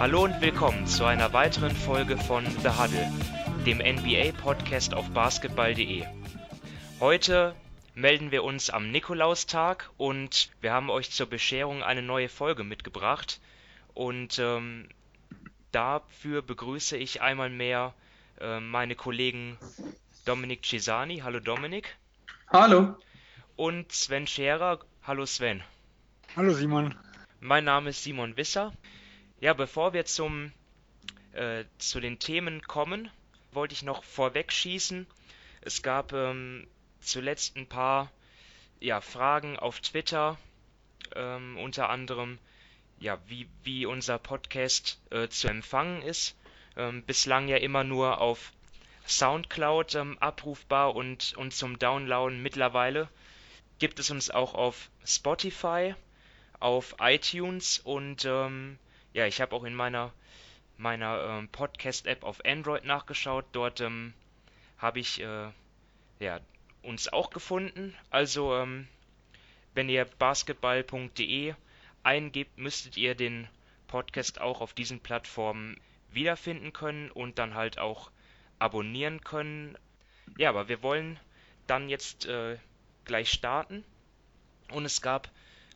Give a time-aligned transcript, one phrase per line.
[0.00, 3.12] Hallo und willkommen zu einer weiteren Folge von The Huddle,
[3.66, 6.06] dem NBA-Podcast auf basketball.de.
[7.00, 7.54] Heute
[7.94, 13.42] melden wir uns am Nikolaustag und wir haben euch zur Bescherung eine neue Folge mitgebracht.
[13.92, 14.88] Und ähm,
[15.70, 17.92] dafür begrüße ich einmal mehr
[18.40, 19.58] äh, meine Kollegen
[20.24, 21.18] Dominik Cesani.
[21.18, 21.94] Hallo Dominik.
[22.48, 22.96] Hallo.
[23.54, 24.80] Und Sven Scherer.
[25.02, 25.62] Hallo Sven.
[26.36, 26.94] Hallo Simon.
[27.40, 28.72] Mein Name ist Simon Wisser.
[29.40, 30.52] Ja, bevor wir zum,
[31.32, 33.10] äh, zu den Themen kommen,
[33.52, 35.06] wollte ich noch vorweg schießen.
[35.62, 36.66] Es gab ähm,
[37.00, 38.12] zuletzt ein paar
[38.80, 40.36] ja, Fragen auf Twitter,
[41.16, 42.38] ähm, unter anderem,
[42.98, 46.36] ja, wie, wie unser Podcast äh, zu empfangen ist.
[46.76, 48.52] Ähm, bislang ja immer nur auf
[49.06, 52.42] Soundcloud ähm, abrufbar und, und zum Downloaden.
[52.42, 53.08] Mittlerweile
[53.78, 55.94] gibt es uns auch auf Spotify,
[56.58, 58.78] auf iTunes und ähm,
[59.12, 60.12] ja, ich habe auch in meiner,
[60.76, 63.44] meiner ähm, Podcast-App auf Android nachgeschaut.
[63.52, 64.14] Dort ähm,
[64.78, 65.48] habe ich äh,
[66.20, 66.40] ja,
[66.82, 67.94] uns auch gefunden.
[68.10, 68.88] Also, ähm,
[69.74, 71.54] wenn ihr basketball.de
[72.02, 73.48] eingebt, müsstet ihr den
[73.86, 75.78] Podcast auch auf diesen Plattformen
[76.12, 78.10] wiederfinden können und dann halt auch
[78.58, 79.76] abonnieren können.
[80.38, 81.18] Ja, aber wir wollen
[81.66, 82.58] dann jetzt äh,
[83.04, 83.84] gleich starten.
[84.70, 85.28] Und es gab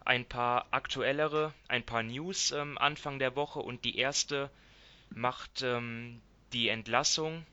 [0.05, 4.51] ein paar aktuellere, ein paar News ähm, Anfang der Woche und die erste
[5.11, 6.21] macht ähm,
[6.53, 7.47] die Entlassung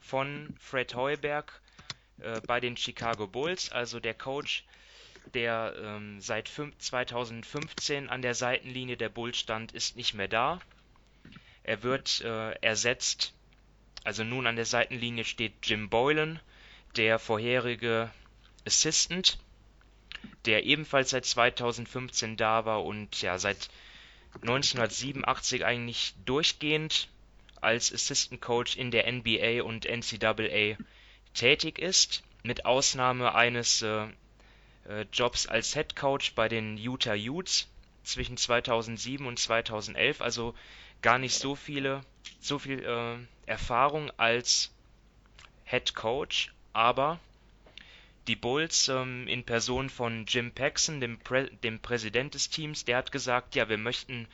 [0.00, 1.60] von Fred Heuberg
[2.20, 4.64] äh, bei den Chicago Bulls, also der Coach,
[5.34, 10.60] der ähm, seit 2015 an der Seitenlinie der Bulls stand, ist nicht mehr da.
[11.62, 13.34] Er wird äh, ersetzt,
[14.04, 16.40] also nun an der Seitenlinie steht Jim Boylan,
[16.96, 18.10] der vorherige
[18.66, 19.38] Assistant,
[20.44, 23.68] der ebenfalls seit 2015 da war und ja seit
[24.42, 27.08] 1987 eigentlich durchgehend
[27.60, 30.76] als Assistant Coach in der NBA und NCAA
[31.34, 34.06] tätig ist, mit Ausnahme eines äh,
[34.88, 37.68] äh, Jobs als Head Coach bei den Utah Utes
[38.04, 40.54] zwischen 2007 und 2011, also
[41.02, 42.02] gar nicht so viele,
[42.40, 44.72] so viel äh, Erfahrung als
[45.64, 47.18] Head Coach, aber
[48.28, 52.98] die Bulls ähm, in Person von Jim Paxson, dem, Prä dem Präsident des Teams, der
[52.98, 54.28] hat gesagt, ja, wir möchten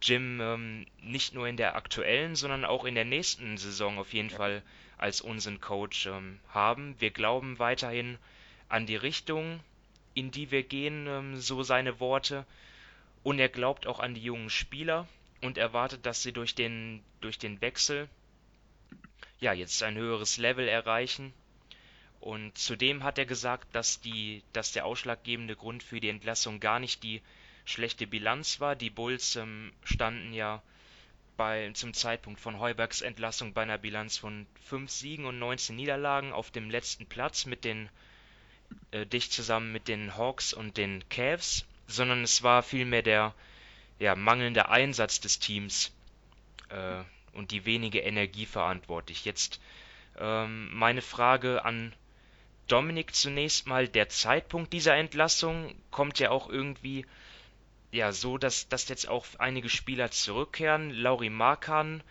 [0.00, 4.30] Jim ähm, nicht nur in der aktuellen, sondern auch in der nächsten Saison auf jeden
[4.30, 4.62] Fall
[4.96, 6.94] als unseren Coach ähm, haben.
[7.00, 8.16] Wir glauben weiterhin
[8.68, 9.60] an die Richtung,
[10.14, 12.46] in die wir gehen, ähm, so seine Worte.
[13.24, 15.08] Und er glaubt auch an die jungen Spieler
[15.40, 18.08] und erwartet, dass sie durch den, durch den Wechsel
[19.40, 21.32] ja jetzt ein höheres Level erreichen
[22.22, 26.78] und zudem hat er gesagt, dass, die, dass der ausschlaggebende Grund für die Entlassung gar
[26.78, 27.20] nicht die
[27.64, 28.76] schlechte Bilanz war.
[28.76, 30.62] Die Bulls ähm, standen ja
[31.36, 36.32] bei, zum Zeitpunkt von Heubergs Entlassung bei einer Bilanz von 5 Siegen und 19 Niederlagen
[36.32, 37.88] auf dem letzten Platz mit den
[38.92, 43.34] äh, dicht zusammen mit den Hawks und den Cavs, sondern es war vielmehr der
[43.98, 45.90] ja, mangelnde Einsatz des Teams
[46.68, 49.24] äh, und die wenige Energie verantwortlich.
[49.24, 49.60] Jetzt
[50.20, 51.92] ähm, meine Frage an
[52.72, 57.04] Dominik zunächst mal, der Zeitpunkt dieser Entlassung kommt ja auch irgendwie
[57.90, 60.88] ja so, dass, dass jetzt auch einige Spieler zurückkehren.
[60.88, 62.02] Lauri Markan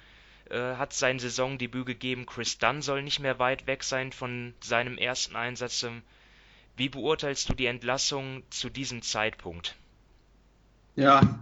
[0.51, 4.99] äh, hat sein Saisondebüt gegeben, Chris Dunn soll nicht mehr weit weg sein von seinem
[4.99, 5.83] ersten Einsatz.
[6.77, 9.75] Wie beurteilst du die Entlassung zu diesem Zeitpunkt?
[10.95, 11.39] Ja,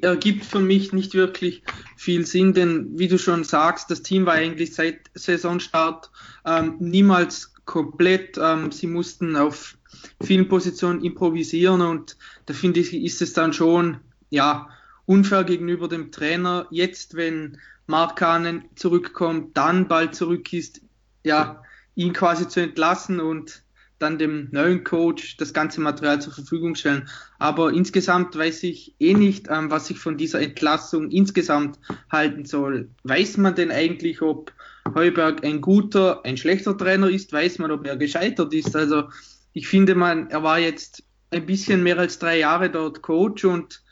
[0.00, 1.62] ergibt für mich nicht wirklich
[1.96, 6.10] viel Sinn, denn wie du schon sagst, das Team war eigentlich seit Saisonstart
[6.46, 8.38] ähm, niemals komplett.
[8.38, 9.76] Ähm, sie mussten auf
[10.22, 13.98] vielen Positionen improvisieren und da finde ich, ist es dann schon
[14.30, 14.68] ja
[15.06, 16.66] unfair gegenüber dem Trainer.
[16.70, 20.80] Jetzt, wenn Mark Kahnen zurückkommt, dann bald zurück ist,
[21.24, 21.62] ja,
[21.94, 23.62] ihn quasi zu entlassen und
[23.98, 27.08] dann dem neuen Coach das ganze Material zur Verfügung stellen.
[27.38, 31.78] Aber insgesamt weiß ich eh nicht, ähm, was ich von dieser Entlassung insgesamt
[32.10, 32.88] halten soll.
[33.04, 34.52] Weiß man denn eigentlich, ob
[34.94, 37.32] Heuberg ein guter, ein schlechter Trainer ist?
[37.32, 38.74] Weiß man, ob er gescheitert ist?
[38.76, 39.04] Also
[39.52, 43.82] ich finde, man, er war jetzt ein bisschen mehr als drei Jahre dort Coach und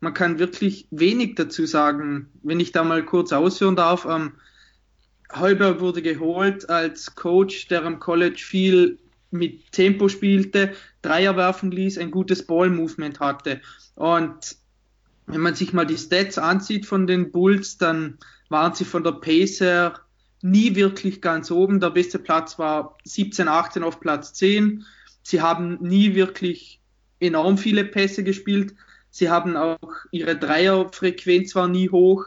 [0.00, 2.30] man kann wirklich wenig dazu sagen.
[2.42, 4.32] Wenn ich da mal kurz ausführen darf, ähm,
[5.34, 8.98] Heuberg wurde geholt als Coach, der am College viel
[9.30, 10.72] mit Tempo spielte,
[11.02, 13.60] Dreier werfen ließ, ein gutes Ball-Movement hatte.
[13.94, 14.56] Und
[15.26, 18.18] wenn man sich mal die Stats ansieht von den Bulls, dann
[18.48, 20.00] waren sie von der Pace her
[20.42, 21.80] nie wirklich ganz oben.
[21.80, 24.84] Der beste Platz war 17, 18 auf Platz 10.
[25.22, 26.80] Sie haben nie wirklich
[27.20, 28.74] enorm viele Pässe gespielt.
[29.10, 29.80] Sie haben auch
[30.10, 32.26] ihre Dreierfrequenz war nie hoch.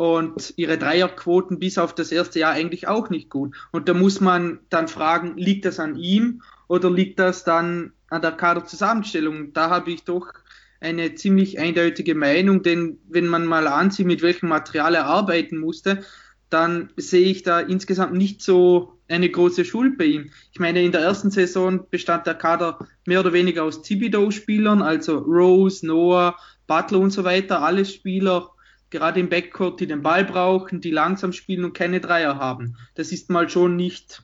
[0.00, 3.54] und ihre Dreierquoten bis auf das erste Jahr eigentlich auch nicht gut.
[3.70, 8.22] Und da muss man dann fragen, liegt das an ihm oder liegt das dann an
[8.22, 9.52] der Kaderzusammenstellung?
[9.52, 10.32] Da habe ich doch
[10.80, 16.02] eine ziemlich eindeutige Meinung, denn wenn man mal ansieht, mit welchem Material er arbeiten musste,
[16.50, 20.30] dann sehe ich da insgesamt nicht so eine große Schuld bei ihm.
[20.52, 25.18] Ich meine, in der ersten Saison bestand der Kader mehr oder weniger aus Thibodeau-Spielern, also
[25.18, 26.36] Rose, Noah,
[26.66, 28.50] Butler und so weiter, alle Spieler,
[28.90, 32.76] gerade im Backcourt, die den Ball brauchen, die langsam spielen und keine Dreier haben.
[32.94, 34.22] Das ist mal schon nicht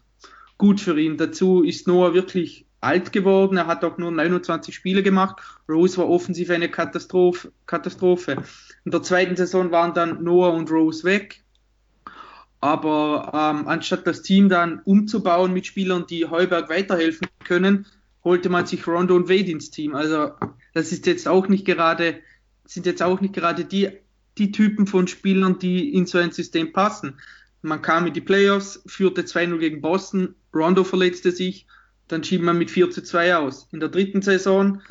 [0.58, 1.16] gut für ihn.
[1.16, 3.56] Dazu ist Noah wirklich alt geworden.
[3.56, 5.36] Er hat auch nur 29 Spiele gemacht.
[5.68, 7.52] Rose war offensiv eine Katastrophe.
[7.66, 8.42] Katastrophe.
[8.84, 11.42] In der zweiten Saison waren dann Noah und Rose weg.
[12.66, 17.86] Aber ähm, anstatt das Team dann umzubauen mit Spielern, die Heuberg weiterhelfen können,
[18.24, 19.94] holte man sich Rondo und Wade ins Team.
[19.94, 20.32] Also
[20.74, 22.18] das ist jetzt auch nicht gerade,
[22.64, 23.90] sind jetzt auch nicht gerade die,
[24.36, 27.20] die Typen von Spielern, die in so ein System passen.
[27.62, 31.68] Man kam in die Playoffs, führte 2-0 gegen Boston, Rondo verletzte sich,
[32.08, 33.68] dann schied man mit 4 zu 2 aus.
[33.70, 34.82] In der dritten Saison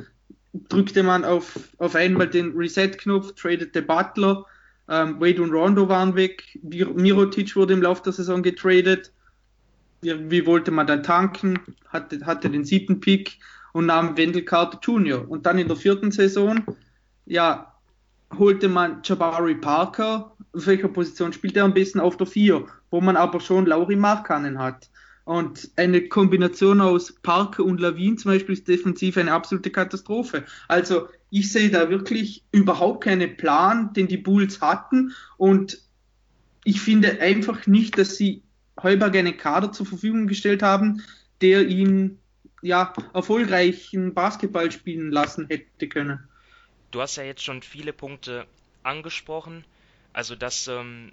[0.70, 4.46] drückte man auf, auf einmal den Reset-Knopf, tradete Butler,
[4.88, 9.12] ähm, Wade und Rondo waren weg, Mirotic wurde im Laufe der Saison getradet.
[10.02, 11.60] Wie wollte man dann tanken?
[11.88, 13.40] Hatte, hatte den siebten Pick
[13.74, 15.28] und nahm Wendell Carter Jr.
[15.28, 16.64] Und dann in der vierten Saison,
[17.26, 17.74] ja,
[18.38, 20.36] holte man Jabari Parker.
[20.54, 22.00] Auf welcher Position spielt er am besten?
[22.00, 24.90] Auf der 4, wo man aber schon Lauri Markkanen hat.
[25.26, 30.44] Und eine Kombination aus Parker und Lawin zum Beispiel ist defensiv eine absolute Katastrophe.
[30.68, 35.14] Also ich sehe da wirklich überhaupt keinen Plan, den die Bulls hatten.
[35.36, 35.82] Und
[36.64, 38.42] ich finde einfach nicht, dass sie
[38.82, 41.04] Heuberg einen Kader zur Verfügung gestellt haben,
[41.42, 42.20] der ihn
[42.62, 46.20] ja erfolgreichen Basketball spielen lassen hätte können.
[46.92, 48.46] Du hast ja jetzt schon viele Punkte
[48.84, 49.66] angesprochen.
[50.14, 51.12] Also dass ähm,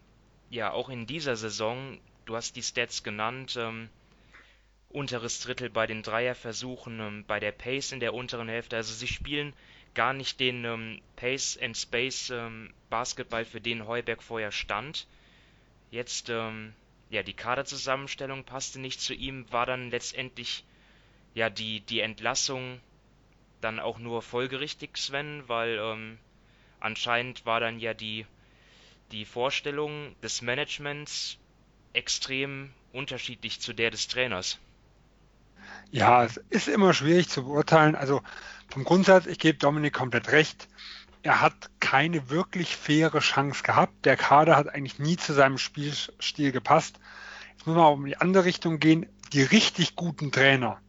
[0.50, 3.88] ja auch in dieser Saison, du hast die Stats genannt, ähm,
[4.88, 8.76] unteres Drittel bei den Dreierversuchen, ähm, bei der Pace in der unteren Hälfte.
[8.76, 9.52] Also sie spielen
[9.94, 15.06] gar nicht den ähm, Pace and Space ähm, Basketball, für den Heuberg vorher stand.
[15.90, 16.74] Jetzt, ähm,
[17.10, 20.64] ja, die Kaderzusammenstellung passte nicht zu ihm, war dann letztendlich
[21.34, 22.80] ja die, die Entlassung
[23.60, 26.18] dann auch nur folgerichtig, Sven, weil ähm,
[26.80, 28.26] anscheinend war dann ja die,
[29.12, 31.38] die Vorstellung des Managements
[31.92, 34.58] extrem unterschiedlich zu der des Trainers.
[35.92, 37.94] Ja, es ist immer schwierig zu beurteilen.
[37.94, 38.22] Also
[38.68, 40.66] vom Grundsatz, ich gebe Dominik komplett recht.
[41.22, 44.06] Er hat keine wirklich faire Chance gehabt.
[44.06, 46.98] Der Kader hat eigentlich nie zu seinem Spielstil gepasst.
[47.52, 49.06] Jetzt muss man auch in die andere Richtung gehen.
[49.34, 50.80] Die richtig guten Trainer,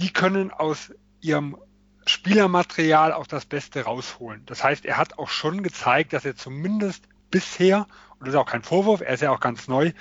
[0.00, 1.56] die können aus ihrem
[2.04, 4.42] Spielermaterial auch das Beste rausholen.
[4.46, 7.86] Das heißt, er hat auch schon gezeigt, dass er zumindest bisher,
[8.18, 9.92] und das ist auch kein Vorwurf, er ist ja auch ganz neu,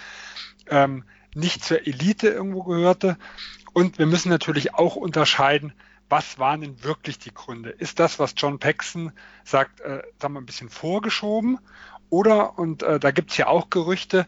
[0.67, 1.05] ähm,
[1.35, 3.17] nicht zur Elite irgendwo gehörte.
[3.73, 5.73] Und wir müssen natürlich auch unterscheiden,
[6.09, 7.71] was waren denn wirklich die Gründe?
[7.71, 9.11] Ist das, was John Paxson
[9.43, 11.59] sagt, äh, sagen wir ein bisschen vorgeschoben?
[12.09, 14.27] Oder, und äh, da gibt es ja auch Gerüchte,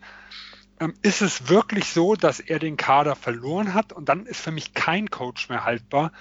[0.80, 3.94] ähm, ist es wirklich so, dass er den Kader verloren hat?
[3.94, 6.12] Und dann ist für mich kein Coach mehr haltbar.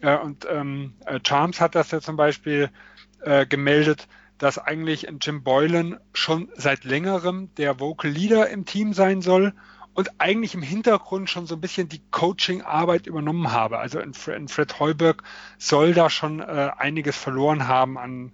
[0.00, 2.70] Äh, und ähm, äh, Charms hat das ja zum Beispiel
[3.20, 4.08] äh, gemeldet,
[4.38, 9.52] dass eigentlich Jim Boylan schon seit längerem der Vocal Leader im Team sein soll
[9.94, 13.78] und eigentlich im Hintergrund schon so ein bisschen die Coaching-Arbeit übernommen habe.
[13.78, 15.22] Also in, in Fred Heuberg
[15.58, 18.32] soll da schon äh, einiges verloren haben an,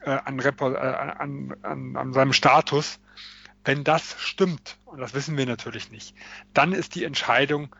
[0.00, 3.00] äh, an, äh, an, an, an seinem Status.
[3.64, 6.14] Wenn das stimmt, und das wissen wir natürlich nicht,
[6.54, 7.74] dann ist die Entscheidung,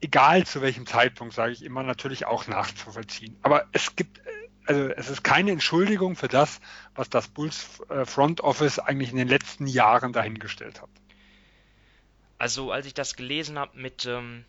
[0.00, 3.36] egal zu welchem Zeitpunkt, sage ich immer, natürlich auch nachzuvollziehen.
[3.42, 4.20] Aber es gibt,
[4.66, 6.60] also es ist keine Entschuldigung für das,
[6.94, 10.90] was das Bulls äh, Front Office eigentlich in den letzten Jahren dahingestellt hat.
[12.42, 14.44] Also als ich das gelesen habe mit ähm,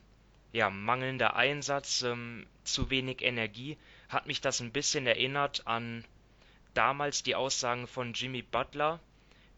[0.52, 3.78] ja, mangelnder Einsatz, ähm, zu wenig Energie,
[4.10, 6.04] hat mich das ein bisschen erinnert an
[6.74, 9.00] damals die Aussagen von Jimmy Butler,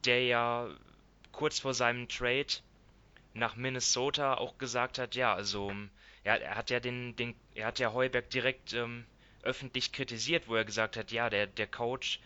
[0.03, 0.67] der ja
[1.31, 2.47] kurz vor seinem Trade
[3.33, 5.71] nach Minnesota auch gesagt hat, ja, also
[6.25, 9.05] er, er hat ja den, den, er hat ja Heuberg direkt ähm,
[9.43, 12.19] öffentlich kritisiert, wo er gesagt hat, ja, der, der Coach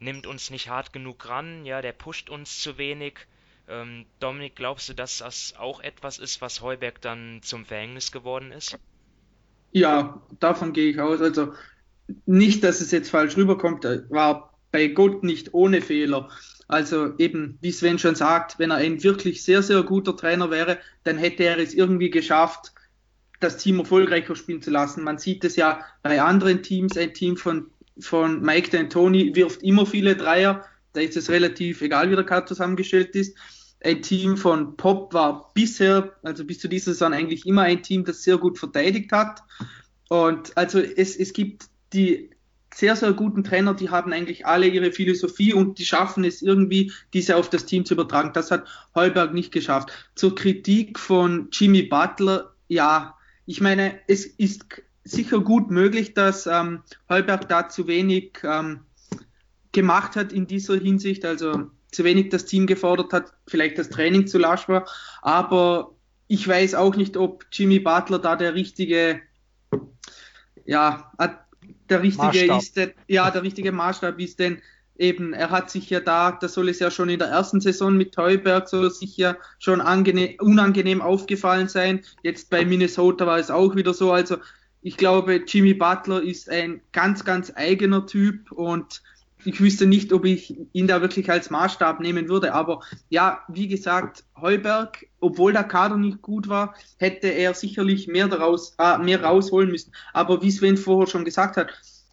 [0.00, 3.28] nimmt uns nicht hart genug ran, ja, der pusht uns zu wenig
[3.68, 8.52] ähm, Dominik, glaubst du, dass das auch etwas ist, was Heuberg dann zum Verhängnis geworden
[8.52, 8.78] ist?
[9.72, 11.20] Ja, davon gehe ich aus.
[11.20, 11.54] Also
[12.26, 16.30] nicht, dass es jetzt falsch rüberkommt, er war bei Gott nicht ohne Fehler.
[16.68, 20.78] Also eben, wie Sven schon sagt, wenn er ein wirklich sehr, sehr guter Trainer wäre,
[21.04, 22.72] dann hätte er es irgendwie geschafft,
[23.40, 25.04] das Team erfolgreicher spielen zu lassen.
[25.04, 29.84] Man sieht es ja bei anderen Teams, ein Team von, von Mike D'Antoni wirft immer
[29.84, 33.36] viele Dreier, da ist es relativ egal, wie der Kader zusammengestellt ist.
[33.84, 38.04] Ein Team von Pop war bisher, also bis zu dieser Saison eigentlich immer ein Team,
[38.04, 39.42] das sehr gut verteidigt hat.
[40.08, 42.30] Und also es, es gibt die
[42.74, 46.92] sehr, sehr guten Trainer, die haben eigentlich alle ihre Philosophie und die schaffen es irgendwie,
[47.12, 48.32] diese auf das Team zu übertragen.
[48.32, 49.90] Das hat Heuberg nicht geschafft.
[50.14, 53.14] Zur Kritik von Jimmy Butler, ja,
[53.46, 54.64] ich meine, es ist
[55.04, 58.80] sicher gut möglich, dass ähm, Heuberg da zu wenig ähm,
[59.72, 64.26] gemacht hat in dieser Hinsicht, also zu wenig das Team gefordert hat, vielleicht das Training
[64.26, 64.86] zu lasch war,
[65.20, 65.94] aber
[66.28, 69.20] ich weiß auch nicht, ob Jimmy Butler da der richtige,
[70.64, 71.12] ja,
[71.90, 72.62] der richtige Maßstab.
[72.62, 74.62] ist, denn, ja, der richtige Maßstab ist, denn
[74.96, 77.96] eben, er hat sich ja da, das soll es ja schon in der ersten Saison
[77.96, 82.02] mit Heuberg, soll es sich ja schon angenehm, unangenehm aufgefallen sein.
[82.22, 84.12] Jetzt bei Minnesota war es auch wieder so.
[84.12, 84.36] Also
[84.80, 89.02] ich glaube, Jimmy Butler ist ein ganz, ganz eigener Typ und
[89.44, 92.54] ich wüsste nicht, ob ich ihn da wirklich als Maßstab nehmen würde.
[92.54, 98.28] Aber ja, wie gesagt, Heuberg, obwohl der Kader nicht gut war, hätte er sicherlich mehr
[98.28, 99.92] daraus, äh, mehr rausholen müssen.
[100.12, 101.72] Aber wie Sven vorher schon gesagt hat,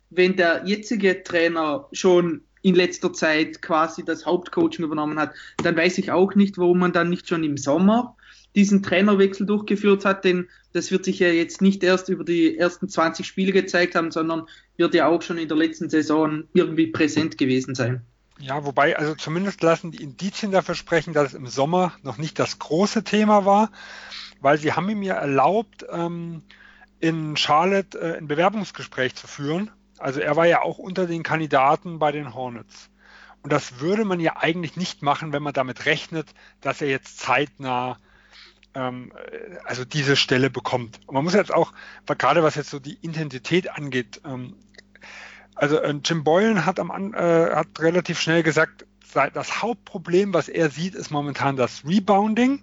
[0.10, 5.34] wenn der jetzige Trainer schon in letzter Zeit quasi das Hauptcoaching übernommen hat,
[5.64, 8.18] dann weiß ich auch nicht, warum man dann nicht schon im Sommer
[8.56, 12.90] diesen Trainerwechsel durchgeführt hat, denn das wird sich ja jetzt nicht erst über die ersten
[12.90, 17.38] 20 Spiele gezeigt haben, sondern wird ja auch schon in der letzten Saison irgendwie präsent
[17.38, 18.02] gewesen sein.
[18.40, 22.40] Ja, wobei, also zumindest lassen die Indizien dafür sprechen, dass es im Sommer noch nicht
[22.40, 23.72] das große Thema war,
[24.40, 26.44] weil sie haben ihm ja erlaubt, ähm,
[27.00, 29.72] in Charlotte äh, ein Bewerbungsgespräch zu führen.
[29.98, 32.90] Also er war ja auch unter den Kandidaten bei den Hornets.
[33.42, 37.20] Und das würde man ja eigentlich nicht machen, wenn man damit rechnet, dass er jetzt
[37.20, 37.98] zeitnah
[38.74, 39.12] ähm,
[39.66, 41.00] also diese Stelle bekommt.
[41.06, 41.74] Und man muss jetzt auch,
[42.06, 44.56] gerade was jetzt so die Intensität angeht, ähm,
[45.56, 50.70] also äh, Jim Boylan hat, am, äh, hat relativ schnell gesagt, das Hauptproblem, was er
[50.70, 52.62] sieht, ist momentan das Rebounding.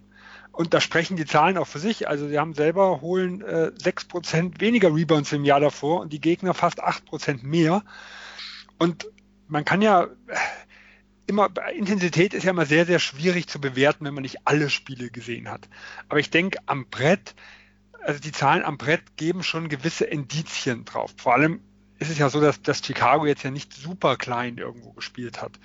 [0.52, 2.08] Und da sprechen die Zahlen auch für sich.
[2.08, 6.54] Also sie haben selber holen äh, 6% weniger Rebounds im Jahr davor und die Gegner
[6.54, 7.82] fast 8% mehr.
[8.78, 9.06] Und
[9.48, 10.06] man kann ja,
[11.26, 15.11] immer, Intensität ist ja immer sehr, sehr schwierig zu bewerten, wenn man nicht alle Spiele
[15.11, 15.68] gesehen hat.
[16.09, 17.35] Aber ich denke, am Brett,
[18.00, 21.12] also die Zahlen am Brett geben schon gewisse Indizien drauf.
[21.16, 21.61] Vor allem
[21.99, 25.59] ist es ja so, dass, dass Chicago jetzt ja nicht super klein irgendwo gespielt hat.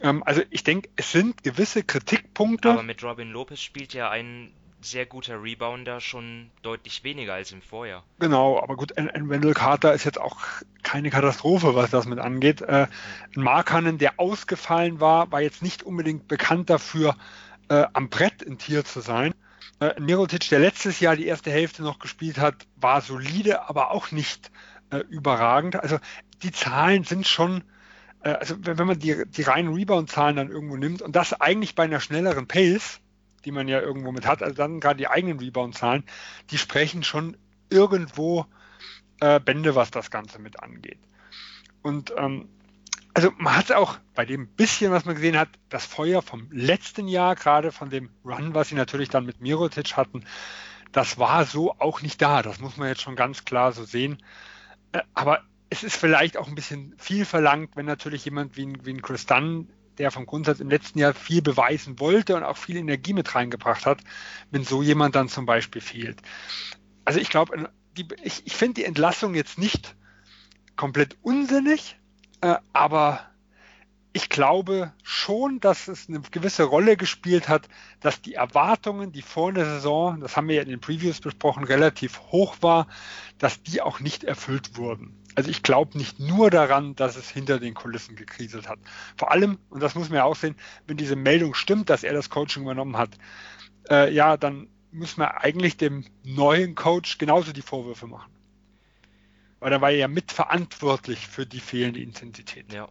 [0.00, 2.70] Ähm, also ich denke, es sind gewisse Kritikpunkte.
[2.70, 7.62] Aber mit Robin Lopez spielt ja ein sehr guter Rebounder schon deutlich weniger als im
[7.62, 8.04] Vorjahr.
[8.18, 10.38] Genau, aber gut, ein, Wendell Carter ist jetzt auch
[10.82, 12.62] keine Katastrophe, was das mit angeht.
[12.62, 12.86] Äh,
[13.36, 17.16] ein Markanen, der ausgefallen war, war jetzt nicht unbedingt bekannt dafür,
[17.68, 19.34] äh, am Brett in Tier zu sein.
[19.80, 24.10] Äh, Mirotic, der letztes Jahr die erste Hälfte noch gespielt hat, war solide, aber auch
[24.10, 24.50] nicht
[24.90, 25.76] äh, überragend.
[25.76, 25.98] Also
[26.42, 27.64] die Zahlen sind schon,
[28.22, 31.74] äh, also wenn, wenn man die, die reinen Rebound-Zahlen dann irgendwo nimmt und das eigentlich
[31.74, 33.00] bei einer schnelleren Pace,
[33.44, 36.04] die man ja irgendwo mit hat, also dann gerade die eigenen Rebound-Zahlen,
[36.50, 37.36] die sprechen schon
[37.70, 38.46] irgendwo
[39.20, 40.98] äh, Bände, was das Ganze mit angeht.
[41.82, 42.48] Und ähm,
[43.14, 47.08] also man hat auch bei dem bisschen, was man gesehen hat, das Feuer vom letzten
[47.08, 50.24] Jahr, gerade von dem Run, was sie natürlich dann mit Mirotic hatten,
[50.92, 52.42] das war so auch nicht da.
[52.42, 54.22] Das muss man jetzt schon ganz klar so sehen.
[54.92, 58.84] Äh, aber es ist vielleicht auch ein bisschen viel verlangt, wenn natürlich jemand wie ein,
[58.84, 59.68] wie ein Chris Dunn
[59.98, 63.86] der vom Grundsatz im letzten Jahr viel beweisen wollte und auch viel Energie mit reingebracht
[63.86, 64.00] hat,
[64.50, 66.20] wenn so jemand dann zum Beispiel fehlt.
[67.04, 67.70] Also ich glaube,
[68.22, 69.96] ich, ich finde die Entlassung jetzt nicht
[70.76, 71.98] komplett unsinnig,
[72.40, 73.29] äh, aber
[74.12, 77.68] ich glaube schon, dass es eine gewisse Rolle gespielt hat,
[78.00, 81.62] dass die Erwartungen, die vor der Saison, das haben wir ja in den Previews besprochen,
[81.64, 82.88] relativ hoch war,
[83.38, 85.16] dass die auch nicht erfüllt wurden.
[85.36, 88.80] Also ich glaube nicht nur daran, dass es hinter den Kulissen gekriselt hat.
[89.16, 90.56] Vor allem, und das muss man ja auch sehen,
[90.88, 93.10] wenn diese Meldung stimmt, dass er das Coaching übernommen hat,
[93.88, 98.32] äh, ja, dann muss man eigentlich dem neuen Coach genauso die Vorwürfe machen.
[99.60, 102.72] Weil er war ja mitverantwortlich für die fehlende Intensität.
[102.72, 102.88] Ja.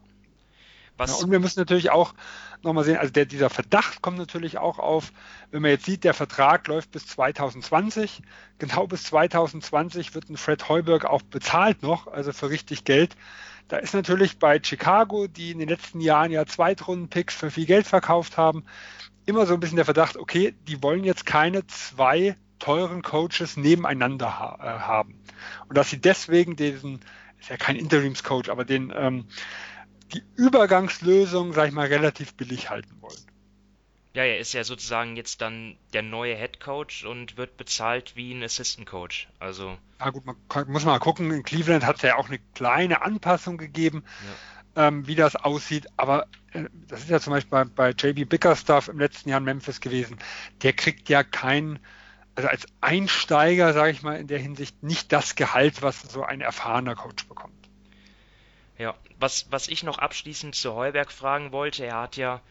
[0.99, 2.13] Was und wir müssen natürlich auch
[2.61, 5.13] nochmal sehen, also der, dieser Verdacht kommt natürlich auch auf,
[5.49, 8.21] wenn man jetzt sieht, der Vertrag läuft bis 2020.
[8.57, 13.15] Genau bis 2020 wird ein Fred Heuberg auch bezahlt noch, also für richtig Geld.
[13.69, 17.87] Da ist natürlich bei Chicago, die in den letzten Jahren ja Zweitrunden-Picks für viel Geld
[17.87, 18.65] verkauft haben,
[19.25, 24.37] immer so ein bisschen der Verdacht, okay, die wollen jetzt keine zwei teuren Coaches nebeneinander
[24.37, 25.21] ha äh, haben.
[25.69, 26.99] Und dass sie deswegen diesen,
[27.39, 29.25] ist ja kein Interimscoach, aber den ähm,
[30.13, 33.17] die Übergangslösung, sag ich mal, relativ billig halten wollen.
[34.13, 38.33] Ja, er ist ja sozusagen jetzt dann der neue Head Coach und wird bezahlt wie
[38.33, 39.29] ein Assistant Coach.
[39.39, 39.77] Also.
[39.99, 41.31] Ja gut, man kann, muss mal gucken.
[41.31, 44.03] In Cleveland hat es ja auch eine kleine Anpassung gegeben.
[44.75, 45.87] ähm, wie das aussieht.
[45.97, 49.45] Aber äh, das ist ja zum Beispiel bei, bei JB Bickerstaff im letzten Jahr in
[49.45, 50.17] Memphis gewesen.
[50.61, 51.79] Der kriegt ja kein,
[52.35, 56.41] also als Einsteiger, sage ich mal, in der Hinsicht nicht das Gehalt, was so ein
[56.41, 57.68] erfahrener Coach bekommt.
[58.79, 62.41] Ja, was, was ich noch abschließend zu Heuberg fragen wollte, er hat ja,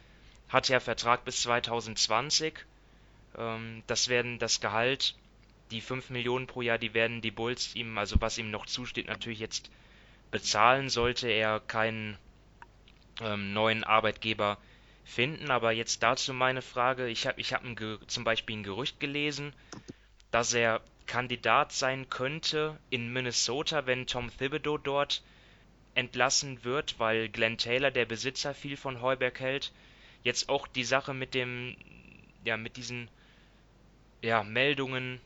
[0.51, 2.67] hat ja Vertrag bis 2020.
[3.39, 5.15] Ähm, das werden das Gehalt,
[5.71, 9.09] die 5 Millionen pro Jahr, die werden die Bulls ihm, also was ihm noch zusteht,
[9.09, 9.71] natürlich jetzt
[10.31, 12.19] bezahlen, sollte er keinen
[13.23, 14.59] ähm, neuen Arbeitgeber
[15.07, 15.51] finden.
[15.51, 17.09] Aber jetzt dazu meine Frage.
[17.09, 17.63] Ich habe ich hab
[18.07, 19.55] zum Beispiel ein Gerücht gelesen,
[20.31, 25.23] dass er Kandidat sein könnte in Minnesota, wenn Tom Thibodeau dort
[25.99, 29.73] entlassen wird, weil Glenn Taylor, der Besitzer, viel von Heuberg hält.
[30.23, 31.77] Jetzt auch die Sache mit dem,
[32.45, 33.09] ja, mit diesen,
[34.23, 35.21] ja, Meldungen,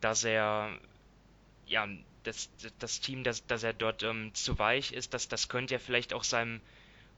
[0.00, 0.70] dass er,
[1.66, 1.86] ja,
[2.22, 5.78] das, das Team, dass, dass er dort ähm, zu weich ist, dass das könnte ja
[5.78, 6.62] vielleicht auch seinem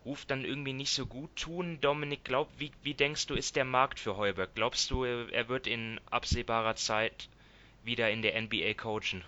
[0.04, 1.78] Ruf dann irgendwie nicht so gut tun.
[1.80, 4.50] Dominik, glaub, wie, wie denkst du, ist der Markt für Heuberg?
[4.56, 7.28] Glaubst du, er wird in absehbarer Zeit
[7.84, 9.22] wieder in der NBA coachen?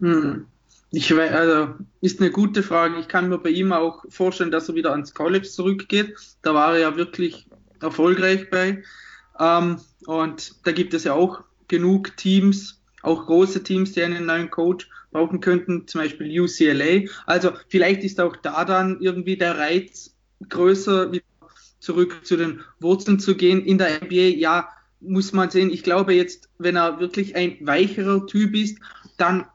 [0.00, 0.48] Hm.
[0.96, 3.00] Ich also ist eine gute Frage.
[3.00, 6.14] Ich kann mir bei ihm auch vorstellen, dass er wieder ans College zurückgeht.
[6.42, 7.48] Da war er ja wirklich
[7.80, 8.84] erfolgreich bei.
[9.40, 14.50] Ähm, und da gibt es ja auch genug Teams, auch große Teams, die einen neuen
[14.50, 17.10] Coach brauchen könnten, zum Beispiel UCLA.
[17.26, 20.14] Also vielleicht ist auch da dann irgendwie der Reiz
[20.48, 21.24] größer, wieder
[21.80, 23.64] zurück zu den Wurzeln zu gehen.
[23.64, 24.68] In der NBA, ja,
[25.00, 25.70] muss man sehen.
[25.70, 28.78] Ich glaube jetzt, wenn er wirklich ein weicherer Typ ist,
[29.16, 29.46] dann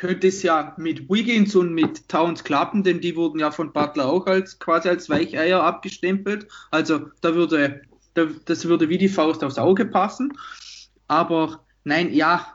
[0.00, 4.06] könnte es ja mit Wiggins und mit Towns klappen, denn die wurden ja von Butler
[4.06, 6.48] auch als quasi als Weicheier abgestempelt.
[6.70, 7.82] Also da würde
[8.14, 10.32] da, das würde wie die Faust aufs Auge passen.
[11.06, 12.46] Aber nein, ja,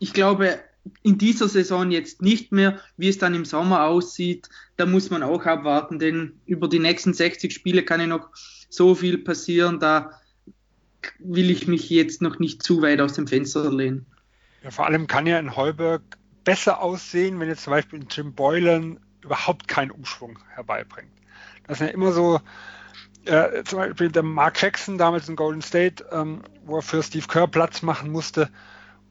[0.00, 0.58] ich glaube
[1.04, 4.48] in dieser Saison jetzt nicht mehr, wie es dann im Sommer aussieht.
[4.76, 8.30] Da muss man auch abwarten, denn über die nächsten 60 Spiele kann ja noch
[8.68, 9.78] so viel passieren.
[9.78, 10.18] Da
[11.20, 14.06] will ich mich jetzt noch nicht zu weit aus dem Fenster lehnen.
[14.64, 16.02] Ja, vor allem kann ja in Heuberg
[16.44, 21.12] besser aussehen, wenn jetzt zum Beispiel Jim Boylan überhaupt keinen Umschwung herbeibringt.
[21.66, 22.40] Das ist ja immer so,
[23.26, 27.26] äh, zum Beispiel der Mark Jackson damals in Golden State, ähm, wo er für Steve
[27.26, 28.50] Kerr Platz machen musste,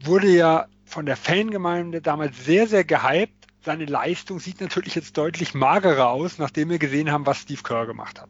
[0.02, 3.48] wurde ja von der Fangemeinde damals sehr, sehr gehypt.
[3.62, 7.86] Seine Leistung sieht natürlich jetzt deutlich magerer aus, nachdem wir gesehen haben, was Steve Kerr
[7.86, 8.30] gemacht hat.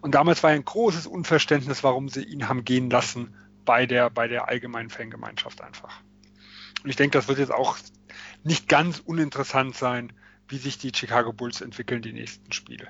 [0.00, 4.28] Und damals war ein großes Unverständnis, warum sie ihn haben gehen lassen bei der, bei
[4.28, 6.00] der allgemeinen Fangemeinschaft einfach.
[6.84, 7.76] Und ich denke, das wird jetzt auch
[8.44, 10.12] nicht ganz uninteressant sein,
[10.48, 12.88] wie sich die Chicago Bulls entwickeln, die nächsten Spiele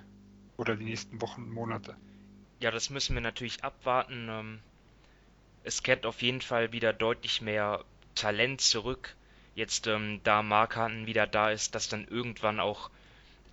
[0.56, 1.96] oder die nächsten Wochen, Monate.
[2.60, 4.28] Ja, das müssen wir natürlich abwarten.
[4.28, 4.58] Ähm,
[5.64, 7.84] es kehrt auf jeden Fall wieder deutlich mehr
[8.14, 9.14] Talent zurück.
[9.54, 12.90] Jetzt, ähm, da Mark Hunten wieder da ist, dass dann irgendwann auch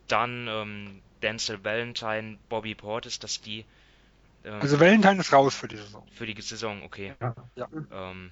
[0.08, 3.66] dann ähm, Denzel Valentine, Bobby Portis, dass die.
[4.44, 6.08] Ähm, also Valentine ist raus für die Saison.
[6.12, 7.14] Für die Saison, okay.
[7.20, 7.68] Ja, ja.
[7.92, 8.32] Ähm,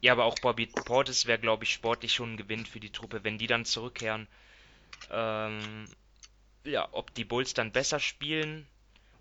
[0.00, 3.24] ja, aber auch Bobby Portis wäre, glaube ich, sportlich schon ein Gewinn für die Truppe,
[3.24, 4.28] wenn die dann zurückkehren.
[5.10, 5.86] Ähm,
[6.64, 8.66] ja, ob die Bulls dann besser spielen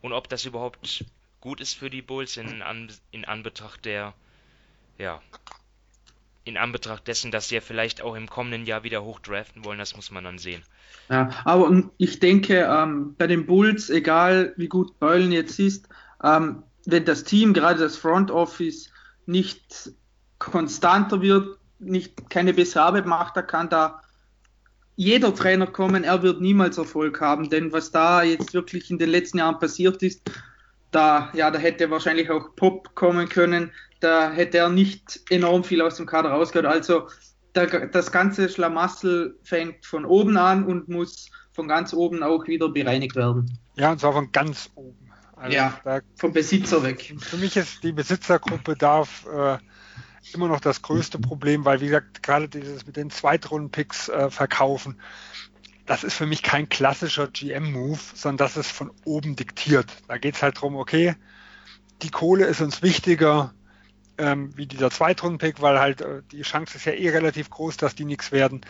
[0.01, 1.05] und ob das überhaupt
[1.41, 4.13] gut ist für die Bulls in, an, in Anbetracht der,
[4.97, 5.21] ja,
[6.43, 9.95] in Anbetracht dessen, dass sie ja vielleicht auch im kommenden Jahr wieder hochdraften wollen, das
[9.95, 10.63] muss man dann sehen.
[11.09, 15.87] Ja, aber ich denke, ähm, bei den Bulls, egal wie gut Beulen jetzt ist,
[16.23, 18.89] ähm, wenn das Team, gerade das Front Office,
[19.25, 19.91] nicht
[20.39, 24.02] konstanter wird, nicht keine bessere Arbeit macht, da kann da
[24.95, 29.10] jeder Trainer kommen, er wird niemals Erfolg haben, denn was da jetzt wirklich in den
[29.10, 30.21] letzten Jahren passiert ist,
[30.91, 35.82] da, ja, da hätte wahrscheinlich auch Pop kommen können, da hätte er nicht enorm viel
[35.82, 36.65] aus dem Kader rausgehört.
[36.65, 37.08] Also
[37.54, 42.69] da, das ganze Schlamassel fängt von oben an und muss von ganz oben auch wieder
[42.69, 43.58] bereinigt werden.
[43.76, 44.97] Ja, und zwar von ganz oben.
[45.36, 45.80] Also ja,
[46.15, 47.13] vom Besitzer weg.
[47.19, 49.58] Für mich ist die Besitzergruppe darf äh,
[50.33, 54.99] immer noch das größte Problem, weil wie gesagt, gerade dieses mit den Zweitrunden-Picks äh, verkaufen,
[55.85, 59.91] das ist für mich kein klassischer GM-Move, sondern das ist von oben diktiert.
[60.07, 61.15] Da geht es halt darum, okay,
[62.01, 63.53] die Kohle ist uns wichtiger
[64.17, 67.95] ähm, wie dieser Zweitrunden-Pick, weil halt äh, die Chance ist ja eh relativ groß, dass
[67.95, 68.61] die nichts werden.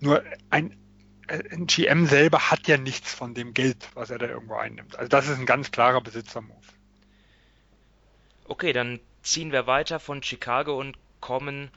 [0.00, 0.76] Nur ein,
[1.28, 4.96] äh, ein GM selber hat ja nichts von dem Geld, was er da irgendwo einnimmt.
[4.96, 6.56] Also das ist ein ganz klarer Besitzer-Move.
[8.44, 11.70] Okay, dann ziehen wir weiter von Chicago und kommen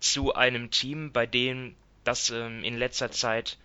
[0.00, 3.58] zu einem Team, bei dem das ähm, in letzter Zeit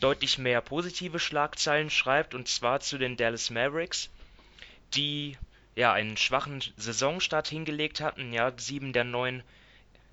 [0.00, 4.10] deutlich mehr positive Schlagzeilen schreibt, und zwar zu den Dallas Mavericks,
[4.94, 5.38] die
[5.76, 9.44] ja einen schwachen Saisonstart hingelegt hatten, ja, sieben der neun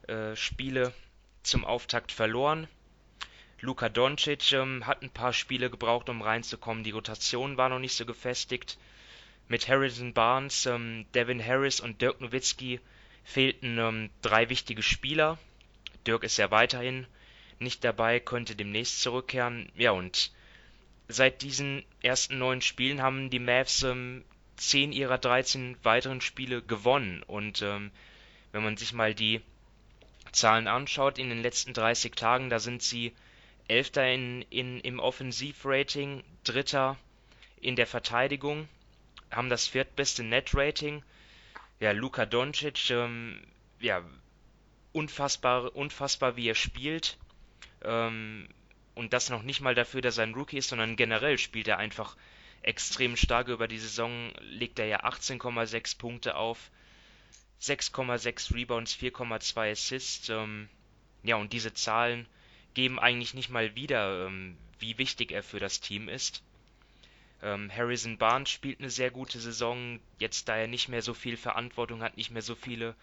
[0.08, 0.94] äh, Spiele
[1.42, 2.68] zum Auftakt verloren.
[3.62, 6.84] Luka Doncic ähm, hat ein paar Spiele gebraucht, um reinzukommen.
[6.84, 8.78] Die Rotation war noch nicht so gefestigt.
[9.50, 12.80] Mit Harrison Barnes, ähm, Devin Harris und Dirk Nowitzki
[13.24, 15.40] fehlten ähm, drei wichtige Spieler.
[16.06, 17.08] Dirk ist ja weiterhin
[17.58, 19.72] nicht dabei, könnte demnächst zurückkehren.
[19.76, 20.32] Ja, und
[21.08, 24.24] seit diesen ersten neun Spielen haben die Mavs ähm,
[24.56, 27.24] zehn ihrer 13 weiteren Spiele gewonnen.
[27.24, 27.90] Und ähm,
[28.52, 29.42] wenn man sich mal die
[30.32, 33.14] Zahlen anschaut, in den letzten 30 Tagen, da sind sie
[33.68, 36.98] Elfter in, in, im Offensivrating, Dritter
[37.62, 38.68] in der Verteidigung,
[39.32, 41.04] haben das viertbeste Net-Rating.
[41.80, 43.42] Ja, Luka Doncic, ähm,
[43.80, 44.04] ja,
[44.92, 47.18] unfassbar, unfassbar, wie er spielt.
[47.84, 48.50] Ähm,
[48.96, 51.78] und das noch nicht mal dafür, dass er ein Rookie ist, sondern generell spielt er
[51.78, 52.18] einfach
[52.62, 54.34] extrem stark über die Saison.
[54.42, 56.72] Legt er ja 18,6 Punkte auf,
[57.62, 60.30] 6,6 Rebounds, 4,2 Assists.
[60.30, 60.68] Ähm,
[61.24, 62.28] ja, und diese Zahlen
[62.74, 66.44] geben eigentlich nicht mal wieder, ähm, wie wichtig er für das Team ist.
[67.42, 71.38] Ähm, Harrison Barnes spielt eine sehr gute Saison, jetzt da er nicht mehr so viel
[71.38, 72.96] Verantwortung hat, nicht mehr so viele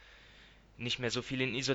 [0.79, 1.75] nicht mehr so viel in Iso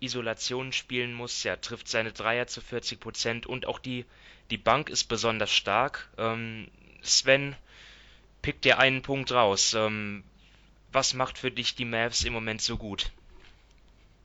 [0.00, 1.44] Isolation spielen muss.
[1.44, 4.04] Er trifft seine Dreier zu 40 Prozent und auch die,
[4.50, 6.08] die Bank ist besonders stark.
[6.18, 6.68] Ähm,
[7.02, 7.54] Sven,
[8.42, 9.74] pick dir einen Punkt raus.
[9.74, 10.24] Ähm,
[10.90, 13.12] was macht für dich die Mavs im Moment so gut?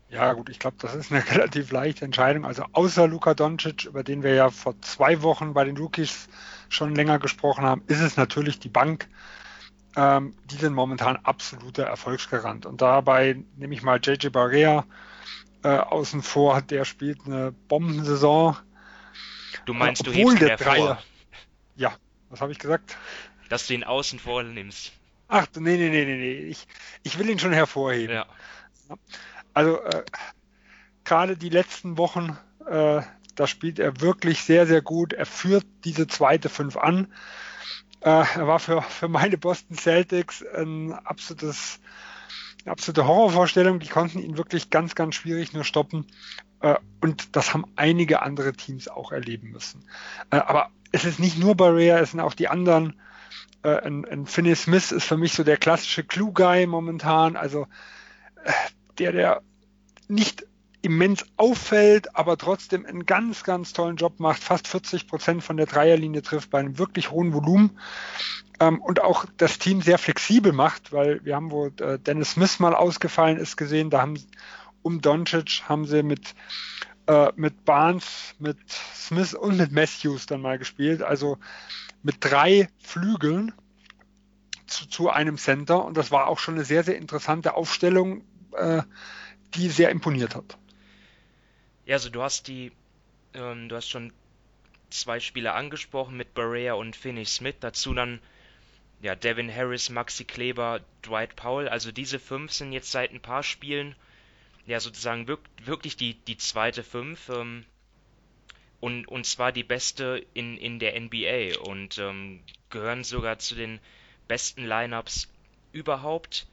[0.10, 2.46] Ja, gut, ich glaube, das ist eine relativ leichte Entscheidung.
[2.46, 6.28] Also außer Luka Doncic, über den wir ja vor zwei Wochen bei den Rookies
[6.70, 9.08] schon länger gesprochen haben, ist es natürlich die Bank
[9.98, 12.68] ähm, die sind momentan absoluter Erfolgsgarant.
[12.68, 14.86] Und dabei nehme ich mal JJ Barrea
[15.64, 18.56] äh, außen vor, der spielt eine Bombensaison.
[19.66, 21.02] Du meinst, du hebst der Dreier.
[21.76, 21.96] Ja,
[22.30, 22.96] was habe ich gesagt?
[23.50, 24.94] Dass du ihn außen vor nimmst.
[25.30, 26.34] Ach, nee, nee, nee, nee, nee.
[26.44, 26.68] Ich,
[27.02, 28.16] ich will ihn schon hervorheben.
[28.16, 28.28] Ja.
[29.58, 30.04] Also, äh,
[31.04, 33.02] gerade die letzten Wochen, äh,
[33.34, 35.14] da spielt er wirklich sehr, sehr gut.
[35.14, 37.08] Er führt diese zweite Fünf an.
[38.02, 41.80] Äh, er war für, für meine Boston Celtics ein absolutes,
[42.62, 43.80] eine absolute Horrorvorstellung.
[43.80, 46.06] Die konnten ihn wirklich ganz, ganz schwierig nur stoppen.
[46.60, 49.90] Äh, und das haben einige andere Teams auch erleben müssen.
[50.30, 53.02] Äh, aber es ist nicht nur Barrea, es sind auch die anderen.
[53.64, 57.36] Äh, ein, ein Finney Smith ist für mich so der klassische Clue-Guy momentan.
[57.36, 57.66] Also
[59.00, 59.42] der, der
[60.08, 60.46] nicht
[60.82, 65.66] immens auffällt, aber trotzdem einen ganz, ganz tollen Job macht, fast 40 Prozent von der
[65.66, 67.78] Dreierlinie trifft bei einem wirklich hohen Volumen
[68.60, 72.60] ähm, und auch das Team sehr flexibel macht, weil wir haben, wo äh, Dennis Smith
[72.60, 74.18] mal ausgefallen ist, gesehen, da haben
[74.82, 76.36] um Doncic haben sie mit
[77.08, 81.38] äh, mit Barnes, mit Smith und mit Matthews dann mal gespielt, also
[82.04, 83.52] mit drei Flügeln
[84.68, 88.24] zu, zu einem Center und das war auch schon eine sehr, sehr interessante Aufstellung,
[88.58, 88.84] äh,
[89.56, 90.58] die sehr imponiert hat.
[91.86, 92.72] Ja, also du hast die,
[93.34, 94.12] ähm, du hast schon
[94.90, 97.56] zwei Spieler angesprochen mit Barea und Finney Smith.
[97.60, 98.20] Dazu dann
[99.02, 101.70] ja Devin Harris, Maxi Kleber, Dwight Powell.
[101.70, 103.96] Also diese fünf sind jetzt seit ein paar Spielen
[104.66, 107.30] ja sozusagen wirk wirklich die, die zweite fünf.
[107.30, 107.66] Ähm,
[108.80, 113.80] und, und zwar die beste in, in der NBA und ähm, gehören sogar zu den
[114.28, 115.30] besten Lineups
[115.72, 116.48] überhaupt.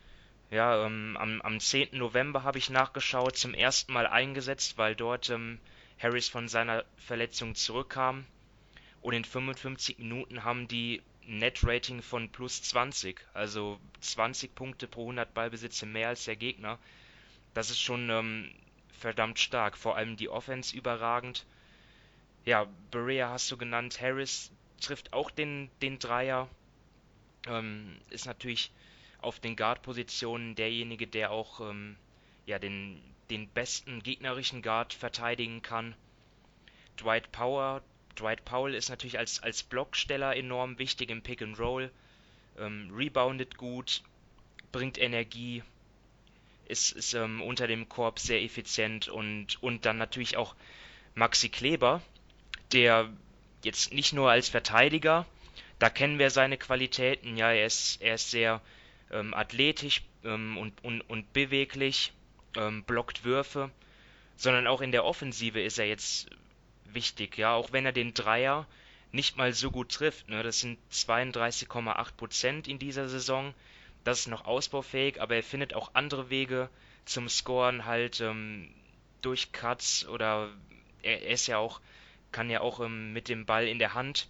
[0.50, 1.88] Ja, ähm, am, am 10.
[1.92, 5.58] November habe ich nachgeschaut, zum ersten Mal eingesetzt, weil dort ähm,
[5.98, 8.26] Harris von seiner Verletzung zurückkam.
[9.00, 15.32] Und in 55 Minuten haben die Net-Rating von plus 20, also 20 Punkte pro 100
[15.34, 16.78] Ballbesitze mehr als der Gegner.
[17.54, 18.50] Das ist schon ähm,
[18.98, 21.46] verdammt stark, vor allem die Offense überragend.
[22.44, 26.48] Ja, Berea hast du genannt, Harris trifft auch den, den Dreier.
[27.46, 28.70] Ähm, ist natürlich
[29.24, 31.96] auf den Guard-Positionen derjenige, der auch ähm,
[32.46, 35.94] ja, den, den besten gegnerischen Guard verteidigen kann.
[36.96, 37.82] Dwight Power,
[38.16, 41.90] Dwight Powell ist natürlich als, als Blocksteller enorm wichtig im Pick and Roll.
[42.58, 44.02] Ähm, reboundet gut,
[44.70, 45.62] bringt Energie,
[46.66, 50.54] ist, ist ähm, unter dem Korb sehr effizient und, und dann natürlich auch
[51.14, 52.00] Maxi Kleber,
[52.72, 53.10] der
[53.64, 55.26] jetzt nicht nur als Verteidiger,
[55.78, 58.60] da kennen wir seine Qualitäten, ja, er ist, er ist sehr
[59.14, 62.12] ähm, athletisch ähm, und, und, und beweglich,
[62.56, 63.70] ähm, blockt Würfe,
[64.36, 66.28] sondern auch in der Offensive ist er jetzt
[66.84, 68.66] wichtig, ja, auch wenn er den Dreier
[69.12, 73.54] nicht mal so gut trifft, ne, das sind 32,8 Prozent in dieser Saison,
[74.02, 76.68] das ist noch ausbaufähig, aber er findet auch andere Wege
[77.04, 78.68] zum Scoren halt ähm,
[79.22, 80.50] durch Cuts oder
[81.02, 81.80] er, er, ist ja auch,
[82.32, 84.28] kann ja auch ähm, mit dem Ball in der Hand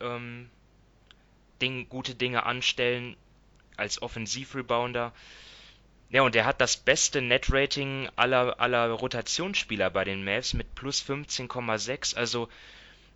[0.00, 0.48] ähm,
[1.60, 3.16] Ding, gute Dinge anstellen
[3.76, 5.12] als Offensivrebounder.
[6.10, 11.02] Ja, und er hat das beste Net-Rating aller, aller Rotationsspieler bei den Mavs mit plus
[11.02, 12.16] 15,6.
[12.16, 12.50] Also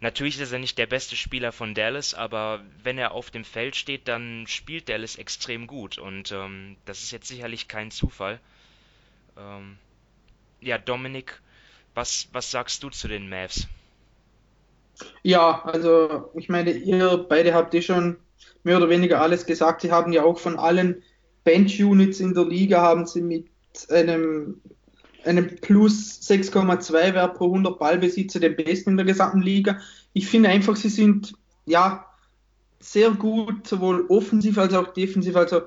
[0.00, 3.76] natürlich ist er nicht der beste Spieler von Dallas, aber wenn er auf dem Feld
[3.76, 5.98] steht, dann spielt Dallas extrem gut.
[5.98, 8.40] Und ähm, das ist jetzt sicherlich kein Zufall.
[9.36, 9.76] Ähm,
[10.62, 11.38] ja, Dominik,
[11.94, 13.68] was, was sagst du zu den Mavs?
[15.22, 18.16] Ja, also ich meine, ihr beide habt eh schon
[18.66, 19.82] mehr oder weniger alles gesagt.
[19.82, 21.02] Sie haben ja auch von allen
[21.44, 23.46] Bench-Units in der Liga haben sie mit
[23.90, 24.60] einem,
[25.24, 29.78] einem Plus 6,2 Wert pro 100 Ballbesitzer den besten in der gesamten Liga.
[30.14, 32.06] Ich finde einfach, sie sind ja
[32.80, 35.36] sehr gut, sowohl offensiv als auch defensiv.
[35.36, 35.62] Also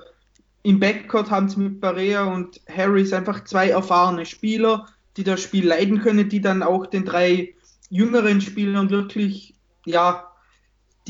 [0.62, 4.86] im Backcourt haben sie mit Barea und Harris einfach zwei erfahrene Spieler,
[5.16, 7.54] die das Spiel leiden können, die dann auch den drei
[7.88, 9.54] jüngeren Spielern wirklich
[9.86, 10.29] ja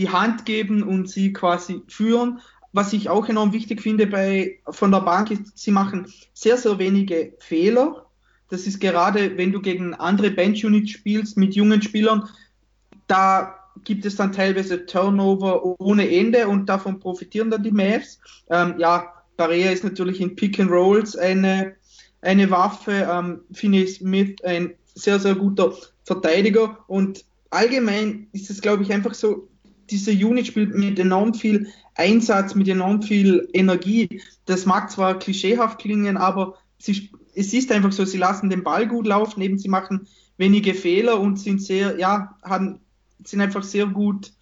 [0.00, 2.40] die Hand geben und sie quasi führen
[2.72, 6.78] was ich auch enorm wichtig finde bei, von der Bank ist, sie machen sehr, sehr
[6.78, 8.06] wenige Fehler.
[8.48, 12.28] Das ist gerade, wenn du gegen andere Bench-Units spielst mit jungen Spielern,
[13.06, 18.20] da gibt es dann teilweise Turnover ohne Ende und davon profitieren dann die Mavs.
[18.50, 21.76] Ähm, ja, Barrea ist natürlich in Pick and Rolls eine,
[22.20, 23.08] eine Waffe.
[23.10, 25.72] Ähm, Finney Smith ein sehr, sehr guter
[26.04, 29.48] Verteidiger und allgemein ist es, glaube ich, einfach so,
[29.90, 34.22] diese Unit spielt mit enorm viel Einsatz, mit enorm viel Energie.
[34.46, 38.86] Das mag zwar klischeehaft klingen, aber sie, es ist einfach so, sie lassen den Ball
[38.86, 42.80] gut laufen, eben sie machen wenige Fehler und sind sehr, ja, haben,
[43.24, 44.32] sind einfach sehr gut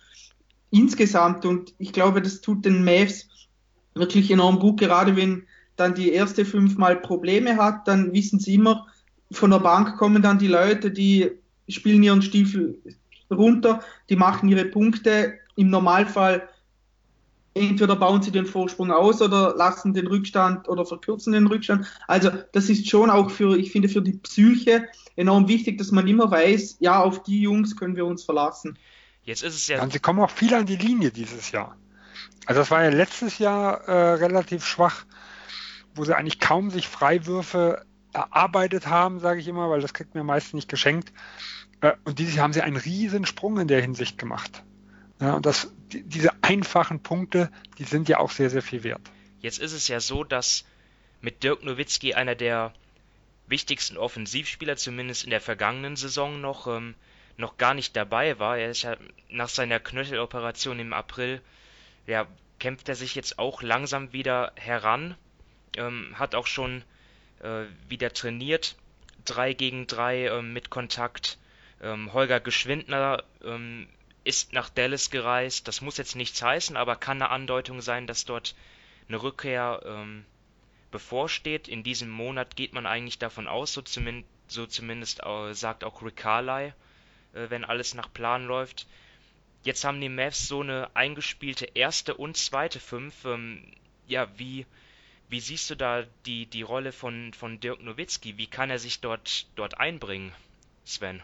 [0.71, 3.29] insgesamt und ich glaube, das tut den Mavs
[3.95, 5.45] wirklich enorm gut, gerade wenn
[5.77, 8.87] dann die erste fünfmal Probleme hat, dann wissen sie immer,
[9.31, 11.31] von der Bank kommen dann die Leute, die
[11.69, 12.81] spielen ihren Stiefel
[13.31, 15.39] runter, die machen ihre Punkte.
[15.57, 16.49] Im Normalfall
[17.55, 21.87] entweder bauen sie den Vorsprung aus oder lassen den Rückstand oder verkürzen den Rückstand.
[22.07, 24.87] Also das ist schon auch für, ich finde, für die Psyche
[25.17, 28.79] enorm wichtig, dass man immer weiß, ja, auf die Jungs können wir uns verlassen.
[29.23, 29.83] Jetzt ist es ja.
[29.83, 31.77] Und sie kommen auch viel an die Linie dieses Jahr.
[32.47, 35.05] Also das war ja letztes Jahr äh, relativ schwach,
[35.95, 40.25] wo sie eigentlich kaum sich Freiwürfe erarbeitet haben, sage ich immer, weil das kriegt mir
[40.25, 41.13] meist nicht geschenkt.
[41.81, 44.63] Äh, und dieses Jahr haben sie einen riesen Sprung in der Hinsicht gemacht.
[45.21, 49.03] Ja, und das, die, diese einfachen Punkte, die sind ja auch sehr, sehr viel wert.
[49.41, 50.65] Jetzt ist es ja so, dass
[51.21, 52.73] mit Dirk Nowitzki einer der
[53.47, 56.95] wichtigsten Offensivspieler, zumindest in der vergangenen Saison noch, ähm,
[57.37, 58.59] noch gar nicht dabei war.
[58.59, 58.97] Er ist ja
[59.31, 61.41] nach seiner Knöcheloperation im April,
[62.07, 62.27] ja,
[62.59, 65.17] kämpft er sich jetzt auch langsam wieder heran,
[65.77, 66.83] ähm, hat auch schon
[67.41, 68.77] äh, wieder trainiert,
[69.25, 71.39] 3 gegen 3 äh, mit Kontakt.
[71.81, 73.89] Ähm, Holger Geschwindner ähm,
[74.25, 75.69] ist nach Dallas gereist.
[75.69, 78.55] Das muss jetzt nichts heißen, aber kann eine Andeutung sein, dass dort
[79.09, 80.25] eine Rückkehr ähm,
[80.91, 81.69] bevorsteht.
[81.69, 86.03] In diesem Monat geht man eigentlich davon aus, so, zumin so zumindest äh, sagt auch
[86.03, 86.73] Rick Carly,
[87.33, 88.87] äh, wenn alles nach Plan läuft.
[89.63, 93.25] Jetzt haben die Mavs so eine eingespielte erste und zweite Fünf.
[93.25, 93.73] Ähm,
[94.07, 94.67] ja, wie,
[95.29, 98.39] wie siehst du da die, die Rolle von, von Dirk Nowitzki?
[98.39, 100.33] Wie kann er sich dort, dort einbringen,
[100.85, 101.23] Sven?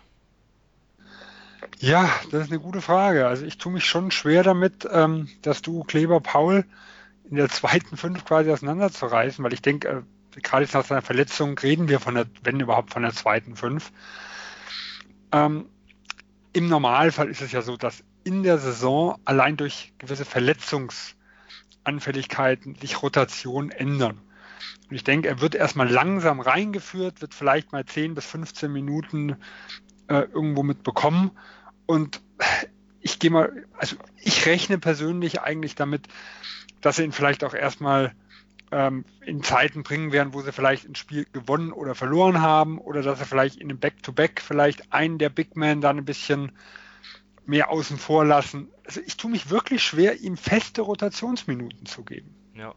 [1.79, 3.27] Ja, das ist eine gute Frage.
[3.27, 6.64] Also ich tue mich schon schwer damit, ähm, dass du Kleber Paul
[7.29, 10.03] in der zweiten Fünf quasi auseinanderzureißen, weil ich denke, äh,
[10.40, 13.92] gerade nach seiner Verletzung reden wir von der, wenn überhaupt, von der zweiten Fünf.
[15.33, 15.66] Ähm,
[16.53, 23.03] Im Normalfall ist es ja so, dass in der Saison allein durch gewisse Verletzungsanfälligkeiten sich
[23.03, 24.20] Rotationen ändern.
[24.88, 29.37] Und ich denke, er wird erstmal langsam reingeführt, wird vielleicht mal 10 bis 15 Minuten
[30.09, 31.31] äh, irgendwo mitbekommen.
[31.87, 32.21] Und
[33.01, 36.09] ich gehe mal, also ich rechne persönlich eigentlich damit,
[36.81, 38.14] dass sie ihn vielleicht auch erstmal
[38.71, 43.03] ähm, in Zeiten bringen werden, wo sie vielleicht ein Spiel gewonnen oder verloren haben oder
[43.03, 46.53] dass sie vielleicht in einem Back-to-Back -Back vielleicht einen der Big Men dann ein bisschen
[47.47, 48.69] mehr außen vor lassen.
[48.85, 52.35] Also ich tue mich wirklich schwer, ihm feste Rotationsminuten zu geben.
[52.55, 52.75] Ja.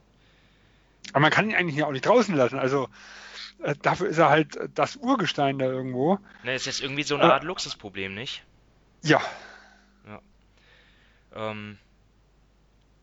[1.13, 2.60] Aber man kann ihn eigentlich auch nicht draußen lassen.
[2.60, 2.90] Also
[3.63, 6.20] äh, dafür ist er halt äh, das Urgestein da irgendwo.
[6.43, 8.43] Ne, ist jetzt irgendwie so eine Art äh, Luxusproblem, nicht?
[9.04, 9.22] Ja.
[10.06, 10.22] Ja.
[11.36, 11.78] Ähm,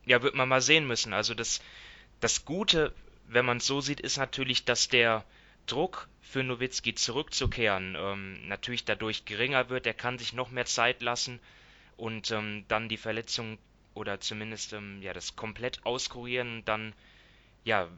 [0.07, 1.13] ja, wird man mal sehen müssen.
[1.13, 1.61] Also das,
[2.21, 2.93] das Gute,
[3.27, 5.25] wenn man es so sieht, ist natürlich, dass der
[5.67, 9.87] Druck für Nowitzki zurückzukehren ähm, natürlich dadurch geringer wird.
[9.87, 11.41] Er kann sich noch mehr Zeit lassen
[11.97, 13.59] und ähm, dann die Verletzung
[13.95, 16.93] oder zumindest ähm, ja das komplett auskurieren und dann
[17.65, 17.89] ja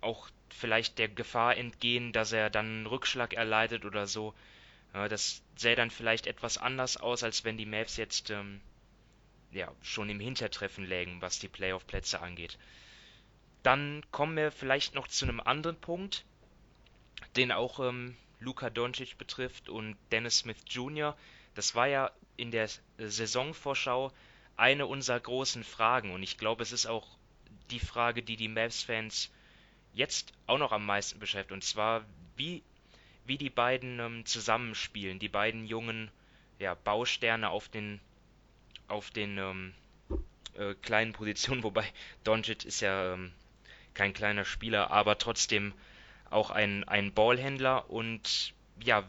[0.00, 4.34] auch vielleicht der Gefahr entgehen, dass er dann einen Rückschlag erleidet oder so.
[4.92, 8.60] Das sähe dann vielleicht etwas anders aus, als wenn die Mavs jetzt ähm,
[9.52, 12.58] ja, schon im Hintertreffen lägen, was die Playoff-Plätze angeht.
[13.62, 16.24] dann kommen wir vielleicht noch zu einem anderen Punkt,
[17.36, 21.16] den auch ähm, Luka Doncic betrifft und Dennis Smith Jr.
[21.54, 24.12] Das war ja in der Saisonvorschau
[24.56, 27.06] eine unserer großen Fragen und ich glaube, es ist auch
[27.70, 29.30] die Frage, die die Mavs-Fans
[29.92, 31.52] jetzt auch noch am meisten beschäftigt.
[31.52, 32.04] Und zwar,
[32.36, 32.62] wie,
[33.24, 36.10] wie die beiden ähm, zusammenspielen, die beiden jungen
[36.58, 38.00] ja, Bausterne auf den,
[38.88, 39.74] auf den ähm,
[40.54, 41.84] äh, kleinen Positionen, wobei
[42.24, 43.32] Doncic ist ja ähm,
[43.94, 45.72] kein kleiner Spieler, aber trotzdem
[46.30, 49.04] auch ein, ein Ballhändler und ja,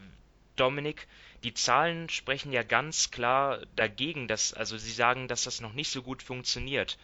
[0.56, 1.06] Dominik,
[1.44, 5.90] die Zahlen sprechen ja ganz klar dagegen, dass, also sie sagen, dass das noch nicht
[5.90, 6.98] so gut funktioniert.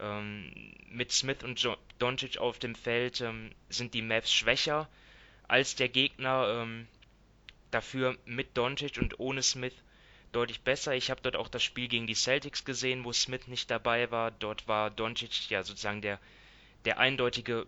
[0.00, 0.52] Ähm,
[0.88, 4.88] mit Smith und jo Doncic auf dem Feld ähm, sind die Mavs schwächer
[5.48, 6.62] als der Gegner.
[6.62, 6.86] Ähm,
[7.70, 9.74] dafür mit Doncic und ohne Smith
[10.32, 10.94] deutlich besser.
[10.94, 14.30] Ich habe dort auch das Spiel gegen die Celtics gesehen, wo Smith nicht dabei war.
[14.30, 16.18] Dort war Doncic ja sozusagen der,
[16.84, 17.66] der eindeutige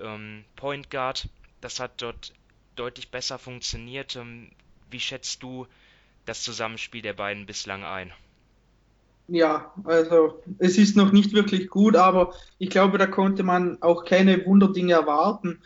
[0.00, 1.28] ähm, Point Guard.
[1.60, 2.32] Das hat dort
[2.76, 4.18] deutlich besser funktioniert.
[4.90, 5.66] Wie schätzt du
[6.24, 8.12] das Zusammenspiel der beiden bislang ein?
[9.32, 14.04] Ja, also es ist noch nicht wirklich gut, aber ich glaube, da konnte man auch
[14.04, 15.58] keine Wunderdinge erwarten.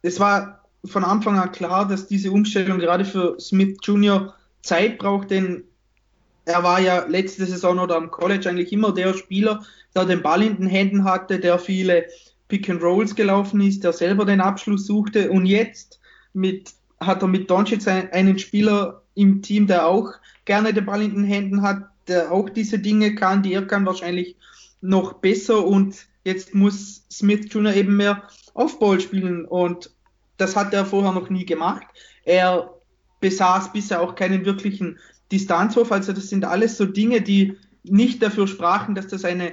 [0.00, 4.32] Es war von Anfang an klar, dass diese Umstellung gerade für Smith Jr.
[4.62, 5.64] Zeit braucht, denn
[6.46, 10.42] er war ja letzte Saison oder am College eigentlich immer der Spieler, der den Ball
[10.42, 12.06] in den Händen hatte, der viele
[12.48, 16.00] Pick and Rolls gelaufen ist, der selber den Abschluss suchte und jetzt
[16.32, 20.10] mit, hat er mit Doncic einen Spieler im Team, der auch
[20.46, 23.86] gerne den Ball in den Händen hat, der auch diese Dinge kann, die er kann
[23.86, 24.36] wahrscheinlich
[24.80, 27.74] noch besser und jetzt muss Smith Jr.
[27.74, 29.90] eben mehr Offball spielen und
[30.36, 31.86] das hat er vorher noch nie gemacht.
[32.24, 32.74] Er
[33.20, 34.98] besaß bisher auch keinen wirklichen
[35.30, 39.52] Distanzwurf, also das sind alles so Dinge, die nicht dafür sprachen, dass das eine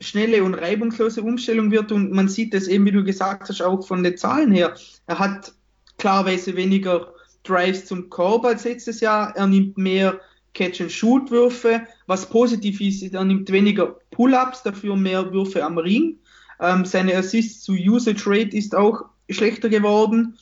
[0.00, 3.86] schnelle und reibungslose Umstellung wird und man sieht das eben, wie du gesagt hast, auch
[3.86, 4.74] von den Zahlen her.
[5.06, 5.52] Er hat
[5.98, 7.12] klarweise weniger
[7.44, 10.20] Drives zum Korb als letztes Jahr, er nimmt mehr
[10.54, 11.86] Catch-and-Shoot-Würfe.
[12.06, 16.18] Was positiv ist, er nimmt weniger Pull-Ups, dafür mehr Würfe am Ring.
[16.60, 20.38] Ähm, seine Assists zu Usage Rate ist auch schlechter geworden.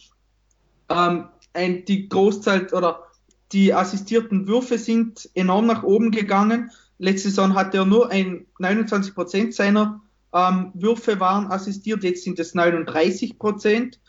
[0.89, 3.03] Ähm, ein, die Großzahl oder
[3.53, 6.71] die assistierten Würfe sind enorm nach oben gegangen.
[6.99, 10.01] Letzte Saison hat er nur ein 29 Prozent seiner
[10.33, 14.01] ähm, Würfe waren assistiert, jetzt sind es 39 Prozent.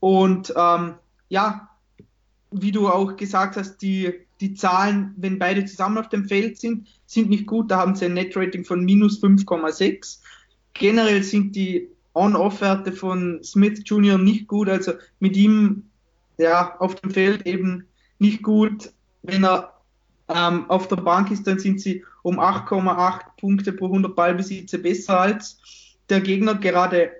[0.00, 0.94] Und ähm,
[1.28, 1.70] ja,
[2.50, 4.12] wie du auch gesagt hast, die
[4.44, 7.70] die Zahlen, wenn beide zusammen auf dem Feld sind, sind nicht gut.
[7.70, 10.20] Da haben sie ein Net-Rating von minus 5,6.
[10.74, 14.18] Generell sind die On-Off-Werte von Smith Jr.
[14.18, 14.68] nicht gut.
[14.68, 15.84] Also mit ihm
[16.36, 17.86] ja, auf dem Feld eben
[18.18, 18.92] nicht gut.
[19.22, 19.80] Wenn er
[20.28, 25.20] ähm, auf der Bank ist, dann sind sie um 8,8 Punkte pro 100 Ballbesitze besser
[25.20, 25.58] als
[26.10, 26.54] der Gegner.
[26.54, 27.12] Gerade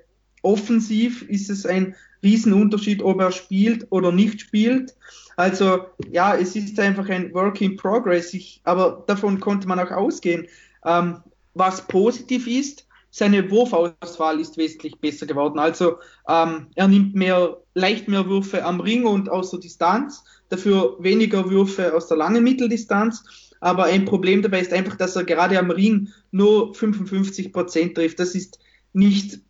[0.43, 4.95] offensiv ist es ein Riesenunterschied, ob er spielt oder nicht spielt.
[5.37, 9.91] Also ja, es ist einfach ein Work in Progress, ich, aber davon konnte man auch
[9.91, 10.47] ausgehen.
[10.85, 11.19] Ähm,
[11.55, 15.61] was positiv ist, seine Wurfauswahl ist wesentlich besser geworden.
[15.61, 20.97] Also ähm, er nimmt mehr, leicht mehr Würfe am Ring und aus der Distanz, dafür
[20.99, 23.25] weniger Würfe aus der langen Mitteldistanz.
[23.61, 28.19] Aber ein Problem dabei ist einfach, dass er gerade am Ring nur 55 Prozent trifft.
[28.19, 28.59] Das ist
[28.93, 29.41] nicht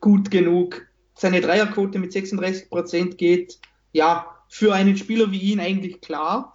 [0.00, 0.82] gut genug.
[1.14, 3.58] Seine Dreierquote mit 36 Prozent geht
[3.92, 6.54] ja für einen Spieler wie ihn eigentlich klar.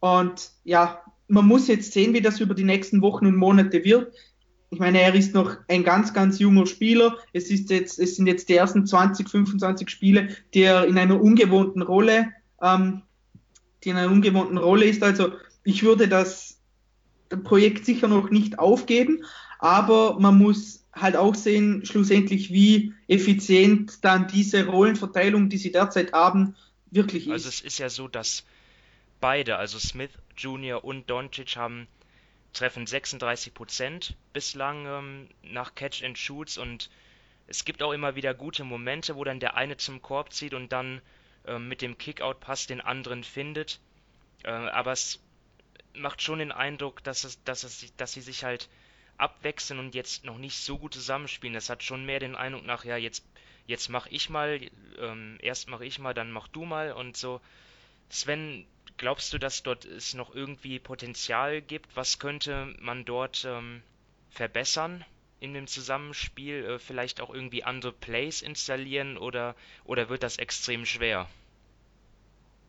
[0.00, 4.12] Und ja, man muss jetzt sehen, wie das über die nächsten Wochen und Monate wird.
[4.70, 7.16] Ich meine, er ist noch ein ganz, ganz junger Spieler.
[7.32, 11.20] Es, ist jetzt, es sind jetzt die ersten 20, 25 Spiele, die er in einer
[11.20, 12.32] ungewohnten Rolle,
[12.62, 13.02] ähm,
[13.84, 15.02] die in einer ungewohnten Rolle ist.
[15.02, 15.32] Also
[15.62, 16.58] ich würde das
[17.44, 19.24] Projekt sicher noch nicht aufgeben,
[19.58, 26.12] aber man muss halt auch sehen, schlussendlich, wie effizient dann diese Rollenverteilung, die sie derzeit
[26.12, 26.56] haben,
[26.90, 27.32] wirklich ist.
[27.32, 28.44] Also es ist ja so, dass
[29.20, 30.82] beide, also Smith Jr.
[30.82, 31.86] und Doncic haben
[32.52, 36.90] treffen 36% bislang ähm, nach Catch and Shoots und
[37.46, 40.72] es gibt auch immer wieder gute Momente, wo dann der eine zum Korb zieht und
[40.72, 41.02] dann
[41.46, 43.78] ähm, mit dem Kickout-Pass den anderen findet.
[44.42, 45.20] Äh, aber es
[45.94, 48.68] macht schon den Eindruck, dass es, dass es, dass sie sich halt
[49.18, 51.54] abwechseln und jetzt noch nicht so gut zusammenspielen.
[51.54, 53.24] Das hat schon mehr den Eindruck nach, ja, jetzt
[53.66, 54.60] jetzt mach ich mal,
[54.98, 57.40] ähm, erst mach ich mal, dann mach du mal und so.
[58.08, 58.64] Sven,
[58.96, 61.96] glaubst du, dass dort es noch irgendwie Potenzial gibt?
[61.96, 63.82] Was könnte man dort ähm,
[64.30, 65.04] verbessern
[65.40, 66.64] in dem Zusammenspiel?
[66.64, 69.54] Äh, vielleicht auch irgendwie andere Plays installieren oder,
[69.84, 71.28] oder wird das extrem schwer?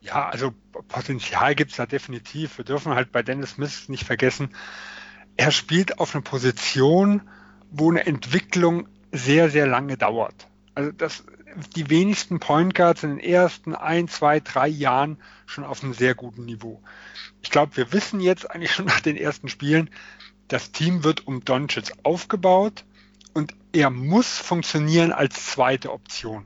[0.01, 0.53] Ja, also
[0.89, 2.57] Potenzial gibt es da definitiv.
[2.57, 4.55] Wir dürfen halt bei Dennis Smith nicht vergessen,
[5.37, 7.21] er spielt auf einer Position,
[7.71, 10.47] wo eine Entwicklung sehr, sehr lange dauert.
[10.75, 11.23] Also dass
[11.75, 16.13] die wenigsten Point Guards in den ersten ein, zwei, drei Jahren schon auf einem sehr
[16.13, 16.81] guten Niveau.
[17.41, 19.89] Ich glaube, wir wissen jetzt eigentlich schon nach den ersten Spielen,
[20.47, 22.85] das Team wird um Doncic aufgebaut
[23.33, 26.45] und er muss funktionieren als zweite Option.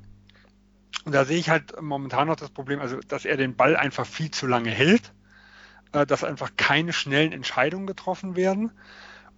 [1.05, 4.05] Und da sehe ich halt momentan noch das Problem, also dass er den Ball einfach
[4.05, 5.13] viel zu lange hält,
[5.93, 8.71] äh, dass einfach keine schnellen Entscheidungen getroffen werden.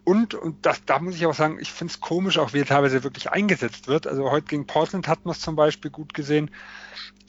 [0.03, 2.65] Und, und das, da muss ich auch sagen, ich finde es komisch, auch wie er
[2.65, 4.05] teilweise wirklich eingesetzt wird.
[4.05, 6.51] Also heute gegen Portland hat man es zum Beispiel gut gesehen.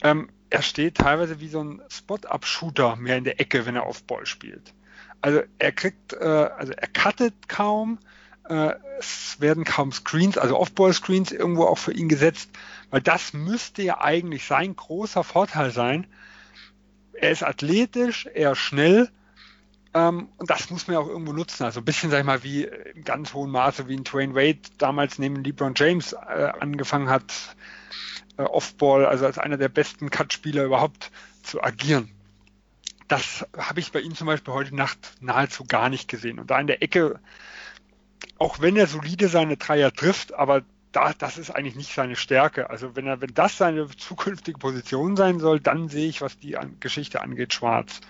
[0.03, 4.03] Ähm, er steht teilweise wie so ein Spot-Up-Shooter mehr in der Ecke, wenn er auf
[4.03, 4.73] Ball spielt.
[5.21, 7.97] Also er kriegt, äh, also er cuttet kaum,
[8.49, 12.49] äh, es werden kaum Screens, also Off-Ball-Screens irgendwo auch für ihn gesetzt,
[12.89, 16.07] weil das müsste ja eigentlich sein großer Vorteil sein.
[17.19, 19.09] Er ist athletisch, er ist schnell,
[19.95, 21.63] ähm, und das muss man auch irgendwo nutzen.
[21.63, 24.59] Also ein bisschen, sag ich mal, wie im ganz hohen Maße, wie ein Twain Wade
[24.77, 27.55] damals neben LeBron James äh, angefangen hat,
[28.35, 31.11] äh, Offball, also als einer der besten Cut-Spieler überhaupt
[31.43, 32.11] zu agieren.
[33.07, 36.39] Das habe ich bei ihm zum Beispiel heute Nacht nahezu gar nicht gesehen.
[36.39, 37.21] Und da in der Ecke,
[38.37, 40.63] auch wenn er solide seine Dreier trifft, aber
[40.95, 42.69] da, das ist eigentlich nicht seine Stärke.
[42.69, 46.57] Also wenn er, wenn das seine zukünftige Position sein soll, dann sehe ich, was die
[46.79, 48.01] Geschichte angeht, schwarz.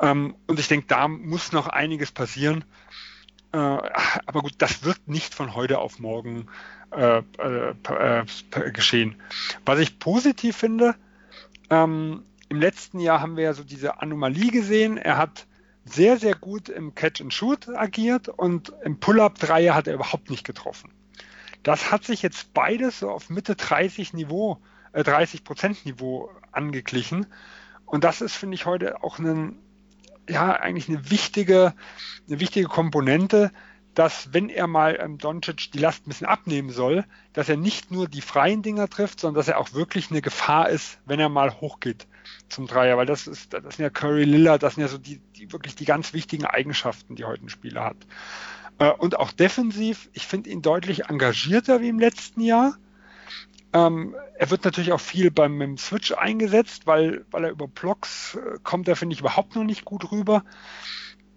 [0.00, 2.64] Ähm, und ich denke, da muss noch einiges passieren.
[3.52, 6.46] Äh, aber gut, das wird nicht von heute auf morgen
[6.90, 9.20] äh, äh, äh geschehen.
[9.64, 10.94] Was ich positiv finde,
[11.70, 14.96] ähm, im letzten Jahr haben wir ja so diese Anomalie gesehen.
[14.96, 15.46] Er hat
[15.84, 20.44] sehr, sehr gut im Catch and Shoot agiert und im Pull-Up-Dreier hat er überhaupt nicht
[20.44, 20.90] getroffen.
[21.64, 24.58] Das hat sich jetzt beides so auf Mitte 30 Niveau,
[24.92, 27.26] äh, 30 Prozent Niveau angeglichen.
[27.86, 29.56] Und das ist, finde ich, heute auch ein,
[30.28, 31.74] ja eigentlich eine wichtige,
[32.28, 33.50] eine wichtige Komponente,
[33.94, 37.90] dass wenn er mal ähm, Doncic die Last ein bisschen abnehmen soll, dass er nicht
[37.90, 41.28] nur die freien Dinger trifft, sondern dass er auch wirklich eine Gefahr ist, wenn er
[41.28, 42.06] mal hochgeht
[42.48, 45.18] zum Dreier, weil das ist, das sind ja Curry Lillard, das sind ja so die,
[45.36, 47.96] die wirklich die ganz wichtigen Eigenschaften, die heute ein Spieler hat.
[48.78, 52.76] Äh, und auch defensiv, ich finde ihn deutlich engagierter wie im letzten Jahr.
[53.72, 58.58] Ähm, er wird natürlich auch viel beim Switch eingesetzt, weil, weil er über Blocks äh,
[58.62, 60.44] kommt, da finde ich überhaupt noch nicht gut rüber.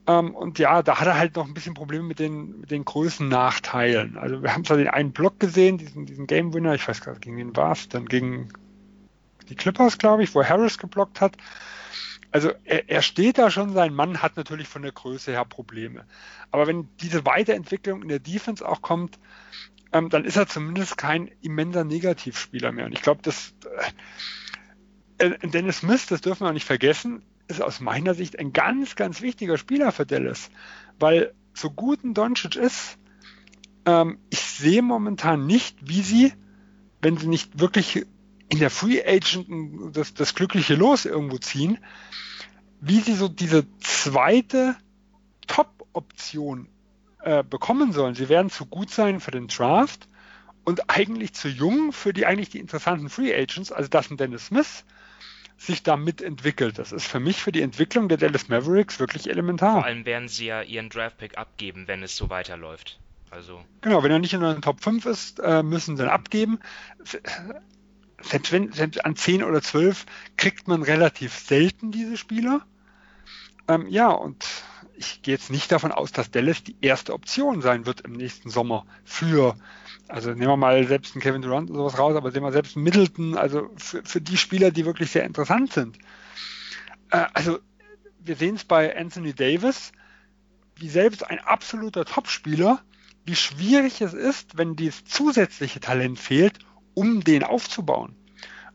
[0.08, 2.86] Ähm, und ja, da hat er halt noch ein bisschen Probleme mit den, mit den
[2.86, 4.18] Größennachteilen.
[4.18, 7.12] Also wir haben zwar den einen Block gesehen, diesen, diesen Game Winner, ich weiß gar
[7.12, 8.50] nicht, gegen wen war es, dann gegen
[9.50, 11.38] die Clippers, glaube ich, wo Harris geblockt hat.
[12.32, 16.06] Also er, er, steht da schon, sein Mann hat natürlich von der Größe her Probleme.
[16.52, 19.18] Aber wenn diese Weiterentwicklung in der Defense auch kommt,
[19.94, 22.86] ähm, dann ist er zumindest kein immenser Negativspieler mehr.
[22.86, 23.54] Und ich glaube, dass
[25.20, 28.52] äh, äh, Dennis Smith, das dürfen wir auch nicht vergessen, ist aus meiner Sicht ein
[28.54, 30.50] ganz, ganz wichtiger Spieler für Dallas.
[31.00, 32.98] Weil so gut ein Doncic ist,
[33.86, 36.34] ähm, ich sehe momentan nicht, wie sie,
[37.02, 38.06] wenn sie nicht wirklich
[38.50, 41.80] in der Free Agent das, das glückliche Los irgendwo ziehen,
[42.80, 44.76] wie sie so diese zweite
[45.48, 46.68] Top-Option
[47.22, 48.16] äh, bekommen sollen.
[48.16, 50.08] Sie werden zu gut sein für den Draft
[50.64, 54.48] und eigentlich zu jung für die eigentlich die interessanten Free Agents, also das ein Dennis
[54.48, 54.86] Smith,
[55.58, 56.78] sich da mitentwickelt.
[56.78, 59.74] Das ist für mich für die Entwicklung der Dallas Mavericks wirklich elementar.
[59.74, 63.00] Vor allem werden sie ja ihren Draftpick abgeben, wenn es so weiterläuft.
[63.30, 63.64] Also.
[63.82, 66.60] Genau, wenn er nicht in den Top 5 ist, äh, müssen sie ihn abgeben.
[68.30, 70.06] Selbst, wenn, selbst an 10 oder 12
[70.36, 72.66] kriegt man relativ selten diese Spieler.
[73.68, 74.46] Ähm, ja, und
[74.96, 78.50] ich gehe jetzt nicht davon aus, dass Dallas die erste Option sein wird im nächsten
[78.50, 79.56] Sommer für,
[80.08, 82.76] also nehmen wir mal selbst einen Kevin Durant und sowas raus, aber sehen wir selbst
[82.76, 85.98] einen Middleton, also für, für die Spieler, die wirklich sehr interessant sind.
[87.12, 87.60] Äh, also
[88.20, 89.92] wir sehen es bei Anthony Davis,
[90.76, 92.82] wie selbst ein absoluter Topspieler,
[93.26, 96.60] wie schwierig es ist, wenn dieses zusätzliche Talent fehlt,
[96.98, 98.16] um den aufzubauen.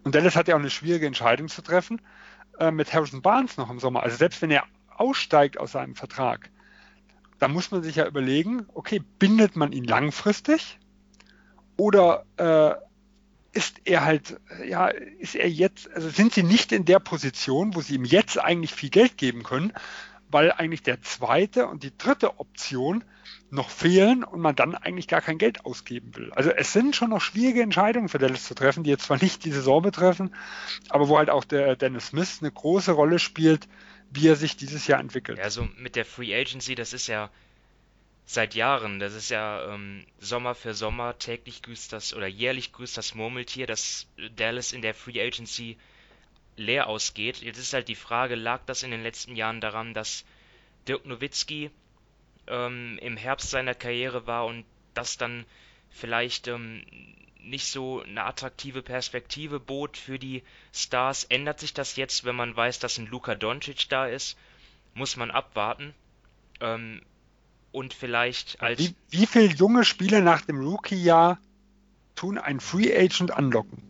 [0.04, 2.00] Und Dallas hat ja auch eine schwierige Entscheidung zu treffen
[2.60, 4.04] äh, mit Harrison Barnes noch im Sommer.
[4.04, 4.62] Also selbst wenn er
[4.96, 6.48] aussteigt aus seinem Vertrag,
[7.40, 10.78] da muss man sich ja überlegen, okay, bindet man ihn langfristig
[11.76, 12.74] oder äh,
[13.58, 17.80] ist er halt, ja, ist er jetzt, also sind sie nicht in der Position, wo
[17.80, 19.72] sie ihm jetzt eigentlich viel Geld geben können,
[20.32, 23.04] weil eigentlich der zweite und die dritte Option
[23.50, 26.32] noch fehlen und man dann eigentlich gar kein Geld ausgeben will.
[26.32, 29.44] Also es sind schon noch schwierige Entscheidungen für Dallas zu treffen, die jetzt zwar nicht
[29.44, 30.34] die Saison betreffen,
[30.88, 33.68] aber wo halt auch der Dennis Smith eine große Rolle spielt,
[34.10, 35.38] wie er sich dieses Jahr entwickelt.
[35.38, 37.30] Also mit der Free Agency, das ist ja
[38.24, 42.96] seit Jahren, das ist ja ähm, Sommer für Sommer, täglich grüßt das oder jährlich grüßt
[42.96, 44.06] das Murmeltier, dass
[44.36, 45.76] Dallas in der Free Agency
[46.56, 47.38] leer ausgeht.
[47.38, 50.24] Jetzt ist halt die Frage, lag das in den letzten Jahren daran, dass
[50.88, 51.70] Dirk Nowitzki
[52.46, 55.44] ähm, im Herbst seiner Karriere war und das dann
[55.90, 56.84] vielleicht ähm,
[57.44, 60.42] nicht so eine attraktive Perspektive bot für die
[60.72, 61.24] Stars.
[61.24, 64.36] Ändert sich das jetzt, wenn man weiß, dass ein Luka Doncic da ist?
[64.94, 65.94] Muss man abwarten.
[66.60, 67.02] Ähm,
[67.72, 68.78] und vielleicht als.
[68.78, 71.38] Wie, wie viele junge Spieler nach dem Rookie-Jahr
[72.14, 73.82] tun einen Free Agent anlocken?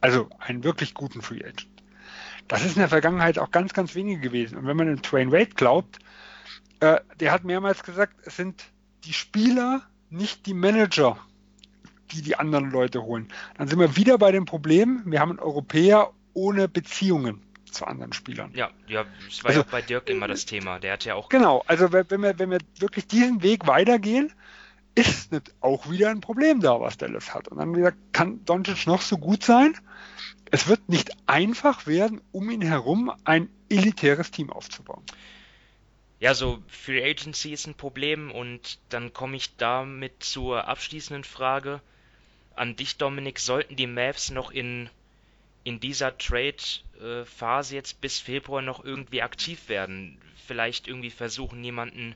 [0.00, 1.68] Also einen wirklich guten Free Agent.
[2.50, 4.58] Das ist in der Vergangenheit auch ganz, ganz wenige gewesen.
[4.58, 6.00] Und wenn man in Twain Wade glaubt,
[6.80, 8.64] äh, der hat mehrmals gesagt, es sind
[9.04, 11.16] die Spieler, nicht die Manager,
[12.10, 13.28] die die anderen Leute holen.
[13.56, 17.40] Dann sind wir wieder bei dem Problem, wir haben einen Europäer ohne Beziehungen
[17.70, 18.50] zu anderen Spielern.
[18.52, 20.80] Ja, ja, das war also, ja auch bei Dirk immer das Thema.
[20.80, 21.28] Der hat ja auch.
[21.28, 24.32] Genau, also wenn wir, wenn wir wirklich diesen Weg weitergehen,
[24.96, 25.30] ist
[25.60, 27.46] auch wieder ein Problem da, was Dallas hat.
[27.46, 29.76] Und dann wieder kann Doncic noch so gut sein.
[30.50, 35.04] Es wird nicht einfach werden, um ihn herum ein elitäres Team aufzubauen.
[36.18, 41.80] Ja, so Free Agency ist ein Problem und dann komme ich damit zur abschließenden Frage
[42.54, 43.38] an dich, Dominik.
[43.38, 44.90] Sollten die Mavs noch in,
[45.64, 50.18] in dieser Trade-Phase jetzt bis Februar noch irgendwie aktiv werden?
[50.46, 52.14] Vielleicht irgendwie versuchen, jemanden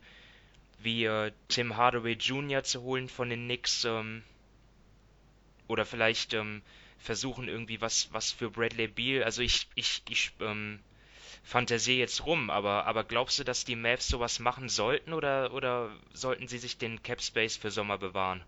[0.80, 2.62] wie äh, Tim Hardaway Jr.
[2.62, 4.22] zu holen von den Knicks ähm,
[5.66, 6.60] oder vielleicht ähm,
[7.04, 9.24] versuchen irgendwie was was für Bradley Beal.
[9.24, 10.80] Also ich ich ich ähm,
[11.44, 15.90] fantasiere jetzt rum, aber aber glaubst du, dass die Mavs sowas machen sollten oder oder
[16.14, 18.44] sollten sie sich den Cap Space für Sommer bewahren?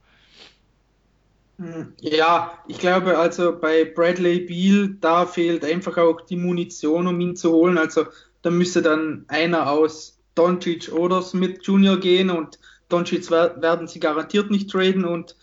[1.59, 7.19] Hm, ja, ich glaube also bei Bradley Beal, da fehlt einfach auch die Munition, um
[7.21, 7.79] ihn zu holen.
[7.79, 8.07] Also
[8.43, 11.99] da müsste dann einer aus Doncic oder Smith Jr.
[11.99, 15.37] gehen und Doncic werden sie garantiert nicht traden und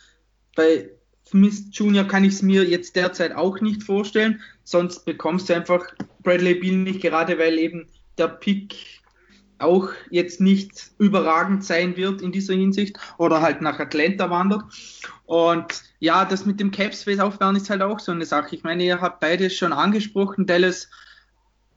[0.56, 0.92] bei
[1.34, 2.04] Smith Jr.
[2.04, 5.84] kann ich es mir jetzt derzeit auch nicht vorstellen, sonst bekommst du einfach
[6.22, 7.88] Bradley Beal nicht, gerade weil eben
[8.20, 8.76] der Pick
[9.58, 14.64] auch jetzt nicht überragend sein wird in dieser Hinsicht oder halt nach Atlanta wandert.
[15.26, 18.56] Und ja, das mit dem Cap Space aufbauen ist halt auch so eine Sache.
[18.56, 20.88] Ich meine, ihr habt beide schon angesprochen, Dallas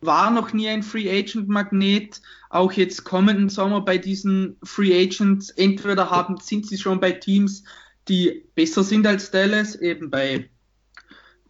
[0.02, 2.20] war noch nie ein Free Agent Magnet.
[2.50, 7.64] Auch jetzt kommenden Sommer bei diesen Free Agents, entweder haben, sind sie schon bei Teams,
[8.08, 10.48] die besser sind als Dallas, eben bei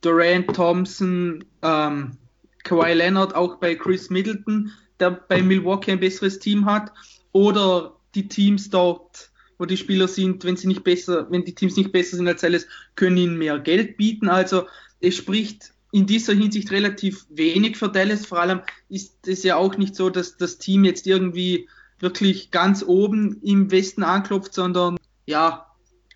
[0.00, 2.16] Durant, Thompson, ähm,
[2.64, 6.92] Kawhi Leonard, auch bei Chris Middleton, der bei Milwaukee ein besseres Team hat,
[7.32, 11.76] oder die Teams dort, wo die Spieler sind, wenn sie nicht besser, wenn die Teams
[11.76, 14.28] nicht besser sind als Dallas, können ihnen mehr Geld bieten.
[14.28, 14.66] Also
[15.00, 18.26] es spricht in dieser Hinsicht relativ wenig für Dallas.
[18.26, 22.82] Vor allem ist es ja auch nicht so, dass das Team jetzt irgendwie wirklich ganz
[22.82, 25.66] oben im Westen anklopft, sondern ja,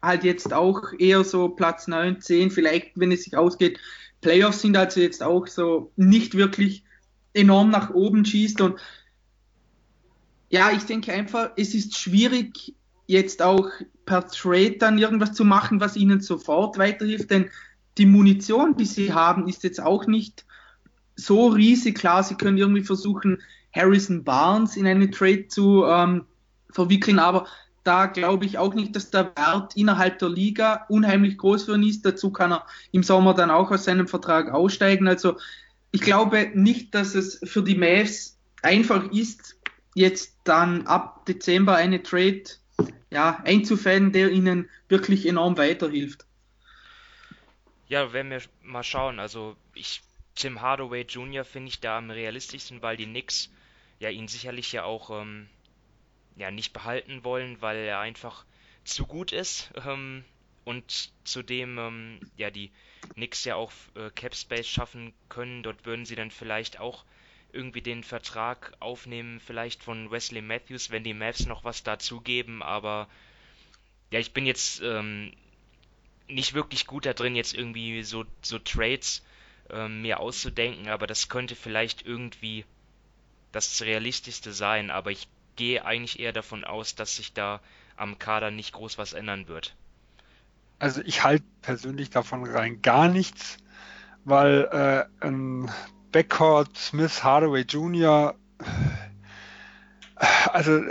[0.02, 3.78] halt jetzt auch eher so Platz 9, 10, vielleicht, wenn es sich ausgeht.
[4.20, 6.84] Playoffs sind also jetzt auch so nicht wirklich
[7.32, 8.80] enorm nach oben schießt und
[10.48, 12.74] ja, ich denke einfach, es ist schwierig,
[13.06, 13.68] jetzt auch
[14.04, 17.50] per Trade dann irgendwas zu machen, was ihnen sofort weiterhilft, denn
[17.98, 20.44] die Munition, die sie haben, ist jetzt auch nicht
[21.14, 21.96] so riesig.
[21.96, 23.40] Klar, sie können irgendwie versuchen,
[23.72, 26.24] Harrison Barnes in eine Trade zu ähm,
[26.70, 27.46] verwickeln, aber
[27.84, 31.82] da glaube ich auch nicht, dass der Wert innerhalb der Liga unheimlich groß für ihn
[31.82, 32.04] ist.
[32.04, 35.08] Dazu kann er im Sommer dann auch aus seinem Vertrag aussteigen.
[35.08, 35.36] Also
[35.92, 39.56] ich glaube nicht, dass es für die Mavs einfach ist,
[39.94, 42.44] jetzt dann ab Dezember eine Trade
[43.10, 46.26] ja, einzufäden, der ihnen wirklich enorm weiterhilft.
[47.88, 49.18] Ja, werden wir mal schauen.
[49.18, 50.02] Also ich,
[50.36, 51.44] Tim Hardaway Jr.
[51.44, 53.50] finde ich da am realistischsten, weil die Knicks
[53.98, 55.48] ja ihn sicherlich ja auch ähm,
[56.40, 58.44] ja nicht behalten wollen, weil er einfach
[58.84, 60.24] zu gut ist ähm,
[60.64, 62.70] und zudem ähm, ja die
[63.14, 65.62] Knicks ja auch äh, Cap Space schaffen können.
[65.62, 67.04] Dort würden sie dann vielleicht auch
[67.52, 73.08] irgendwie den Vertrag aufnehmen, vielleicht von Wesley Matthews, wenn die Mavs noch was dazugeben, aber
[74.12, 75.32] ja, ich bin jetzt ähm,
[76.28, 79.24] nicht wirklich gut da drin, jetzt irgendwie so, so Trades
[79.68, 82.64] ähm, mir auszudenken, aber das könnte vielleicht irgendwie
[83.52, 85.26] das Realistischste sein, aber ich
[85.56, 87.60] gehe eigentlich eher davon aus, dass sich da
[87.96, 89.74] am Kader nicht groß was ändern wird.
[90.78, 93.58] Also ich halte persönlich davon rein gar nichts,
[94.24, 94.68] weil
[95.20, 95.70] äh, ein
[96.12, 98.34] Backcourt Smith Hardaway Jr
[100.52, 100.82] also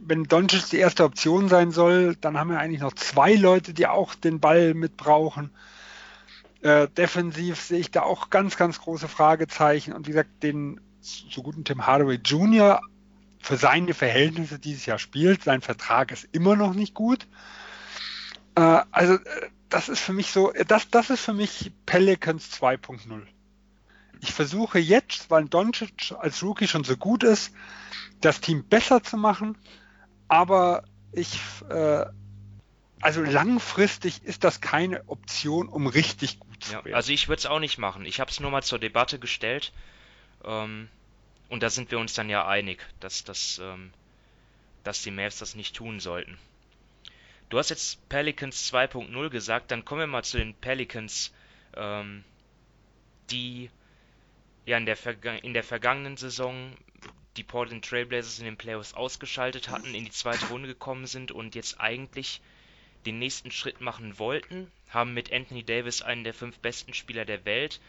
[0.00, 3.86] wenn Doncic die erste Option sein soll, dann haben wir eigentlich noch zwei Leute, die
[3.86, 5.50] auch den Ball mit brauchen.
[6.62, 9.92] Äh, defensiv sehe ich da auch ganz, ganz große Fragezeichen.
[9.92, 12.80] Und wie gesagt, den so guten Tim Hardaway Jr.
[13.44, 17.26] für seine Verhältnisse dieses Jahr spielt, sein Vertrag ist immer noch nicht gut.
[18.54, 23.20] Äh, also äh, das ist für mich so, das, das ist für mich Pelicans 2.0.
[24.22, 27.52] Ich versuche jetzt, weil Doncic als Rookie schon so gut ist,
[28.22, 29.58] das Team besser zu machen,
[30.28, 31.38] aber ich
[31.68, 32.06] äh,
[33.02, 36.94] also langfristig ist das keine Option, um richtig gut zu Ja, werden.
[36.94, 38.06] also ich würde es auch nicht machen.
[38.06, 39.74] Ich habe es nur mal zur Debatte gestellt.
[40.42, 40.88] Ähm,
[41.54, 43.92] und da sind wir uns dann ja einig, dass, das, ähm,
[44.82, 46.36] dass die Mavs das nicht tun sollten.
[47.48, 51.32] Du hast jetzt Pelicans 2.0 gesagt, dann kommen wir mal zu den Pelicans,
[51.76, 52.24] ähm,
[53.30, 53.70] die
[54.66, 54.98] ja in der,
[55.44, 56.76] in der vergangenen Saison
[57.36, 61.54] die Portland Trailblazers in den Playoffs ausgeschaltet hatten, in die zweite Runde gekommen sind und
[61.54, 62.40] jetzt eigentlich
[63.06, 67.44] den nächsten Schritt machen wollten, haben mit Anthony Davis einen der fünf besten Spieler der
[67.44, 67.80] Welt,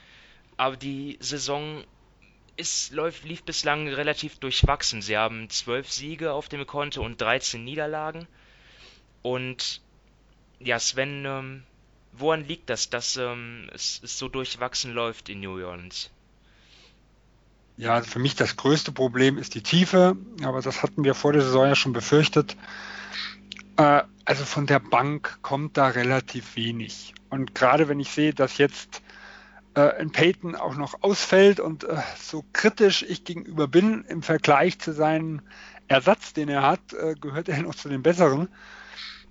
[0.56, 1.84] aber die Saison
[2.58, 5.02] ist, läuft, lief bislang relativ durchwachsen.
[5.02, 8.28] Sie haben zwölf Siege auf dem Konto und 13 Niederlagen.
[9.22, 9.82] Und
[10.60, 11.64] ja, Sven, ähm,
[12.14, 16.10] woran liegt das, dass ähm, es, es so durchwachsen läuft in New Orleans?
[17.78, 21.34] Ja, also für mich das größte Problem ist die Tiefe, aber das hatten wir vor
[21.34, 22.56] der Saison ja schon befürchtet.
[23.76, 27.14] Äh, also von der Bank kommt da relativ wenig.
[27.30, 29.02] Und gerade wenn ich sehe, dass jetzt
[29.76, 34.80] äh, in Peyton auch noch ausfällt und äh, so kritisch ich gegenüber bin im Vergleich
[34.80, 35.42] zu seinem
[35.88, 38.50] Ersatz, den er hat, äh, gehört er noch zu den besseren.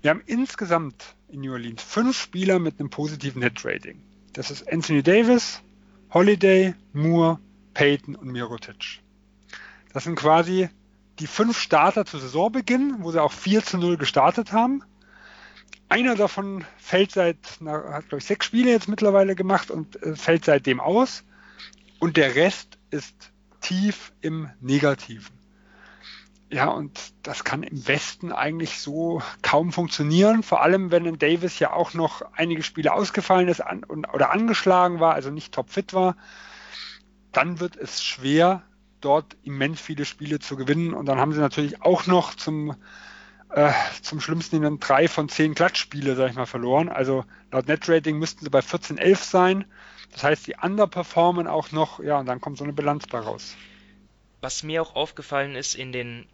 [0.01, 4.01] Wir haben insgesamt in New Orleans fünf Spieler mit einem positiven Net-Rating.
[4.33, 5.61] Das ist Anthony Davis,
[6.13, 7.39] Holiday, Moore,
[7.73, 9.01] Peyton und Mirotic.
[9.93, 10.69] Das sind quasi
[11.19, 14.83] die fünf Starter zu Saisonbeginn, wo sie auch 4 zu 0 gestartet haben.
[15.89, 20.15] Einer davon fällt seit, na, hat glaube ich sechs Spiele jetzt mittlerweile gemacht und äh,
[20.15, 21.23] fällt seitdem aus.
[21.99, 23.31] Und der Rest ist
[23.61, 25.35] tief im Negativen.
[26.49, 31.59] Ja, und das kann im Westen eigentlich so kaum funktionieren, vor allem wenn in Davis
[31.59, 36.15] ja auch noch einige Spiele ausgefallen ist an, oder angeschlagen war, also nicht topfit war
[37.35, 38.63] dann wird es schwer,
[39.01, 40.93] dort immens viele Spiele zu gewinnen.
[40.93, 42.75] Und dann haben sie natürlich auch noch zum,
[43.49, 43.71] äh,
[44.01, 46.89] zum schlimmsten dann drei von zehn Klatschspiele, sag ich mal, verloren.
[46.89, 49.65] Also laut Netrating müssten sie bei 14-11 sein.
[50.11, 53.55] Das heißt, die underperformen auch noch, ja, und dann kommt so eine Bilanz bei raus.
[54.41, 56.25] Was mir auch aufgefallen ist in den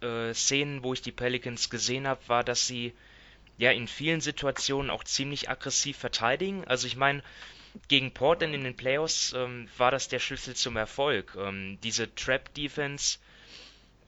[0.00, 2.94] äh, Szenen, wo ich die Pelicans gesehen habe, war, dass sie
[3.58, 6.64] ja in vielen Situationen auch ziemlich aggressiv verteidigen.
[6.64, 7.22] Also ich meine,
[7.88, 11.36] gegen Portland in den Playoffs ähm, war das der Schlüssel zum Erfolg.
[11.38, 13.18] Ähm, diese Trap-Defense,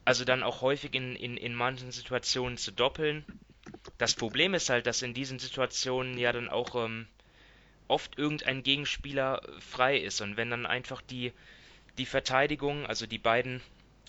[0.05, 3.25] also dann auch häufig in, in, in manchen Situationen zu doppeln.
[3.97, 7.07] Das Problem ist halt, dass in diesen Situationen ja dann auch ähm,
[7.87, 10.21] oft irgendein Gegenspieler frei ist.
[10.21, 11.33] Und wenn dann einfach die,
[11.97, 13.61] die Verteidigung, also die beiden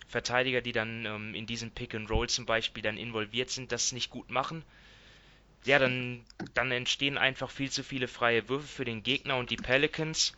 [0.08, 3.92] Verteidiger, die dann ähm, in diesem Pick and Roll zum Beispiel dann involviert sind, das
[3.92, 4.64] nicht gut machen,
[5.64, 6.24] ja, dann,
[6.54, 10.32] dann entstehen einfach viel zu viele freie Würfe für den Gegner und die Pelicans.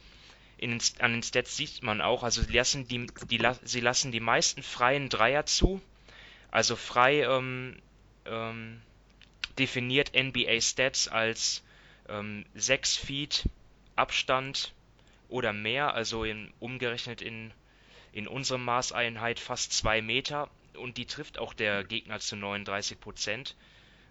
[0.58, 4.20] In, an den Stats sieht man auch, also sie lassen die, die, sie lassen die
[4.20, 5.80] meisten freien Dreier zu.
[6.50, 7.80] Also frei ähm,
[8.26, 8.80] ähm,
[9.58, 11.62] definiert NBA Stats als
[12.08, 13.48] ähm, 6 Feet
[13.96, 14.72] Abstand
[15.28, 17.52] oder mehr, also in, umgerechnet in,
[18.12, 23.56] in unserem Maßeinheit fast 2 Meter und die trifft auch der Gegner zu 39 Prozent.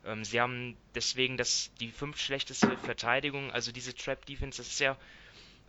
[0.06, 4.80] Ähm, sie haben deswegen das, die fünf schlechteste Verteidigung, also diese Trap Defense, das ist
[4.80, 4.98] ja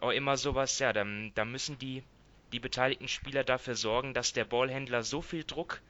[0.00, 2.02] auch immer sowas, ja, da, da müssen die,
[2.52, 5.80] die beteiligten Spieler dafür sorgen, dass der Ballhändler so viel Druck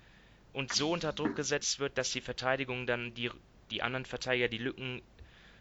[0.52, 3.30] und so unter Druck gesetzt wird, dass die Verteidigung dann die,
[3.70, 5.02] die anderen Verteidiger die Lücken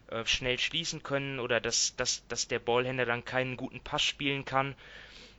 [0.08, 4.44] äh, schnell schließen können oder dass, dass, dass der Ballhändler dann keinen guten Pass spielen
[4.44, 4.74] kann.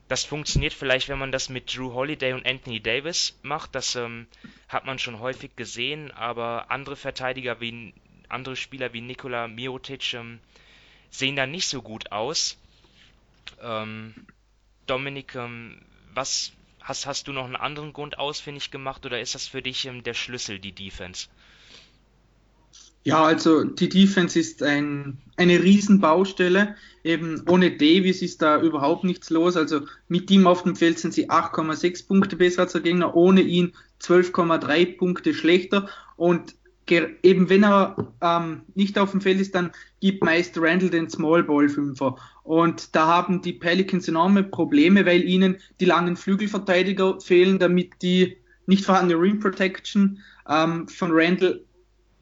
[0.07, 3.75] Das funktioniert vielleicht, wenn man das mit Drew Holiday und Anthony Davis macht.
[3.75, 4.27] Das ähm,
[4.67, 7.93] hat man schon häufig gesehen, aber andere Verteidiger wie
[8.27, 10.39] andere Spieler wie Nikola Mirotic ähm,
[11.09, 12.57] sehen da nicht so gut aus.
[13.61, 14.13] Ähm,
[14.85, 15.81] Dominik, ähm,
[16.13, 19.85] was hast, hast du noch einen anderen Grund ausfindig gemacht oder ist das für dich
[19.85, 21.27] ähm, der Schlüssel, die Defense?
[23.03, 26.75] Ja, also die Defense ist ein, eine Riesenbaustelle.
[27.03, 29.55] Eben ohne Davis ist da überhaupt nichts los.
[29.55, 33.41] Also mit ihm auf dem Feld sind sie 8,6 Punkte besser als der Gegner, ohne
[33.41, 35.89] ihn 12,3 Punkte schlechter.
[36.17, 36.55] Und
[36.91, 41.43] eben wenn er ähm, nicht auf dem Feld ist, dann gibt meist Randall den Small
[41.43, 42.17] Ball Fünfer.
[42.43, 48.37] Und da haben die Pelicans enorme Probleme, weil ihnen die langen Flügelverteidiger fehlen, damit die
[48.65, 51.63] nicht vorhandene Rim Protection ähm, von Randall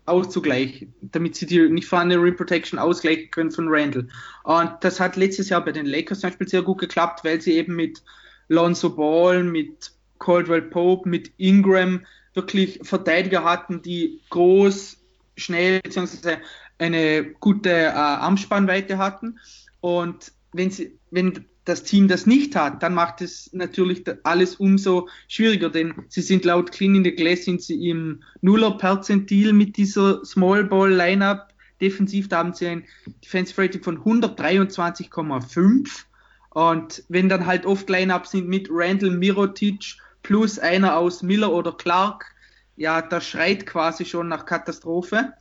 [0.06, 4.08] auszugleichen, damit sie die nicht vorhandene Rim Protection ausgleichen können von Randall.
[4.44, 7.54] Und das hat letztes Jahr bei den Lakers zum Beispiel sehr gut geklappt, weil sie
[7.54, 8.02] eben mit
[8.48, 12.06] Lonzo Ball, mit Caldwell Pope, mit Ingram
[12.38, 14.98] wirklich Verteidiger hatten, die groß,
[15.36, 16.38] schnell bzw.
[16.78, 19.40] eine gute äh, Armspannweite hatten.
[19.82, 25.10] Und wenn sie, wenn das Team das nicht hat, dann macht es natürlich alles umso
[25.28, 30.24] schwieriger, denn sie sind laut Clean in the Glass sind sie im Nuller-Perzentil mit dieser
[30.24, 31.50] Small Ball Lineup.
[31.82, 32.86] Defensiv, da haben sie ein
[33.24, 36.06] Defensive Rating von 123,5.
[36.52, 39.98] Und wenn dann halt oft Lineups sind mit Randall Mirotic
[40.28, 42.36] plus einer aus Miller oder Clark,
[42.76, 45.32] ja, das schreit quasi schon nach Katastrophe.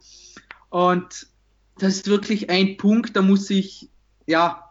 [0.71, 1.27] Und
[1.79, 3.91] das ist wirklich ein Punkt, da muss ich,
[4.27, 4.63] ja,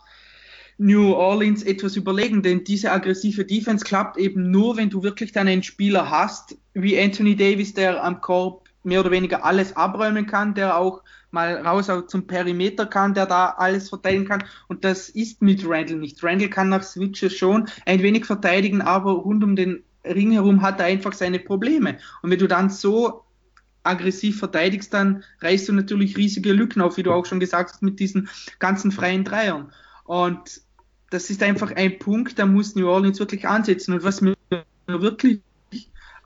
[0.78, 5.50] New Orleans etwas überlegen, denn diese aggressive Defense klappt eben nur, wenn du wirklich dann
[5.50, 10.54] einen Spieler hast, wie Anthony Davis, der am Korb mehr oder weniger alles abräumen kann,
[10.54, 14.46] der auch mal raus zum Perimeter kann, der da alles verteidigen kann.
[14.70, 16.24] Und das ist mit Randall nicht.
[16.24, 20.80] Randall kann nach Switches schon ein wenig verteidigen, aber rund um den Ring herum hat
[20.80, 21.98] er einfach seine Probleme.
[22.22, 23.24] Und wenn du dann so
[23.84, 27.82] aggressiv verteidigst, dann reißt du natürlich riesige Lücken auf, wie du auch schon gesagt hast,
[27.82, 28.30] mit diesen
[28.60, 29.72] ganzen freien Dreiern.
[30.04, 30.62] Und
[31.10, 33.94] das ist einfach ein Punkt, da muss New Orleans wirklich ansetzen.
[33.94, 34.36] Und was mir
[34.88, 35.42] wirklich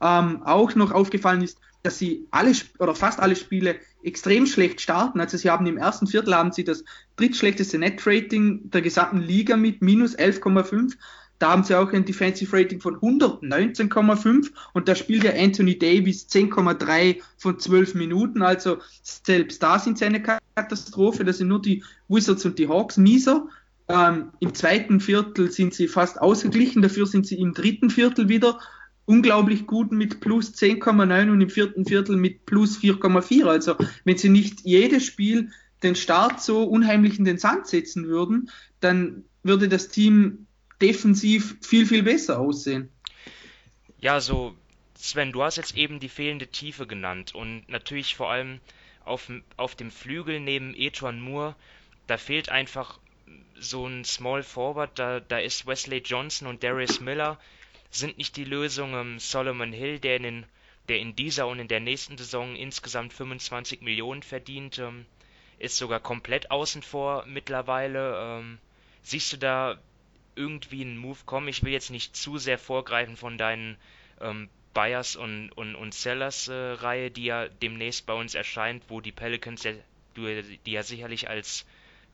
[0.01, 5.19] ähm, auch noch aufgefallen ist, dass sie alle oder fast alle Spiele extrem schlecht starten.
[5.19, 6.83] Also sie haben im ersten Viertel haben sie das
[7.15, 10.95] drittschlechteste Net-Rating der gesamten Liga mit minus 11,5.
[11.39, 16.27] Da haben sie auch ein Defensive Rating von 119,5 und da spielt ja Anthony Davis
[16.29, 18.41] 10,3 von 12 Minuten.
[18.41, 21.23] Also selbst da sind sie eine Katastrophe.
[21.23, 23.47] Das sind nur die Wizards und die Hawks mieser.
[23.87, 28.59] Ähm, Im zweiten Viertel sind sie fast ausgeglichen, dafür sind sie im dritten Viertel wieder
[29.05, 33.45] unglaublich gut mit plus 10,9 und im vierten Viertel mit plus 4,4.
[33.45, 35.49] Also wenn sie nicht jedes Spiel
[35.81, 40.45] den Start so unheimlich in den Sand setzen würden, dann würde das Team
[40.81, 42.89] defensiv viel, viel besser aussehen.
[43.99, 44.55] Ja, so
[44.95, 48.59] Sven, du hast jetzt eben die fehlende Tiefe genannt und natürlich vor allem
[49.05, 51.55] auf, auf dem Flügel neben Etwan Moore,
[52.07, 52.99] da fehlt einfach
[53.57, 57.39] so ein Small Forward, da, da ist Wesley Johnson und Darius Miller
[57.91, 58.93] sind nicht die Lösung.
[58.93, 60.45] Ähm, Solomon Hill, der in, den,
[60.87, 65.05] der in dieser und in der nächsten Saison insgesamt 25 Millionen verdient, ähm,
[65.57, 68.39] ist sogar komplett außen vor mittlerweile.
[68.39, 68.59] Ähm,
[69.01, 69.77] siehst du da
[70.39, 71.49] irgendwie einen Move kommen?
[71.49, 73.77] Ich will jetzt nicht zu sehr vorgreifen von deinen
[74.21, 79.11] ähm, Buyers und, und, und Sellers äh, die ja demnächst bei uns erscheint, wo die
[79.11, 79.73] Pelicans, ja,
[80.13, 81.65] du die ja sicherlich als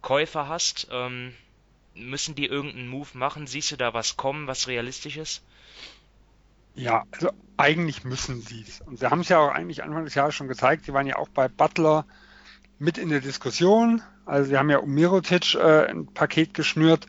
[0.01, 1.33] Käufer hast, ähm,
[1.93, 3.47] müssen die irgendeinen Move machen?
[3.47, 5.43] Siehst du da was kommen, was realistisch ist?
[6.75, 8.81] Ja, also eigentlich müssen sie es.
[8.81, 10.85] Und sie haben es ja auch eigentlich Anfang des Jahres schon gezeigt.
[10.85, 12.05] Sie waren ja auch bei Butler
[12.79, 14.01] mit in der Diskussion.
[14.25, 17.07] Also sie haben ja um Mirotic äh, ein Paket geschnürt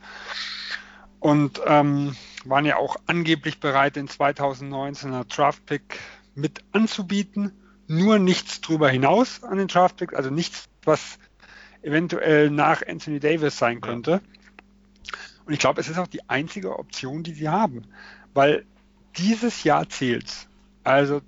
[1.21, 5.99] und ähm, waren ja auch angeblich bereit, den 2019er Draftpick
[6.35, 7.53] mit anzubieten.
[7.89, 11.19] Nur nichts drüber hinaus an den Draftpick, also nichts, was
[11.83, 14.21] eventuell nach Anthony Davis sein könnte.
[15.45, 17.85] Und ich glaube, es ist auch die einzige Option, die sie haben,
[18.35, 18.67] weil
[19.17, 20.49] dieses Jahr zählt.
[20.83, 21.23] Also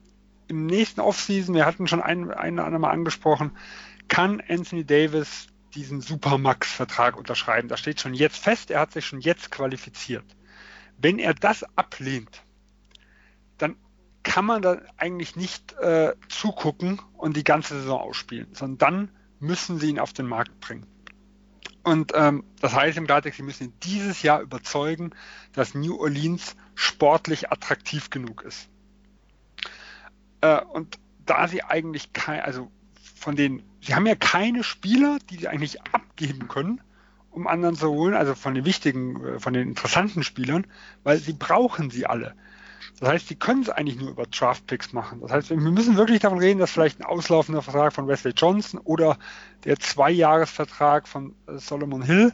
[0.49, 3.53] im nächsten Offseason, wir hatten schon ein, ein oder andere Mal angesprochen,
[4.09, 5.47] kann Anthony Davis
[5.79, 7.69] diesen Supermax-Vertrag unterschreiben.
[7.69, 10.25] Das steht schon jetzt fest, er hat sich schon jetzt qualifiziert.
[10.97, 12.43] Wenn er das ablehnt,
[13.59, 13.77] dann
[14.25, 19.79] kann man da eigentlich nicht äh, zugucken und die ganze Saison ausspielen, sondern dann müssen
[19.79, 20.87] sie ihn auf den Markt bringen.
[21.85, 25.13] Und ähm, das heißt im Klartext, sie müssen dieses Jahr überzeugen,
[25.53, 28.69] dass New Orleans sportlich attraktiv genug ist.
[30.41, 32.69] Äh, und da sie eigentlich kein, also
[33.19, 36.81] von den, sie haben ja keine Spieler, die sie eigentlich abgeben können,
[37.31, 40.67] um anderen zu holen, also von den wichtigen, äh, von den interessanten Spielern,
[41.05, 42.35] weil sie brauchen sie alle.
[43.01, 45.21] Das heißt, sie können es eigentlich nur über Draft-Picks machen.
[45.21, 48.81] Das heißt, wir müssen wirklich davon reden, dass vielleicht ein auslaufender Vertrag von Wesley Johnson
[48.81, 49.19] oder
[49.65, 52.33] der Zweijahresvertrag von äh, Solomon Hill,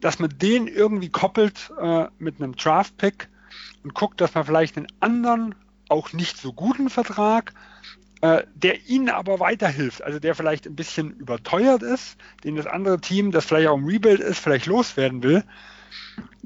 [0.00, 3.28] dass man den irgendwie koppelt äh, mit einem Draft-Pick
[3.84, 5.54] und guckt, dass man vielleicht einen anderen,
[5.88, 7.52] auch nicht so guten Vertrag,
[8.22, 13.00] äh, der ihnen aber weiterhilft, also der vielleicht ein bisschen überteuert ist, den das andere
[13.00, 15.44] Team, das vielleicht auch im Rebuild ist, vielleicht loswerden will,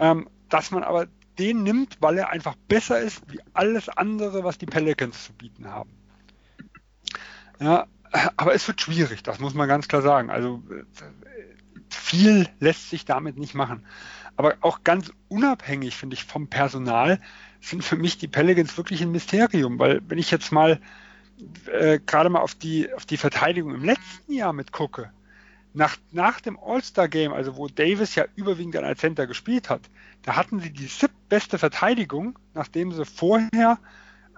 [0.00, 1.06] ähm, dass man aber
[1.38, 5.68] den nimmt, weil er einfach besser ist wie alles andere, was die Pelicans zu bieten
[5.68, 5.90] haben.
[7.60, 7.86] Ja,
[8.38, 10.30] aber es wird schwierig, das muss man ganz klar sagen.
[10.30, 10.62] Also
[11.90, 13.84] viel lässt sich damit nicht machen.
[14.36, 17.20] Aber auch ganz unabhängig, finde ich, vom Personal
[17.60, 20.80] sind für mich die Pelicans wirklich ein Mysterium, weil wenn ich jetzt mal
[21.66, 25.10] äh, gerade mal auf die, auf die Verteidigung im letzten Jahr mit gucke,
[25.74, 29.82] nach, nach dem All-Star-Game, also wo Davis ja überwiegend dann als Center gespielt hat,
[30.22, 33.78] da hatten sie die siebtbeste Verteidigung, nachdem sie vorher,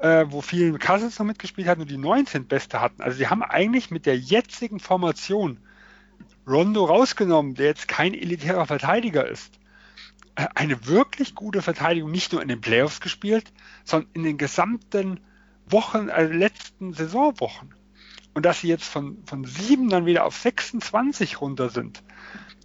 [0.01, 3.03] äh, wo vielen Cousins noch mitgespielt hat, nur die 19 beste hatten.
[3.03, 5.59] Also sie haben eigentlich mit der jetzigen Formation
[6.47, 9.61] Rondo rausgenommen, der jetzt kein elitärer Verteidiger ist.
[10.55, 13.53] eine wirklich gute Verteidigung nicht nur in den Playoffs gespielt,
[13.85, 15.21] sondern in den gesamten
[15.73, 17.75] Wochen, also letzten Saisonwochen.
[18.35, 22.03] Und dass sie jetzt von, von sieben dann wieder auf 26 runter sind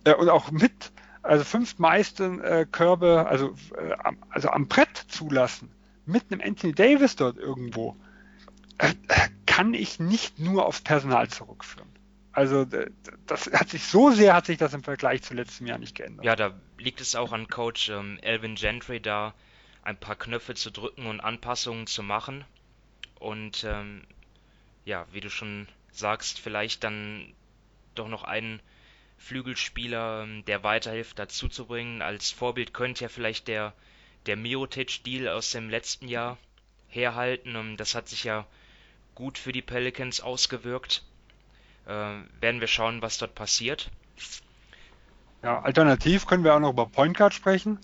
[0.03, 0.91] äh, und auch mit,
[1.21, 3.95] also fünf meisten äh, Körbe, also, äh,
[4.29, 5.69] also am Brett zulassen,
[6.05, 7.95] mit einem Anthony Davis dort irgendwo,
[8.77, 8.93] äh,
[9.45, 11.89] kann ich nicht nur aufs Personal zurückführen.
[12.33, 12.65] Also
[13.27, 16.25] das hat sich so sehr hat sich das im Vergleich zu letztem Jahr nicht geändert.
[16.25, 19.35] Ja, da liegt es auch an Coach ähm, Elvin Gentry, da
[19.83, 22.43] ein paar Knöpfe zu drücken und Anpassungen zu machen.
[23.23, 24.01] Und ähm,
[24.83, 27.33] ja, wie du schon sagst, vielleicht dann
[27.95, 28.59] doch noch einen
[29.17, 32.01] Flügelspieler, ähm, der weiterhilft, dazuzubringen.
[32.01, 33.71] Als Vorbild könnte ja vielleicht der,
[34.25, 36.37] der Mirotic-Deal aus dem letzten Jahr
[36.89, 37.55] herhalten.
[37.55, 38.45] Ähm, das hat sich ja
[39.15, 41.05] gut für die Pelicans ausgewirkt.
[41.85, 41.91] Äh,
[42.41, 43.89] werden wir schauen, was dort passiert.
[45.43, 47.79] Ja, alternativ können wir auch noch über Point Guard sprechen,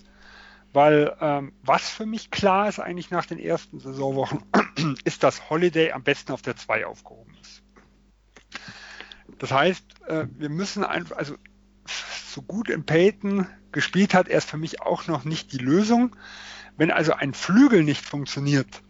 [0.72, 4.44] weil ähm, was für mich klar ist eigentlich nach den ersten Saisonwochen,
[5.04, 7.62] ist, dass Holiday am besten auf der 2 aufgehoben ist.
[9.38, 11.34] Das heißt, äh, wir müssen einfach, also
[11.86, 16.16] so gut im Peyton gespielt hat, er ist für mich auch noch nicht die Lösung.
[16.76, 18.82] Wenn also ein Flügel nicht funktioniert,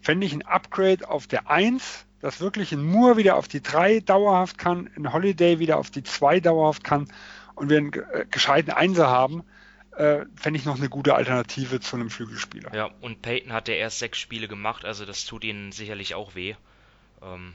[0.00, 4.00] fände ich ein Upgrade auf der 1, das wirklich ein Moore wieder auf die 3
[4.00, 7.08] dauerhaft kann, ein Holiday wieder auf die 2 dauerhaft kann
[7.54, 9.44] und wir einen äh, gescheiten Einser haben,
[9.96, 12.74] äh, fände ich noch eine gute Alternative zu einem Flügelspieler.
[12.74, 16.34] Ja, und Peyton hat ja erst sechs Spiele gemacht, also das tut ihnen sicherlich auch
[16.34, 16.54] weh.
[17.22, 17.54] Ähm,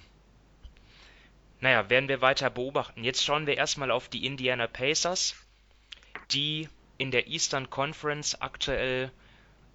[1.60, 3.04] naja, werden wir weiter beobachten.
[3.04, 5.36] Jetzt schauen wir erstmal auf die Indiana Pacers,
[6.32, 6.70] die
[7.00, 9.12] in der Eastern Conference aktuell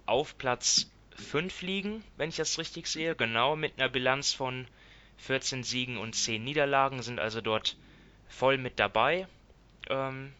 [0.05, 3.15] auf Platz 5 liegen, wenn ich das richtig sehe.
[3.15, 4.67] Genau, mit einer Bilanz von
[5.17, 7.77] 14 Siegen und 10 Niederlagen, sind also dort
[8.27, 9.27] voll mit dabei
[9.89, 10.33] ähm,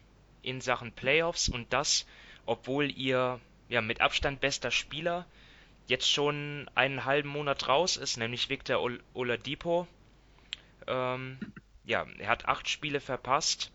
[0.44, 2.06] in Sachen Playoffs und das,
[2.46, 5.26] obwohl ihr ja mit Abstand bester Spieler
[5.86, 9.86] jetzt schon einen halben Monat raus ist, nämlich Victor Ol Oladipo.
[10.86, 11.38] Ähm,
[11.84, 13.70] ja, er hat acht Spiele verpasst.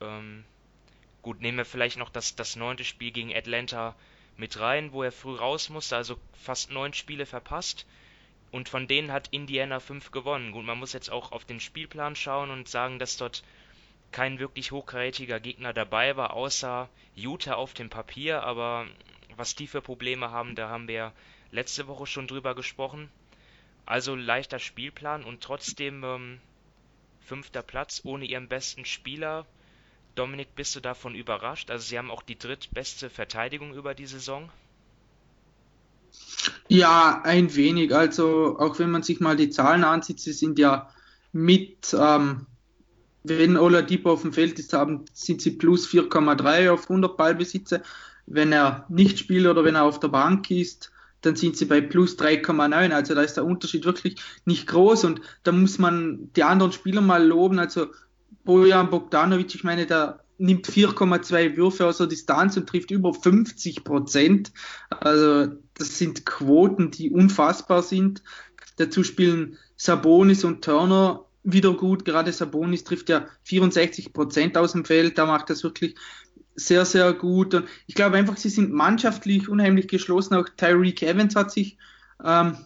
[0.00, 0.44] Ähm,
[1.22, 3.94] gut, nehmen wir vielleicht noch das, das neunte Spiel gegen Atlanta
[4.36, 7.86] mit rein, wo er früh raus musste, also fast neun Spiele verpasst.
[8.50, 10.50] Und von denen hat Indiana fünf gewonnen.
[10.50, 13.44] Gut, man muss jetzt auch auf den Spielplan schauen und sagen, dass dort
[14.12, 18.42] kein wirklich hochkarätiger Gegner dabei war, außer Utah auf dem Papier.
[18.42, 18.86] Aber
[19.36, 21.12] was die für Probleme haben, da haben wir
[21.52, 23.08] letzte Woche schon drüber gesprochen.
[23.86, 26.40] Also leichter Spielplan und trotzdem ähm,
[27.20, 29.46] fünfter Platz ohne ihren besten Spieler.
[30.14, 31.70] Dominik, bist du davon überrascht?
[31.70, 34.50] Also sie haben auch die drittbeste Verteidigung über die Saison.
[36.68, 37.94] Ja, ein wenig.
[37.94, 40.90] Also auch wenn man sich mal die Zahlen ansieht, sie sind ja
[41.32, 42.46] mit, ähm,
[43.22, 47.82] wenn Oladipo auf dem Feld ist, haben, sind sie plus 4,3 auf 100 Ballbesitze.
[48.26, 50.90] Wenn er nicht spielt oder wenn er auf der Bank ist,
[51.22, 52.92] dann sind sie bei plus 3,9.
[52.92, 57.02] Also da ist der Unterschied wirklich nicht groß und da muss man die anderen Spieler
[57.02, 57.58] mal loben.
[57.58, 57.88] Also
[58.44, 63.84] Bojan Bogdanovic, ich meine, der nimmt 4,2 Würfe aus der Distanz und trifft über 50
[63.84, 64.52] Prozent.
[64.88, 68.22] Also das sind Quoten, die unfassbar sind.
[68.76, 72.04] Dazu spielen Sabonis und Turner wieder gut.
[72.04, 75.18] Gerade Sabonis trifft ja 64 Prozent aus dem Feld.
[75.18, 75.96] Da macht das wirklich
[76.54, 77.54] sehr, sehr gut.
[77.54, 80.34] Und ich glaube einfach, sie sind mannschaftlich unheimlich geschlossen.
[80.34, 81.78] Auch Tyreek Evans hat sich
[82.24, 82.56] ähm,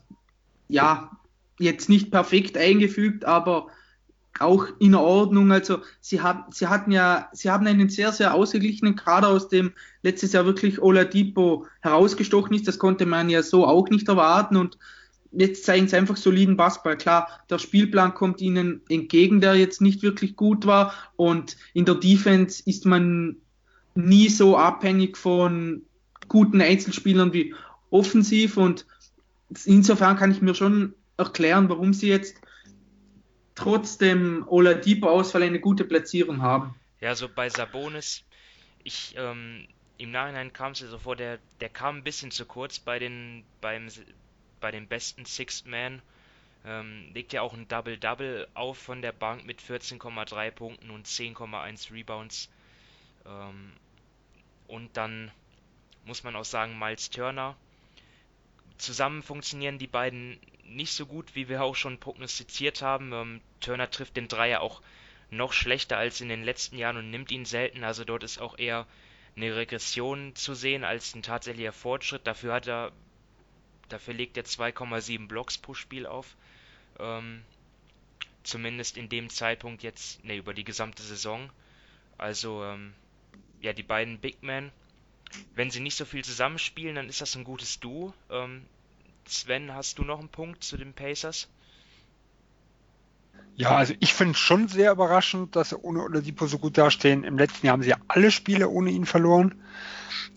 [0.69, 1.11] ja
[1.59, 3.69] jetzt nicht perfekt eingefügt, aber
[4.41, 5.53] auch in Ordnung.
[5.53, 9.73] Also sie, hat, sie hatten ja, sie haben einen sehr, sehr ausgeglichenen Kader, aus dem
[10.03, 12.67] letztes Jahr wirklich Oladipo herausgestochen ist.
[12.67, 14.79] Das konnte man ja so auch nicht erwarten und
[15.37, 16.97] jetzt zeigen sie einfach soliden Basketball.
[16.97, 21.97] Klar, der Spielplan kommt ihnen entgegen, der jetzt nicht wirklich gut war und in der
[21.97, 23.37] Defense ist man
[23.95, 25.83] nie so abhängig von
[26.29, 27.55] guten Einzelspielern wie
[27.91, 28.87] offensiv und
[29.65, 32.41] insofern kann ich mir schon erklären, warum sie jetzt
[33.55, 36.75] trotz dem Oladipo-Ausfall eine gute Platzierung haben.
[37.01, 38.25] Ja, so bei Sabonis,
[38.83, 39.69] ich, ähm,
[39.99, 42.99] im Nachhinein kam es ja so vor, der, der kam ein bisschen zu kurz bei
[42.99, 43.89] den, beim,
[44.61, 46.03] bei den besten Sixth Man.
[46.67, 51.93] Ähm, legt ja auch ein Double-Double auf von der Bank mit 14,3 Punkten und 10,1
[51.93, 52.49] Rebounds.
[53.27, 53.73] Ähm,
[54.67, 55.31] und dann
[56.07, 57.57] muss man auch sagen, Miles Turner.
[58.79, 63.13] Zusammen funktionieren die beiden nicht so gut, wie wir auch schon prognostiziert haben.
[63.13, 64.83] Ähm, Turner trifft den Dreier auch
[65.31, 67.85] noch schlechter als in den letzten Jahren und nimmt ihn selten.
[67.85, 68.87] Also dort ist auch eher
[69.37, 72.27] eine Regression zu sehen als ein tatsächlicher Fortschritt.
[72.27, 72.93] Dafür hat er,
[73.89, 76.37] dafür legt er 2,7 Blocks pro Spiel auf.
[76.99, 77.43] Ähm,
[78.43, 81.51] zumindest in dem Zeitpunkt jetzt, ne, über die gesamte Saison.
[82.19, 82.95] Also, ähm,
[83.61, 84.71] ja, die beiden Big Men
[85.55, 88.13] wenn sie nicht so viel zusammenspielen, dann ist das ein gutes Duo.
[88.31, 88.63] Ähm,
[89.27, 91.49] Sven, hast du noch einen Punkt zu den Pacers?
[93.57, 97.25] Ja, also ich finde es schon sehr überraschend, dass sie ohne Oladipo so gut dastehen.
[97.25, 99.63] Im letzten Jahr haben sie ja alle Spiele ohne ihn verloren.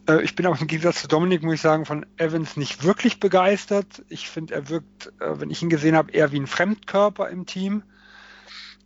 [0.07, 3.19] Äh, ich bin auch im Gegensatz zu Dominik, muss ich sagen, von Evans nicht wirklich
[3.19, 4.03] begeistert.
[4.09, 7.45] Ich finde, er wirkt, äh, wenn ich ihn gesehen habe, eher wie ein Fremdkörper im
[7.45, 7.83] Team.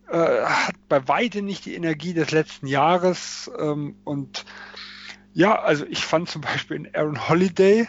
[0.08, 3.50] Äh, hat bei weitem nicht die Energie des letzten Jahres.
[3.58, 4.44] Ähm, und
[5.32, 7.88] ja, also ich fand zum Beispiel in Aaron Holiday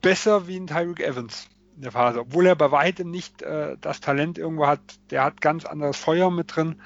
[0.00, 4.00] besser wie in Tyreek Evans in der Phase, obwohl er bei weitem nicht äh, das
[4.00, 4.80] Talent irgendwo hat.
[5.10, 6.80] Der hat ganz anderes Feuer mit drin.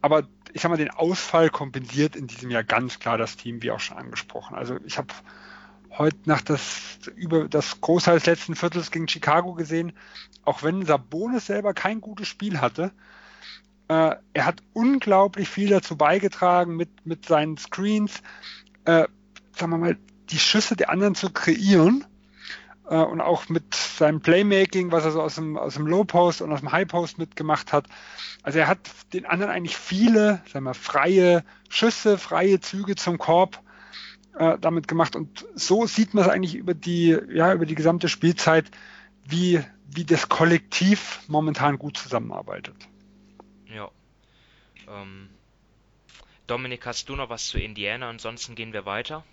[0.00, 3.70] Aber ich sag mal, den Ausfall kompensiert in diesem Jahr ganz klar das Team, wie
[3.70, 4.54] auch schon angesprochen.
[4.54, 5.08] Also ich habe
[5.90, 9.92] heute nach das über das Großteil des letzten Viertels gegen Chicago gesehen,
[10.44, 12.92] auch wenn Sabonis selber kein gutes Spiel hatte,
[13.88, 18.22] äh, er hat unglaublich viel dazu beigetragen mit, mit seinen Screens,
[18.84, 19.04] äh,
[19.56, 19.98] sagen wir mal,
[20.30, 22.04] die Schüsse der anderen zu kreieren
[22.88, 26.42] äh, und auch mit seinem Playmaking, was er so aus dem, aus dem Low Post
[26.42, 27.86] und aus dem High Post mitgemacht hat.
[28.42, 28.78] Also er hat
[29.12, 33.62] den anderen eigentlich viele, sagen wir, freie Schüsse, freie Züge zum Korb
[34.38, 35.16] äh, damit gemacht.
[35.16, 38.70] Und so sieht man es eigentlich über die, ja, über die gesamte Spielzeit,
[39.24, 42.76] wie, wie das Kollektiv momentan gut zusammenarbeitet.
[43.66, 43.90] Ja.
[44.88, 45.28] Ähm,
[46.46, 48.08] Dominik, hast du noch was zu Indiana?
[48.08, 49.24] Ansonsten gehen wir weiter.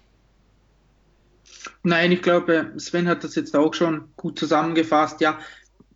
[1.84, 5.22] Nein, ich glaube, Sven hat das jetzt auch schon gut zusammengefasst.
[5.22, 5.40] Ja,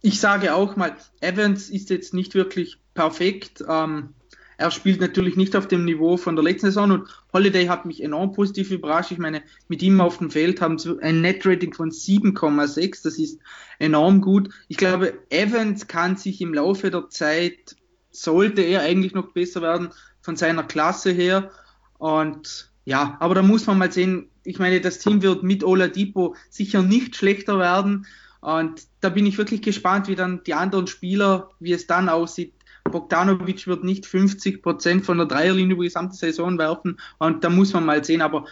[0.02, 3.64] ich sage auch mal, Evans ist jetzt nicht wirklich perfekt.
[3.68, 4.14] Ähm,
[4.60, 8.04] er spielt natürlich nicht auf dem Niveau von der letzten Saison und Holiday hat mich
[8.04, 9.12] enorm positiv überrascht.
[9.12, 13.04] Ich meine, mit ihm auf dem Feld haben sie ein Net-Rating von 7,6.
[13.04, 13.39] Das ist
[13.80, 14.50] enorm gut.
[14.68, 17.78] Ich glaube, Evans kann sich im Laufe der Zeit,
[18.12, 19.91] sollte er eigentlich noch besser werden
[20.22, 21.52] von seiner Klasse her.
[21.97, 26.36] Und ja, aber da muss man mal sehen, ich meine, das Team wird mit Oladipo
[26.50, 28.08] sicher nicht schlechter werden.
[28.41, 32.54] Und da bin ich wirklich gespannt, wie dann die anderen Spieler, wie es dann aussieht.
[32.86, 37.00] Bogdanovic wird nicht 50 Prozent von der Dreierlinie über die gesamte Saison werfen.
[37.20, 38.22] Und da muss man mal sehen.
[38.22, 38.45] Aber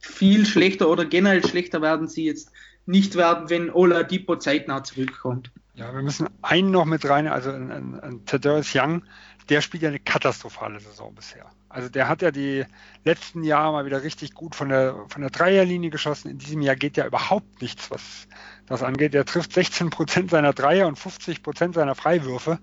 [0.00, 2.52] viel schlechter oder generell schlechter werden sie jetzt
[2.84, 5.50] nicht werden, wenn Oladipo zeitnah zurückkommt.
[5.74, 9.04] Ja, wir müssen einen noch mit rein, also ein, ein, ein Tadeusz Young,
[9.48, 11.50] der spielt ja eine katastrophale Saison bisher.
[11.68, 12.64] Also der hat ja die
[13.04, 16.30] letzten Jahre mal wieder richtig gut von der, von der Dreierlinie geschossen.
[16.30, 18.28] In diesem Jahr geht ja überhaupt nichts, was
[18.66, 19.14] das angeht.
[19.14, 22.58] Er trifft 16 Prozent seiner Dreier und 50 Prozent seiner Freiwürfe.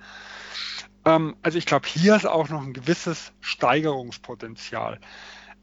[1.05, 4.99] Ähm, also ich glaube, hier ist auch noch ein gewisses Steigerungspotenzial.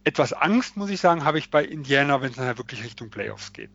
[0.04, 3.52] Etwas Angst, muss ich sagen, habe ich bei Indiana, wenn es nachher wirklich Richtung Playoffs
[3.52, 3.70] geht.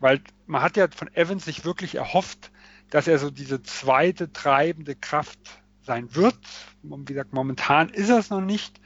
[0.00, 2.50] Weil man hat ja von Evans sich wirklich erhofft,
[2.90, 5.38] dass er so diese zweite treibende Kraft
[5.86, 6.36] sein wird.
[6.82, 8.80] Wie gesagt, momentan ist er es noch nicht.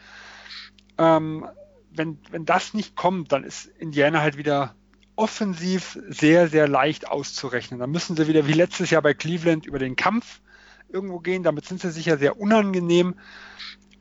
[0.98, 1.46] Ähm,
[1.90, 4.74] wenn, wenn das nicht kommt, dann ist Indiana halt wieder
[5.16, 7.80] offensiv sehr, sehr leicht auszurechnen.
[7.80, 10.40] Dann müssen sie wieder wie letztes Jahr bei Cleveland über den Kampf
[10.88, 11.42] irgendwo gehen.
[11.42, 13.18] Damit sind sie sicher sehr unangenehm,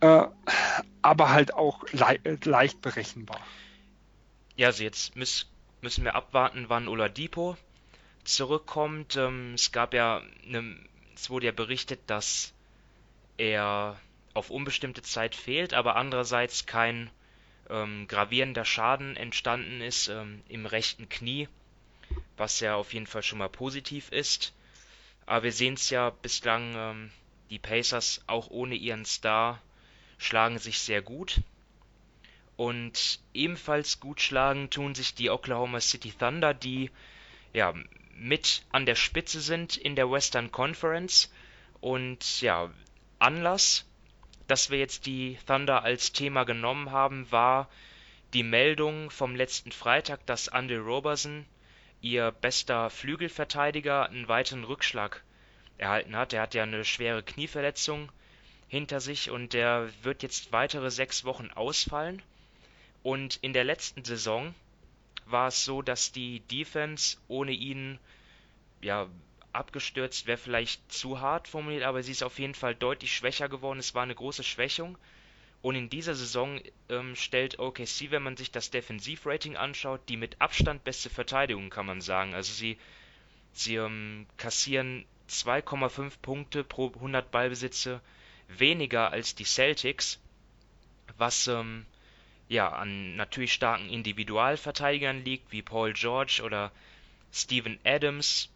[0.01, 0.23] äh,
[1.01, 3.39] aber halt auch le leicht berechenbar.
[4.55, 5.47] Ja, also jetzt müß,
[5.81, 7.57] müssen wir abwarten, wann Oladipo
[8.23, 9.15] zurückkommt.
[9.17, 10.75] Ähm, es gab ja, eine,
[11.15, 12.53] es wurde ja berichtet, dass
[13.39, 13.97] er
[14.33, 17.09] auf unbestimmte Zeit fehlt, aber andererseits kein
[17.69, 21.47] ähm, gravierender Schaden entstanden ist ähm, im rechten Knie,
[22.37, 24.53] was ja auf jeden Fall schon mal positiv ist.
[25.25, 27.11] Aber wir sehen es ja bislang, ähm,
[27.49, 29.61] die Pacers auch ohne ihren Star
[30.17, 31.41] schlagen sich sehr gut.
[32.57, 36.91] Und ebenfalls gut schlagen tun sich die Oklahoma City Thunder, die
[37.53, 37.73] ja
[38.15, 41.31] mit an der Spitze sind in der Western Conference.
[41.79, 42.69] Und ja,
[43.20, 43.86] Anlass,
[44.47, 47.70] dass wir jetzt die Thunder als Thema genommen haben, war
[48.34, 51.45] die Meldung vom letzten Freitag, dass Andy Roberson,
[52.01, 55.24] ihr bester Flügelverteidiger, einen weiteren Rückschlag
[55.78, 56.34] erhalten hat.
[56.34, 58.11] Er hat ja eine schwere Knieverletzung
[58.67, 62.22] hinter sich und der wird jetzt weitere sechs Wochen ausfallen.
[63.03, 64.53] Und in der letzten Saison
[65.26, 67.99] war es so, dass die Defense ohne ihn
[68.82, 69.07] ja
[69.53, 73.79] abgestürzt wäre vielleicht zu hart formuliert, aber sie ist auf jeden Fall deutlich schwächer geworden.
[73.79, 74.97] Es war eine große Schwächung.
[75.61, 80.39] Und in dieser Saison ähm, stellt OKC, wenn man sich das Defensivrating anschaut, die mit
[80.39, 82.33] Abstand beste Verteidigung, kann man sagen.
[82.33, 82.77] Also sie,
[83.51, 88.01] sie ähm, kassieren 2,5 Punkte pro 100 Ballbesitze
[88.47, 90.19] weniger als die Celtics,
[91.17, 91.85] was ähm,
[92.47, 96.71] ja an natürlich starken Individualverteidigern liegt, wie Paul George oder
[97.31, 98.49] Steven Adams,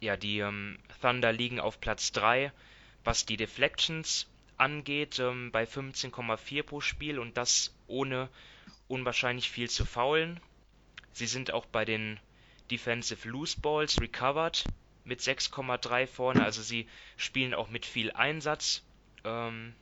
[0.00, 2.52] ja, die ähm, Thunder liegen auf Platz 3,
[3.04, 4.26] was die Deflections
[4.56, 8.28] angeht, ähm, bei 15,4 pro Spiel und das ohne
[8.88, 10.40] unwahrscheinlich viel zu faulen.
[11.12, 12.18] Sie sind auch bei den
[12.70, 14.64] Defensive Loose Balls recovered
[15.04, 16.86] mit 6,3 vorne, also sie
[17.16, 18.82] spielen auch mit viel Einsatz.
[19.24, 19.74] Ähm,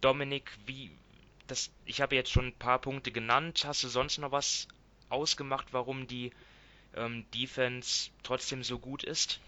[0.00, 0.90] Dominik, wie
[1.46, 3.64] das, ich habe jetzt schon ein paar Punkte genannt.
[3.66, 4.66] Hast du sonst noch was
[5.08, 6.32] ausgemacht, warum die
[6.96, 9.40] ähm, Defense trotzdem so gut ist?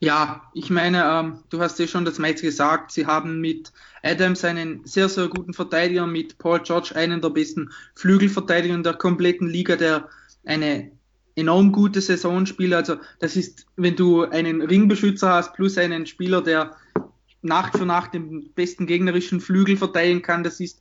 [0.00, 2.92] Ja, ich meine, ähm, du hast ja schon das meiste gesagt.
[2.92, 3.72] Sie haben mit
[4.02, 8.94] Adams einen sehr, sehr guten Verteidiger, mit Paul George einen der besten Flügelverteidiger in der
[8.94, 10.08] kompletten Liga, der
[10.44, 10.90] eine
[11.36, 12.74] enorm gute Saison spielt.
[12.74, 16.76] Also das ist, wenn du einen Ringbeschützer hast plus einen Spieler, der
[17.42, 20.80] Nacht für Nacht den besten gegnerischen Flügel verteilen kann, das ist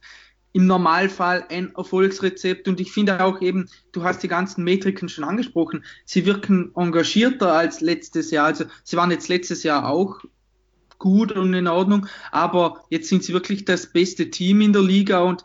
[0.55, 2.69] im Normalfall ein Erfolgsrezept.
[2.69, 7.51] Und ich finde auch eben, du hast die ganzen Metriken schon angesprochen, sie wirken engagierter
[7.51, 8.45] als letztes Jahr.
[8.45, 10.21] Also sie waren jetzt letztes Jahr auch
[10.97, 15.19] gut und in Ordnung, aber jetzt sind sie wirklich das beste Team in der Liga
[15.19, 15.43] und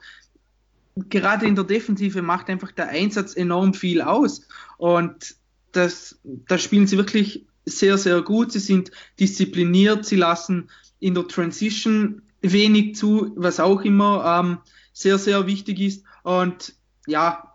[1.08, 4.46] gerade in der Defensive macht einfach der Einsatz enorm viel aus.
[4.78, 5.34] Und
[5.72, 8.52] das, das spielen sie wirklich sehr, sehr gut.
[8.52, 14.58] Sie sind diszipliniert, sie lassen in der Transition wenig zu, was auch immer ähm,
[15.00, 16.04] sehr, sehr wichtig ist.
[16.22, 16.74] Und
[17.06, 17.54] ja,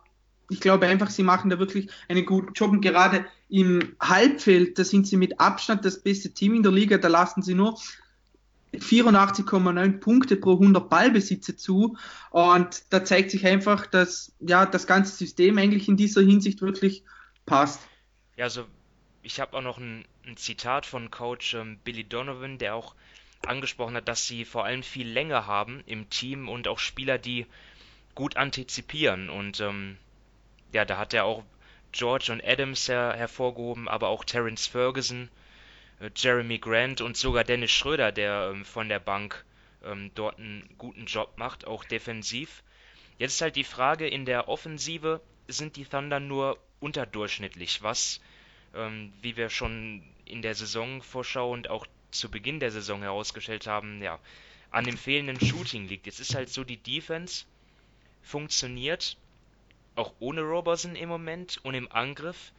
[0.50, 2.72] ich glaube einfach, sie machen da wirklich einen guten Job.
[2.72, 6.98] Und gerade im Halbfeld, da sind sie mit Abstand das beste Team in der Liga.
[6.98, 7.78] Da lassen sie nur
[8.74, 11.98] 84,9 Punkte pro 100 Ballbesitze zu.
[12.32, 17.04] Und da zeigt sich einfach, dass ja das ganze System eigentlich in dieser Hinsicht wirklich
[17.46, 17.82] passt.
[18.38, 18.66] Ja, also
[19.22, 22.96] ich habe auch noch ein, ein, Zitat von Coach ähm, Billy Donovan, der auch
[23.48, 27.46] angesprochen hat, dass sie vor allem viel Länge haben im Team und auch Spieler, die
[28.16, 29.30] gut antizipieren.
[29.30, 29.98] Und ähm,
[30.72, 31.43] ja, da hat er auch
[31.91, 35.30] George und Adams her hervorgehoben, aber auch Terence Ferguson,
[36.00, 39.46] äh, Jeremy Grant und sogar Dennis Schröder, der ähm, von der Bank
[39.84, 42.64] ähm, dort einen guten Job macht, auch defensiv.
[43.18, 48.20] Jetzt ist halt die Frage, in der Offensive sind die Thunder nur unterdurchschnittlich, was,
[48.76, 51.86] ähm, wie wir schon in der Saisonvorschau und auch
[52.18, 54.20] zu Beginn der Saison herausgestellt haben, ja,
[54.72, 56.05] an dem fehlenden Shooting liegt.
[56.05, 57.45] Jetzt ist halt so, die Defense
[58.22, 59.18] funktioniert
[59.95, 62.51] auch ohne Roberson im Moment und im Angriff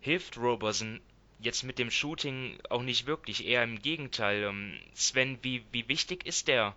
[0.00, 1.00] hilft Roberson
[1.38, 4.42] jetzt mit dem Shooting auch nicht wirklich, eher im Gegenteil.
[4.42, 6.74] Ähm, Sven, wie, wie wichtig ist der,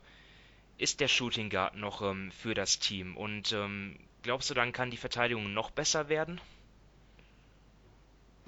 [0.78, 3.18] ist der Shooting Guard noch ähm, für das Team?
[3.18, 6.40] Und ähm, glaubst du, dann kann die Verteidigung noch besser werden?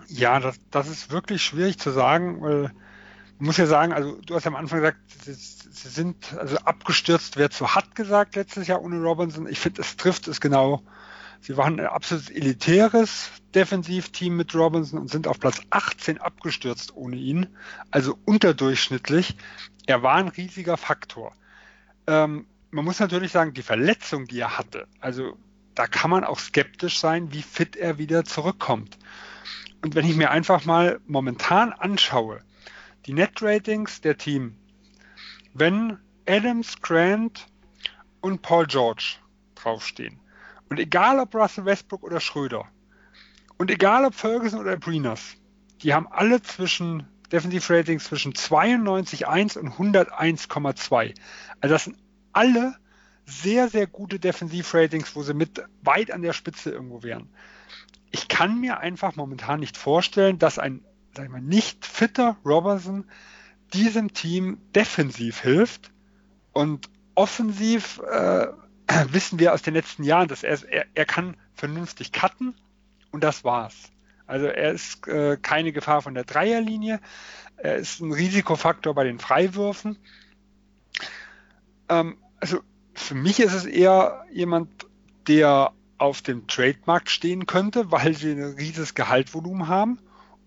[0.08, 2.72] Ja, das, das ist wirklich schwierig zu sagen, weil
[3.40, 7.38] muss ja sagen, also du hast ja am Anfang gesagt, sie, sie sind also abgestürzt,
[7.38, 9.48] wer zu hat gesagt letztes Jahr ohne Robinson.
[9.48, 10.82] Ich finde, es trifft es genau.
[11.42, 17.18] Sie waren ein absolut elitäres Defensivteam mit Robinson und sind auf Platz 18 abgestürzt ohne
[17.18, 17.48] ihn.
[17.92, 19.36] Also unterdurchschnittlich.
[19.86, 21.34] Er war ein riesiger Faktor.
[22.08, 25.38] Ähm, man muss natürlich sagen, die Verletzung, die er hatte, also
[25.76, 28.98] da kann man auch skeptisch sein, wie fit er wieder zurückkommt.
[29.84, 32.42] Und wenn ich mir einfach mal momentan anschaue,
[33.06, 34.56] die Net-Ratings der Team.
[35.54, 35.98] Wenn
[36.28, 37.48] Adams, Grant
[38.22, 39.18] und Paul George
[39.56, 40.20] draufstehen
[40.70, 42.68] und egal ob Russell Westbrook oder Schröder
[43.58, 45.36] und egal ob Ferguson oder Brinas,
[45.82, 51.16] die haben alle zwischen Defensive-Ratings zwischen 92,1 und 101,2.
[51.60, 51.98] Also das sind
[52.34, 52.76] alle
[53.26, 57.30] sehr, sehr gute Defensiv-Ratings, wo sie mit weit an der Spitze irgendwo wären.
[58.12, 60.86] Ich kann mir einfach momentan nicht vorstellen, dass ein
[61.16, 63.06] sag ich mal, nicht fitter Robertson
[63.74, 65.92] diesem Team defensiv hilft
[66.54, 68.48] und offensiv äh,
[69.12, 72.54] wissen wir aus den letzten Jahren, dass er, er, er kann vernünftig cutten
[73.12, 73.92] und das war's.
[74.28, 77.00] Also er ist äh, keine Gefahr von der Dreierlinie,
[77.58, 79.98] er ist ein Risikofaktor bei den Freiwürfen.
[81.90, 82.60] Ähm, also
[82.94, 84.70] für mich ist es eher jemand,
[85.28, 90.00] der auf dem Trademarkt stehen könnte, weil sie ein riesiges Gehaltvolumen haben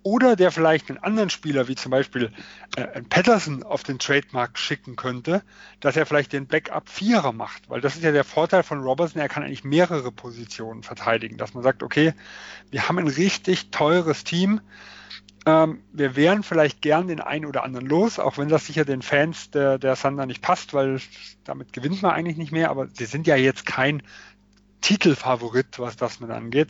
[0.02, 2.30] oder der vielleicht einen anderen Spieler, wie zum Beispiel
[2.76, 5.42] äh, Patterson, auf den Trademark schicken könnte,
[5.80, 7.68] dass er vielleicht den Backup Vierer macht.
[7.68, 11.36] Weil das ist ja der Vorteil von Robertson, er kann eigentlich mehrere Positionen verteidigen.
[11.36, 12.14] Dass man sagt, okay,
[12.70, 14.60] wir haben ein richtig teures Team.
[15.46, 19.02] Ähm, wir wären vielleicht gern den einen oder anderen los, auch wenn das sicher den
[19.02, 21.00] Fans der, der Thunder nicht passt, weil
[21.44, 22.70] damit gewinnt man eigentlich nicht mehr.
[22.70, 24.02] Aber sie sind ja jetzt kein
[24.80, 26.68] Titelfavorit, was das mit angeht.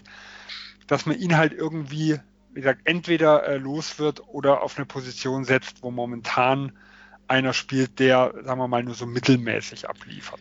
[0.86, 2.18] Dass man ihn halt irgendwie
[2.58, 6.76] wie gesagt, entweder äh, los wird oder auf eine Position setzt, wo momentan
[7.28, 10.40] einer spielt, der, sagen wir mal, nur so mittelmäßig abliefert.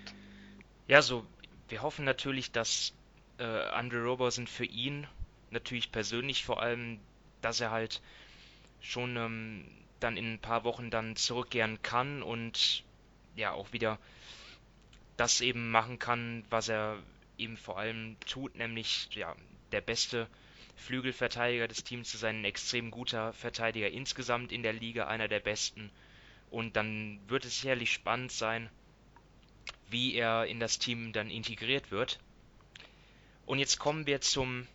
[0.87, 1.23] Ja, so,
[1.69, 2.93] wir hoffen natürlich, dass
[3.37, 5.05] äh, Andre Roberson für ihn,
[5.51, 6.97] natürlich persönlich vor allem,
[7.43, 8.01] dass er halt
[8.81, 9.65] schon ähm,
[9.99, 12.83] dann in ein paar Wochen dann zurückkehren kann und
[13.35, 13.99] ja auch wieder
[15.17, 16.97] das eben machen kann, was er
[17.37, 19.35] ihm vor allem tut, nämlich ja,
[19.71, 20.27] der beste
[20.77, 25.39] Flügelverteidiger des Teams zu sein, ein extrem guter Verteidiger insgesamt in der Liga, einer der
[25.39, 25.91] besten.
[26.49, 28.69] Und dann wird es sicherlich spannend sein,
[29.89, 32.19] wie er in das Team dann integriert wird.
[33.45, 34.67] Und jetzt kommen wir zum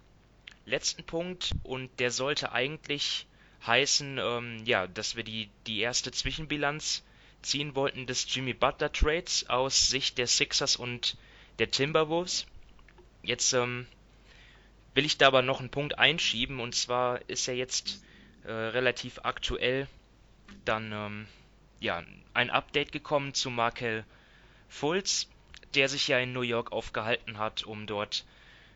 [0.66, 3.26] letzten Punkt und der sollte eigentlich
[3.66, 7.04] heißen, ähm, ja, dass wir die, die erste Zwischenbilanz
[7.42, 11.16] ziehen wollten des Jimmy Butler Trades aus Sicht der Sixers und
[11.58, 12.46] der Timberwolves.
[13.22, 13.86] Jetzt ähm,
[14.94, 18.02] will ich da aber noch einen Punkt einschieben und zwar ist ja jetzt
[18.44, 19.86] äh, relativ aktuell
[20.64, 21.26] dann ähm,
[21.80, 22.02] ja
[22.34, 24.04] ein Update gekommen zu Markel
[24.68, 25.28] Fultz,
[25.74, 28.24] der sich ja in New York aufgehalten hat, um dort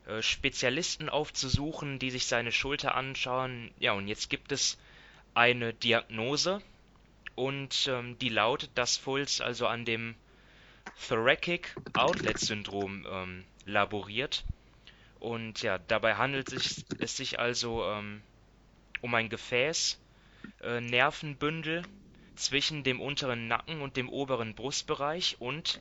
[0.06, 3.70] äh, Spezialisten aufzusuchen, die sich seine Schulter anschauen.
[3.78, 4.78] Ja, und jetzt gibt es
[5.34, 6.62] eine Diagnose
[7.34, 10.14] und ähm, die lautet, dass Fultz also an dem
[11.08, 14.44] Thoracic Outlet Syndrom ähm, laboriert.
[15.26, 18.22] Und ja, dabei handelt es sich also ähm,
[19.00, 19.98] um ein Gefäß,
[20.62, 21.82] äh, Nervenbündel
[22.36, 25.40] zwischen dem unteren Nacken und dem oberen Brustbereich.
[25.40, 25.80] Und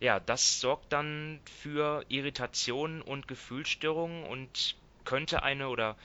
[0.00, 5.96] ja, das sorgt dann für Irritationen und Gefühlsstörungen und könnte eine oder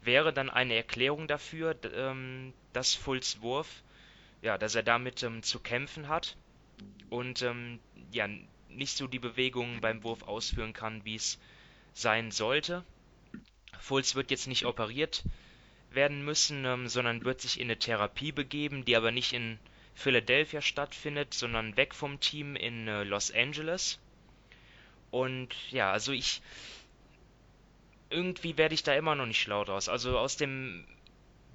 [0.00, 3.82] wäre dann eine Erklärung dafür, ähm, dass Fulls Wurf,
[4.40, 6.34] ja, dass er damit ähm, zu kämpfen hat
[7.10, 7.78] und ähm,
[8.10, 8.26] ja,
[8.70, 11.38] nicht so die Bewegungen beim Wurf ausführen kann, wie es
[11.96, 12.84] sein sollte.
[13.80, 15.24] Fulls wird jetzt nicht operiert
[15.90, 19.58] werden müssen, ähm, sondern wird sich in eine Therapie begeben, die aber nicht in
[19.94, 23.98] Philadelphia stattfindet, sondern weg vom Team in äh, Los Angeles.
[25.10, 26.42] Und ja, also ich.
[28.10, 29.88] Irgendwie werde ich da immer noch nicht schlau draus.
[29.88, 30.86] Also aus dem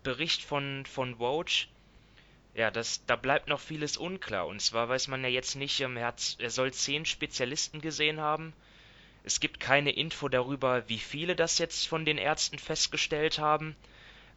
[0.04, 1.68] Bericht von, von Woj,
[2.56, 4.48] ja, das, da bleibt noch vieles unklar.
[4.48, 8.20] Und zwar weiß man ja jetzt nicht, ähm, er, hat, er soll zehn Spezialisten gesehen
[8.20, 8.54] haben.
[9.24, 13.76] Es gibt keine Info darüber, wie viele das jetzt von den Ärzten festgestellt haben.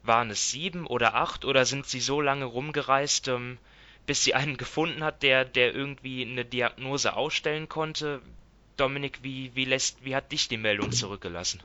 [0.03, 3.57] Waren es sieben oder acht oder sind sie so lange rumgereist, ähm,
[4.05, 8.21] bis sie einen gefunden hat, der, der irgendwie eine Diagnose ausstellen konnte.
[8.77, 11.63] Dominik, wie, wie, lässt, wie hat dich die Meldung zurückgelassen?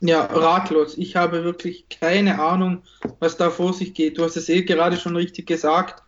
[0.00, 0.96] Ja, ratlos.
[0.96, 2.82] Ich habe wirklich keine Ahnung,
[3.20, 4.18] was da vor sich geht.
[4.18, 6.02] Du hast es eh gerade schon richtig gesagt.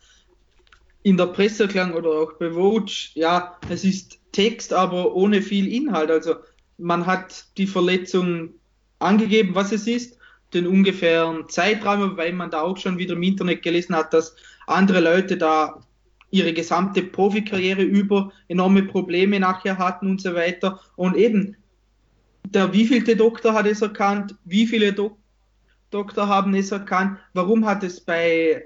[1.03, 6.11] In der Presseklang oder auch bei Vogue, ja, es ist Text, aber ohne viel Inhalt.
[6.11, 6.35] Also
[6.77, 8.51] man hat die Verletzung
[8.99, 10.19] angegeben, was es ist
[10.53, 14.37] den ungefähren Zeitraum, weil man da auch schon wieder im Internet gelesen hat, dass
[14.67, 15.81] andere Leute da
[16.31, 20.81] ihre gesamte Profikarriere über enorme Probleme nachher hatten und so weiter.
[20.97, 21.57] Und eben,
[22.45, 25.17] der wievielte Doktor hat es erkannt, wie viele Dok
[25.91, 28.65] Doktor haben es erkannt, warum hat es bei,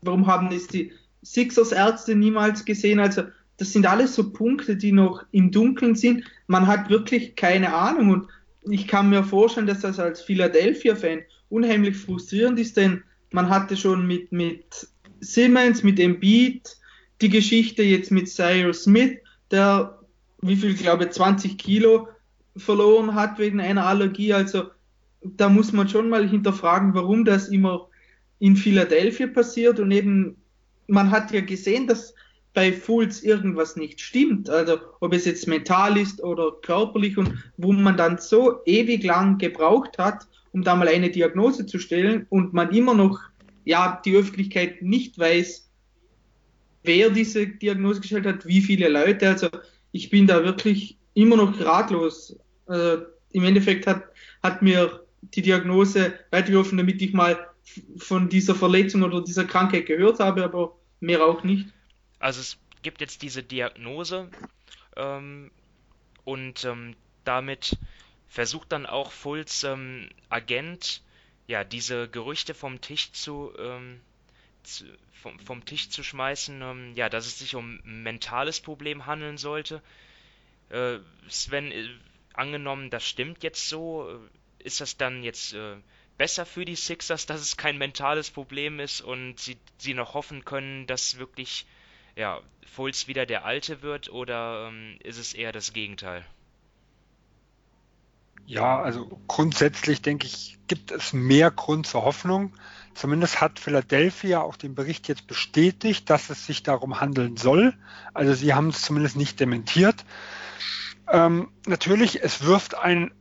[0.00, 2.98] warum haben es die Sixers Ärzte niemals gesehen?
[2.98, 3.24] Also,
[3.58, 6.24] das sind alles so Punkte, die noch im Dunkeln sind.
[6.46, 8.28] Man hat wirklich keine Ahnung und
[8.62, 13.02] ich kann mir vorstellen, dass das als Philadelphia-Fan unheimlich frustrierend ist, denn
[13.32, 14.88] man hatte schon mit, mit
[15.20, 16.76] Simmons, mit Embiid
[17.20, 19.18] die Geschichte jetzt mit Cyrus Smith,
[19.50, 19.98] der,
[20.40, 22.08] wie viel, glaube 20 Kilo
[22.56, 24.32] verloren hat wegen einer Allergie.
[24.32, 24.64] Also
[25.22, 27.88] da muss man schon mal hinterfragen, warum das immer
[28.38, 29.78] in Philadelphia passiert.
[29.78, 30.36] Und eben,
[30.88, 32.14] man hat ja gesehen, dass
[32.54, 34.50] bei Fools irgendwas nicht stimmt.
[34.50, 39.38] Also ob es jetzt mental ist oder körperlich und wo man dann so ewig lang
[39.38, 43.18] gebraucht hat, um da mal eine Diagnose zu stellen und man immer noch,
[43.64, 45.70] ja, die Öffentlichkeit nicht weiß,
[46.82, 49.28] wer diese Diagnose gestellt hat, wie viele Leute.
[49.28, 49.48] Also
[49.92, 52.36] ich bin da wirklich immer noch ratlos.
[52.66, 54.04] Also, Im Endeffekt hat,
[54.42, 57.38] hat mir die Diagnose weitergeholfen, damit ich mal
[57.96, 61.68] von dieser Verletzung oder dieser Krankheit gehört habe, aber mehr auch nicht.
[62.22, 64.30] Also es gibt jetzt diese Diagnose
[64.96, 65.50] ähm,
[66.22, 66.94] und ähm,
[67.24, 67.76] damit
[68.28, 71.02] versucht dann auch Fulls ähm, Agent
[71.48, 74.00] ja diese Gerüchte vom Tisch zu, ähm,
[74.62, 74.84] zu
[75.14, 79.36] vom, vom, Tisch zu schmeißen, ähm, ja, dass es sich um ein mentales Problem handeln
[79.36, 79.82] sollte.
[80.70, 81.88] Äh, Sven, äh,
[82.34, 85.74] angenommen, das stimmt jetzt so, äh, ist das dann jetzt äh,
[86.18, 90.44] besser für die Sixers, dass es kein mentales Problem ist und sie, sie noch hoffen
[90.44, 91.66] können, dass wirklich
[92.16, 96.24] ja, Fulz wieder der Alte wird oder ähm, ist es eher das Gegenteil?
[98.46, 102.52] Ja, also grundsätzlich denke ich, gibt es mehr Grund zur Hoffnung.
[102.94, 107.74] Zumindest hat Philadelphia auch den Bericht jetzt bestätigt, dass es sich darum handeln soll.
[108.14, 110.04] Also sie haben es zumindest nicht dementiert.
[111.08, 113.12] Ähm, natürlich, es wirft ein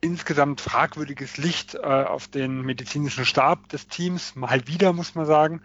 [0.00, 5.62] insgesamt fragwürdiges Licht äh, auf den medizinischen Stab des Teams, mal wieder muss man sagen.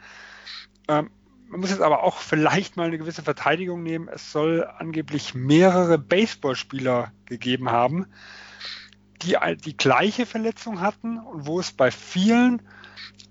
[0.87, 1.09] Ähm,
[1.51, 4.07] man muss jetzt aber auch vielleicht mal eine gewisse Verteidigung nehmen.
[4.07, 8.07] Es soll angeblich mehrere Baseballspieler gegeben haben,
[9.21, 12.61] die die gleiche Verletzung hatten und wo es bei vielen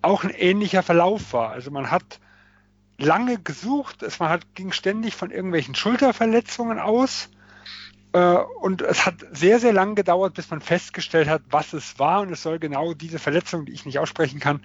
[0.03, 1.51] auch ein ähnlicher Verlauf war.
[1.51, 2.21] Also man hat
[2.99, 7.31] lange gesucht, es man hat, ging ständig von irgendwelchen Schulterverletzungen aus
[8.13, 12.23] und es hat sehr, sehr lang gedauert, bis man festgestellt hat, was es war.
[12.23, 14.63] Und es soll genau diese Verletzung, die ich nicht aussprechen kann,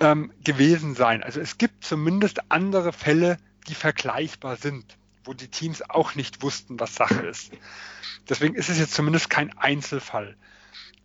[0.00, 1.22] ähm, gewesen sein.
[1.22, 3.38] Also es gibt zumindest andere Fälle,
[3.68, 7.52] die vergleichbar sind, wo die Teams auch nicht wussten, was Sache ist.
[8.28, 10.36] Deswegen ist es jetzt zumindest kein Einzelfall.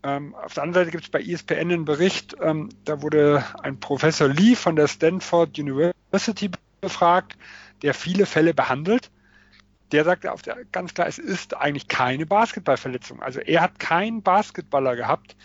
[0.01, 3.81] Ähm, auf der anderen Seite gibt es bei ESPN einen Bericht, ähm, da wurde ein
[3.81, 6.49] Professor Lee von der Stanford University
[6.79, 7.37] befragt,
[7.81, 9.11] der viele Fälle behandelt
[9.91, 13.21] der sagt auf der, ganz klar, es ist eigentlich keine Basketballverletzung.
[13.21, 15.35] Also er hat keinen Basketballer gehabt,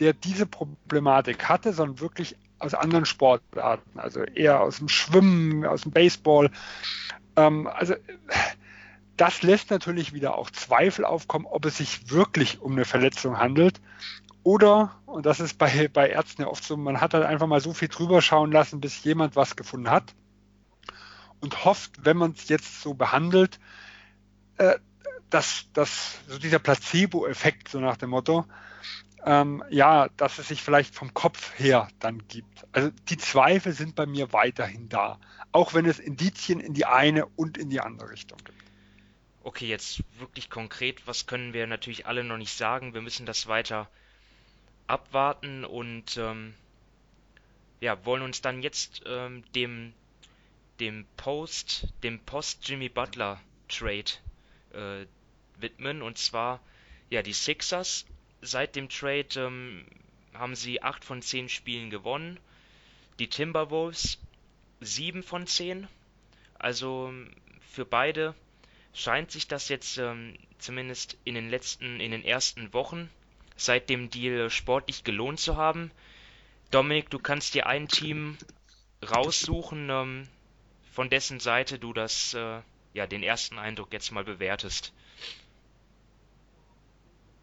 [0.00, 5.82] der diese Problematik hatte, sondern wirklich aus anderen Sportarten, also eher aus dem Schwimmen, aus
[5.82, 6.50] dem Baseball.
[7.36, 7.94] Ähm, also
[9.16, 13.80] das lässt natürlich wieder auch Zweifel aufkommen, ob es sich wirklich um eine Verletzung handelt.
[14.42, 17.60] Oder, und das ist bei, bei Ärzten ja oft so, man hat halt einfach mal
[17.60, 20.14] so viel drüber schauen lassen, bis jemand was gefunden hat
[21.40, 23.60] und hofft, wenn man es jetzt so behandelt,
[24.58, 24.78] äh,
[25.30, 28.46] dass, dass so dieser Placebo-Effekt, so nach dem Motto,
[29.26, 32.66] ähm, ja, dass es sich vielleicht vom Kopf her dann gibt.
[32.72, 35.18] Also die Zweifel sind bei mir weiterhin da,
[35.50, 38.62] auch wenn es Indizien in die eine und in die andere Richtung gibt.
[39.42, 42.94] Okay, jetzt wirklich konkret, was können wir natürlich alle noch nicht sagen.
[42.94, 43.90] Wir müssen das weiter
[44.86, 46.54] abwarten und ähm,
[47.80, 49.94] ja, wollen uns dann jetzt ähm, dem,
[50.80, 54.12] dem Post, dem Post Jimmy Butler Trade
[54.74, 55.06] äh,
[55.60, 56.02] widmen.
[56.02, 56.60] Und zwar,
[57.10, 58.06] ja, die Sixers
[58.40, 59.84] seit dem Trade ähm,
[60.34, 62.38] haben sie 8 von 10 Spielen gewonnen.
[63.18, 64.18] Die Timberwolves
[64.80, 65.88] 7 von 10.
[66.58, 67.12] Also
[67.60, 68.34] für beide
[68.92, 73.10] scheint sich das jetzt ähm, zumindest in den letzten, in den ersten Wochen
[73.56, 75.90] seit dem Deal sportlich gelohnt zu haben.
[76.70, 78.36] Dominik, du kannst dir ein Team
[79.08, 80.28] raussuchen, ähm,
[80.92, 82.60] von dessen Seite du das äh,
[82.94, 84.92] ja, den ersten Eindruck jetzt mal bewertest.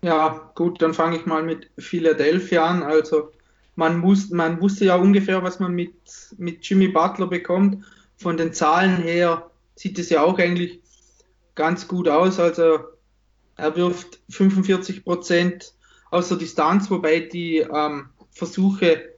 [0.01, 2.81] Ja, gut, dann fange ich mal mit Philadelphia an.
[2.81, 3.31] Also
[3.75, 5.93] man, muss, man wusste ja ungefähr, was man mit,
[6.37, 7.85] mit Jimmy Butler bekommt.
[8.17, 10.79] Von den Zahlen her sieht es ja auch eigentlich
[11.53, 12.39] ganz gut aus.
[12.39, 12.79] Also
[13.57, 15.73] er wirft 45 Prozent
[16.09, 19.09] aus der Distanz, wobei die ähm, Versuche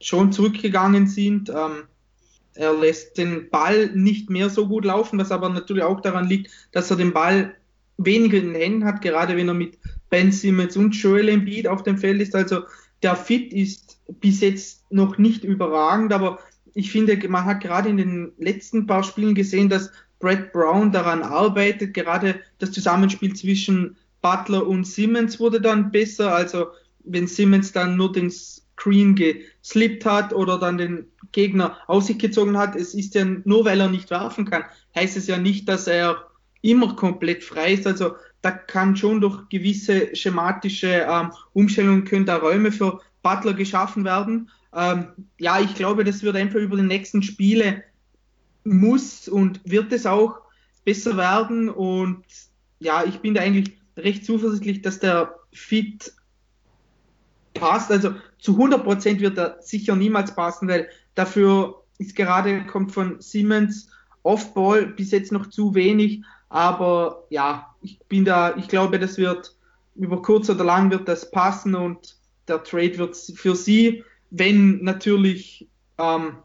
[0.00, 1.48] schon zurückgegangen sind.
[1.48, 1.88] Ähm,
[2.58, 6.50] er lässt den Ball nicht mehr so gut laufen, was aber natürlich auch daran liegt,
[6.72, 7.54] dass er den Ball
[7.98, 9.78] weniger in den Händen hat, gerade wenn er mit
[10.10, 12.34] Ben Simmons und Joel Embiid auf dem Feld ist.
[12.34, 12.62] Also
[13.02, 16.40] der Fit ist bis jetzt noch nicht überragend, aber
[16.74, 21.22] ich finde, man hat gerade in den letzten paar Spielen gesehen, dass Brad Brown daran
[21.22, 21.94] arbeitet.
[21.94, 26.34] Gerade das Zusammenspiel zwischen Butler und Simmons wurde dann besser.
[26.34, 26.66] Also
[27.04, 28.32] wenn Simmons dann nur den
[28.78, 32.76] Screen geslippt hat oder dann den Gegner aus sich gezogen hat.
[32.76, 34.64] Es ist ja nur, weil er nicht werfen kann,
[34.94, 36.28] heißt es ja nicht, dass er
[36.62, 37.86] immer komplett frei ist.
[37.86, 44.04] Also da kann schon durch gewisse schematische ähm, Umstellungen können da Räume für Butler geschaffen
[44.04, 44.50] werden.
[44.74, 47.82] Ähm, ja, ich glaube, das wird einfach über die nächsten Spiele
[48.64, 50.36] muss und wird es auch
[50.84, 51.68] besser werden.
[51.68, 52.24] Und
[52.78, 56.12] ja, ich bin da eigentlich recht zuversichtlich, dass der Fit
[57.58, 57.90] passt.
[57.90, 63.20] Also zu 100 Prozent wird er sicher niemals passen, weil dafür ist gerade, kommt von
[63.20, 63.88] Siemens
[64.22, 66.22] Off-Ball bis jetzt noch zu wenig.
[66.48, 69.54] Aber ja, ich bin da, ich glaube, das wird
[69.94, 72.16] über kurz oder lang wird das passen und
[72.46, 75.68] der Trade wird für sie, wenn natürlich
[75.98, 76.36] ähm,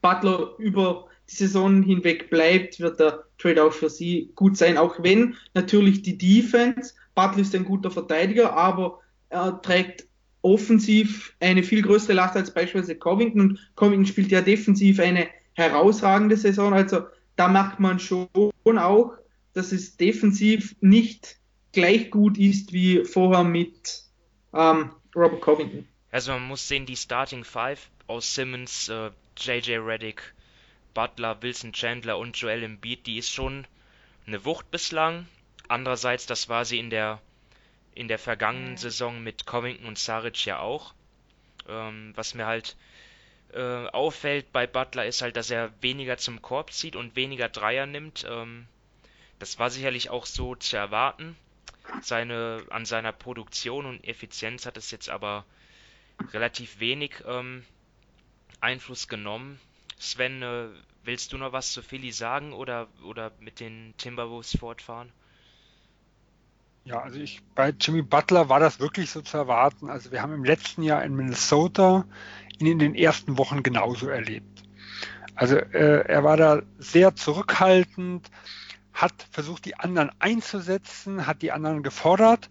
[0.00, 5.02] Butler über die Saison hinweg bleibt, wird der Trade auch für sie gut sein, auch
[5.02, 10.06] wenn natürlich die Defense, Butler ist ein guter Verteidiger, aber er trägt
[10.42, 13.40] offensiv eine viel größere Last als beispielsweise Covington.
[13.40, 16.74] Und Covington spielt ja defensiv eine herausragende Saison.
[16.74, 17.06] Also
[17.36, 18.28] da merkt man schon
[18.64, 19.14] auch,
[19.54, 21.36] dass es defensiv nicht
[21.72, 24.02] gleich gut ist wie vorher mit
[24.52, 25.86] ähm, Robert Covington.
[26.10, 30.34] Also man muss sehen, die Starting Five aus Simmons, äh, JJ Reddick,
[30.92, 33.66] Butler, Wilson Chandler und Joel Embiid, die ist schon
[34.26, 35.26] eine Wucht bislang.
[35.68, 37.20] Andererseits, das war sie in der
[37.94, 40.94] in der vergangenen Saison mit Covington und Saric ja auch.
[41.68, 42.76] Ähm, was mir halt
[43.52, 47.86] äh, auffällt bei Butler ist halt, dass er weniger zum Korb zieht und weniger Dreier
[47.86, 48.26] nimmt.
[48.28, 48.66] Ähm,
[49.38, 51.36] das war sicherlich auch so zu erwarten.
[52.00, 55.44] Seine, an seiner Produktion und Effizienz hat es jetzt aber
[56.32, 57.64] relativ wenig ähm,
[58.60, 59.60] Einfluss genommen.
[59.98, 60.68] Sven, äh,
[61.04, 65.12] willst du noch was zu Philly sagen oder, oder mit den Timberwolves fortfahren?
[66.84, 69.88] Ja, also ich, bei Jimmy Butler war das wirklich so zu erwarten.
[69.88, 72.04] Also wir haben im letzten Jahr in Minnesota
[72.58, 74.64] ihn in den ersten Wochen genauso erlebt.
[75.34, 78.30] Also äh, er war da sehr zurückhaltend,
[78.92, 82.48] hat versucht, die anderen einzusetzen, hat die anderen gefordert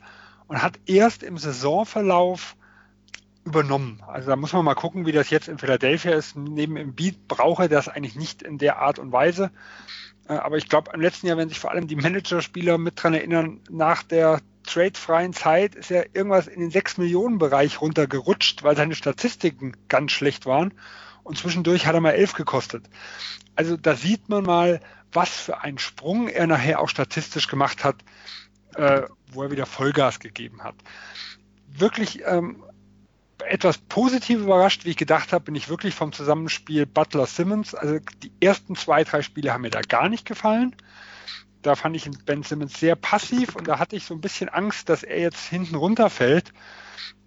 [0.48, 2.56] und hat erst im Saisonverlauf
[3.44, 4.02] übernommen.
[4.08, 6.36] Also da muss man mal gucken, wie das jetzt in Philadelphia ist.
[6.36, 9.52] Neben im Beat brauche er das eigentlich nicht in der Art und Weise.
[10.32, 13.14] Äh, aber ich glaube, im letzten Jahr, wenn sich vor allem die Managerspieler mit dran
[13.14, 18.78] erinnern, nach der tradefreien Zeit ist er irgendwas in den 6 Millionen Bereich runtergerutscht, weil
[18.78, 20.74] seine Statistiken ganz schlecht waren.
[21.24, 22.86] Und zwischendurch hat er mal 11 gekostet.
[23.56, 24.80] Also da sieht man mal,
[25.12, 27.98] was für einen Sprung er nachher auch statistisch gemacht hat,
[28.76, 29.02] äh,
[29.32, 30.76] wo er wieder Vollgas gegeben hat.
[31.68, 32.64] Wirklich ähm,
[33.48, 37.76] etwas positiv überrascht, wie ich gedacht habe, bin ich wirklich vom Zusammenspiel Butler-Simmons.
[37.76, 40.76] Also die ersten zwei, drei Spiele haben mir da gar nicht gefallen.
[41.62, 44.90] Da fand ich Ben Simmons sehr passiv und da hatte ich so ein bisschen Angst,
[44.90, 46.54] dass er jetzt hinten runterfällt.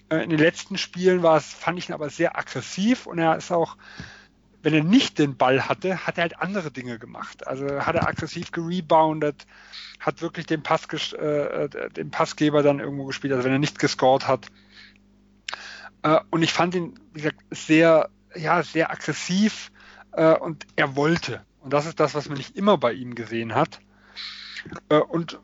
[0.08, 3.36] Äh, in den letzten Spielen war es, fand ich ihn aber sehr aggressiv und er
[3.36, 3.76] ist auch,
[4.62, 7.46] wenn er nicht den Ball hatte, hat er halt andere Dinge gemacht.
[7.46, 9.46] Also hat er aggressiv gereboundet,
[10.00, 13.78] hat wirklich den, Pass, äh, äh, den Passgeber dann irgendwo gespielt, also wenn er nicht
[13.78, 14.48] gescored hat.
[16.04, 19.72] Äh, und ich fand ihn, wie gesagt, sehr, ja, sehr aggressiv
[20.12, 21.44] äh, und er wollte.
[21.60, 23.80] Und das ist das, was man nicht immer bei ihm gesehen hat.
[24.90, 25.40] Äh, und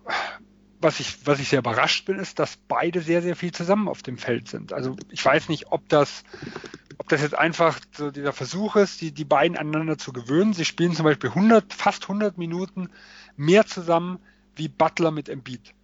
[0.80, 4.02] was ich, was ich sehr überrascht bin, ist, dass beide sehr, sehr viel zusammen auf
[4.02, 4.72] dem Feld sind.
[4.72, 6.24] Also ich weiß nicht, ob das,
[6.98, 10.54] ob das jetzt einfach so dieser Versuch ist, die, die beiden aneinander zu gewöhnen.
[10.54, 12.88] Sie spielen zum Beispiel 100, fast 100 Minuten
[13.36, 14.20] mehr zusammen
[14.56, 15.74] wie Butler mit Embiid.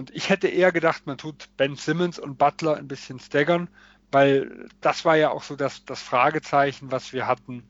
[0.00, 3.68] Und ich hätte eher gedacht, man tut Ben Simmons und Butler ein bisschen staggern,
[4.10, 7.62] weil das war ja auch so das, das Fragezeichen, was wir hatten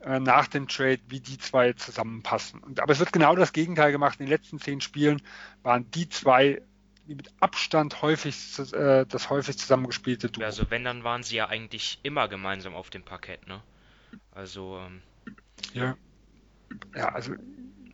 [0.00, 2.60] äh, nach dem Trade, wie die zwei zusammenpassen.
[2.60, 4.18] Und, aber es wird genau das Gegenteil gemacht.
[4.18, 5.20] In den letzten zehn Spielen
[5.62, 6.62] waren die zwei
[7.06, 10.44] die mit Abstand häufig äh, das häufig zusammengespielte Duo.
[10.44, 13.60] Also wenn, dann waren sie ja eigentlich immer gemeinsam auf dem Parkett, ne?
[14.30, 15.02] Also ähm
[15.74, 15.96] ja.
[16.94, 17.34] Ja, also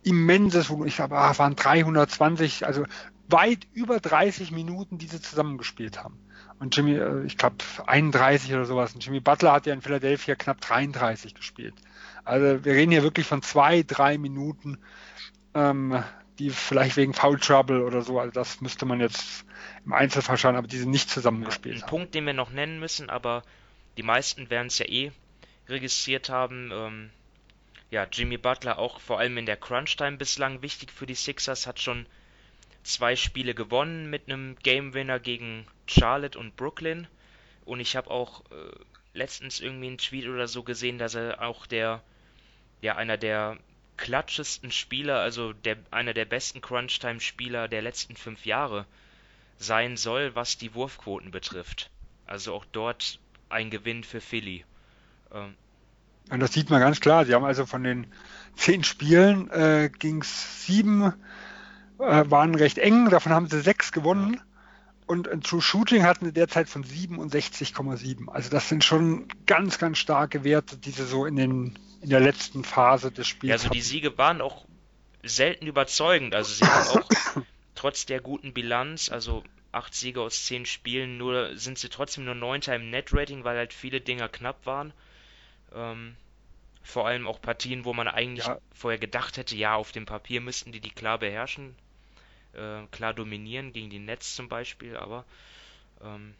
[0.03, 0.87] immenses Volumen.
[0.87, 2.85] Ich glaube, ah, waren 320, also
[3.27, 6.19] weit über 30 Minuten, die sie zusammengespielt haben.
[6.59, 8.93] Und Jimmy, äh, ich glaube 31 oder sowas.
[8.93, 11.75] Und Jimmy Butler hat ja in Philadelphia knapp 33 gespielt.
[12.23, 14.77] Also wir reden hier wirklich von zwei, drei Minuten,
[15.53, 16.03] ähm,
[16.39, 19.45] die vielleicht wegen Foul Trouble oder so, also das müsste man jetzt
[19.85, 21.77] im Einzelfall schauen, aber die sind nicht zusammengespielt.
[21.77, 21.89] Ein haben.
[21.89, 23.43] Punkt, den wir noch nennen müssen, aber
[23.97, 25.11] die meisten werden es ja eh
[25.67, 26.69] registriert haben.
[26.71, 27.09] Ähm,
[27.89, 31.79] ja, Jimmy Butler auch vor allem in der Crunch-Time bislang wichtig für die Sixers, hat
[31.79, 32.05] schon
[32.87, 37.07] zwei Spiele gewonnen mit einem Game Winner gegen Charlotte und Brooklyn.
[37.65, 38.55] Und ich habe auch äh,
[39.13, 42.01] letztens irgendwie einen Tweet oder so gesehen, dass er auch der,
[42.81, 43.57] ja, einer der
[43.97, 48.85] klatschesten Spieler, also der, einer der besten Crunch-Time-Spieler der letzten fünf Jahre
[49.57, 51.89] sein soll, was die Wurfquoten betrifft.
[52.25, 53.19] Also auch dort
[53.49, 54.65] ein Gewinn für Philly.
[55.33, 55.55] Ähm,
[56.29, 57.25] und das sieht man ganz klar.
[57.25, 58.07] Sie haben also von den
[58.55, 61.13] zehn Spielen äh, ging es sieben
[61.99, 64.41] äh, waren recht eng, davon haben sie sechs gewonnen.
[65.05, 68.27] Und ein True Shooting hatten sie derzeit von 67,7.
[68.29, 72.19] Also das sind schon ganz, ganz starke Werte, die sie so in, den, in der
[72.19, 74.65] letzten Phase des Spiels ja, Also die Siege waren auch
[75.23, 76.35] selten überzeugend.
[76.35, 77.09] Also sie haben auch
[77.75, 82.35] trotz der guten Bilanz, also acht Siege aus zehn Spielen, nur sind sie trotzdem nur
[82.35, 84.91] neunter im Net-Rating, weil halt viele Dinger knapp waren.
[85.73, 86.15] Ähm,
[86.83, 88.59] vor allem auch Partien, wo man eigentlich ja.
[88.73, 91.75] vorher gedacht hätte, ja, auf dem Papier müssten die die klar beherrschen
[92.53, 95.25] äh, klar dominieren, gegen die Nets zum Beispiel, aber
[96.03, 96.33] ähm,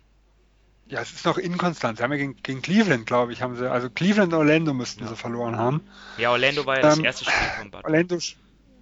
[0.89, 1.97] ja, es ist noch inkonstant.
[1.97, 5.03] Sie haben ja gegen, gegen Cleveland, glaube ich, haben sie, also Cleveland und Orlando müssten
[5.03, 5.09] ja.
[5.09, 5.81] sie verloren haben.
[6.17, 7.89] Ja, Orlando war ja das ähm, erste Spiel von Butler.
[7.89, 8.17] Orlando,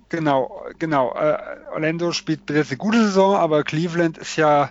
[0.09, 1.15] genau, genau.
[1.15, 1.37] Äh,
[1.71, 4.69] Orlando spielt bis jetzt eine gute Saison, aber Cleveland ist ja,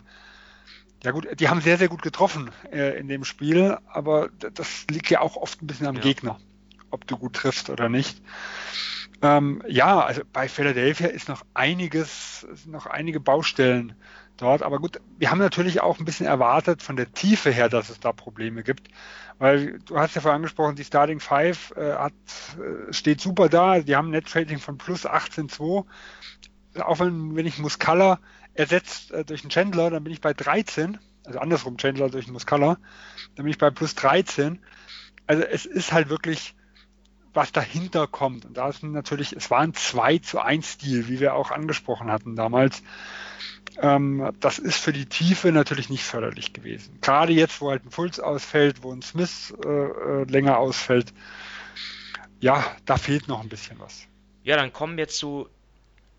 [1.03, 5.11] ja gut, die haben sehr, sehr gut getroffen äh, in dem Spiel, aber das liegt
[5.11, 6.03] ja auch oft ein bisschen am ja.
[6.03, 6.39] Gegner,
[6.91, 8.23] ob du gut triffst oder nicht.
[9.25, 13.95] Ähm, ja, also bei Philadelphia ist noch einiges, noch einige Baustellen
[14.37, 14.63] dort.
[14.63, 17.99] Aber gut, wir haben natürlich auch ein bisschen erwartet von der Tiefe her, dass es
[18.01, 18.89] da Probleme gibt.
[19.39, 22.13] Weil du hast ja vorhin angesprochen, die Starting Five äh, hat,
[22.59, 23.81] äh, steht super da.
[23.81, 25.87] Die haben ein Net Rating von plus 18,2.
[26.83, 28.19] Auch wenn, wenn ich Muscala
[28.53, 30.99] ersetzt äh, durch einen Chandler, dann bin ich bei 13.
[31.25, 32.77] Also andersrum Chandler durch einen Muscala.
[33.37, 34.59] Dann bin ich bei plus 13.
[35.27, 36.55] Also es ist halt wirklich
[37.35, 38.45] was dahinter kommt.
[38.45, 42.11] Und da ist natürlich, es war ein 2 zu 1 Stil, wie wir auch angesprochen
[42.11, 42.83] hatten damals.
[43.81, 46.99] Ähm, das ist für die Tiefe natürlich nicht förderlich gewesen.
[47.01, 51.13] Gerade jetzt, wo halt ein Fulz ausfällt, wo ein Smith äh, äh, länger ausfällt.
[52.41, 54.07] ja, da fehlt noch ein bisschen was.
[54.45, 55.49] Ja, dann kommen wir zu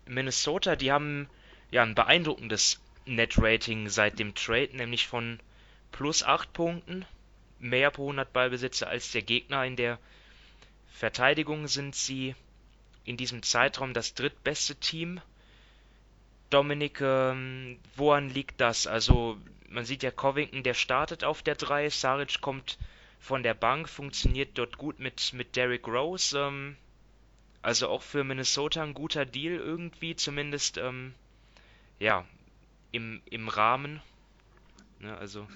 [0.06, 0.76] Minnesota.
[0.76, 1.28] Die haben
[1.70, 5.40] ja ein beeindruckendes Net-Rating seit dem Trade, nämlich von
[5.92, 7.06] plus 8 Punkten,
[7.58, 9.64] mehr pro 100 Ballbesitzer als der Gegner.
[9.64, 9.98] In der
[10.96, 12.34] Verteidigung sind sie
[13.04, 15.20] in diesem Zeitraum das drittbeste Team.
[16.48, 18.86] Dominik, ähm, woran liegt das?
[18.86, 19.36] Also
[19.68, 22.78] man sieht ja Covington, der startet auf der 3, Saric kommt
[23.20, 26.38] von der Bank, funktioniert dort gut mit, mit Derrick Rose.
[26.38, 26.76] Ähm,
[27.60, 31.12] also auch für Minnesota ein guter Deal irgendwie, zumindest ähm,
[31.98, 32.24] ja,
[32.92, 34.00] im, im Rahmen.
[35.00, 35.46] Ja, also.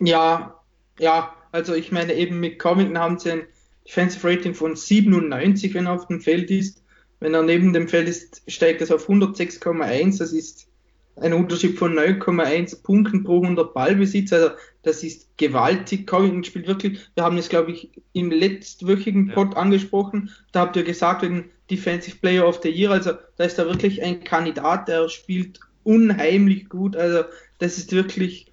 [0.00, 0.60] Ja,
[0.98, 3.46] ja, also ich meine eben mit Covington haben sie ein
[3.86, 6.82] Defensive Rating von 97, wenn er auf dem Feld ist.
[7.20, 10.18] Wenn er neben dem Feld ist, steigt es auf 106,1.
[10.18, 10.68] Das ist
[11.16, 14.32] ein Unterschied von 9,1 Punkten pro 100 Ballbesitz.
[14.32, 14.50] Also
[14.82, 16.06] das ist gewaltig.
[16.06, 19.60] Covington spielt wirklich, wir haben es glaube ich im letztwöchigen Pod ja.
[19.60, 23.66] angesprochen, da habt ihr gesagt, wegen Defensive Player of the Year, also da ist er
[23.66, 26.96] wirklich ein Kandidat, der spielt unheimlich gut.
[26.96, 27.24] Also
[27.58, 28.52] das ist wirklich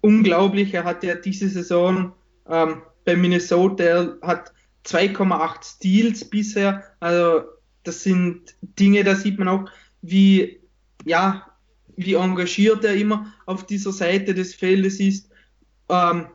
[0.00, 0.74] unglaublich.
[0.74, 2.12] Er hat ja diese Saison
[2.48, 4.52] ähm, bei Minnesota, hat
[4.84, 6.84] 2,8 Steals bisher.
[7.00, 7.44] Also
[7.84, 9.64] das sind Dinge, da sieht man auch,
[10.02, 10.60] wie
[11.06, 11.46] ja,
[11.96, 15.30] wie engagiert er immer auf dieser Seite des Feldes ist.
[15.88, 16.26] Ähm,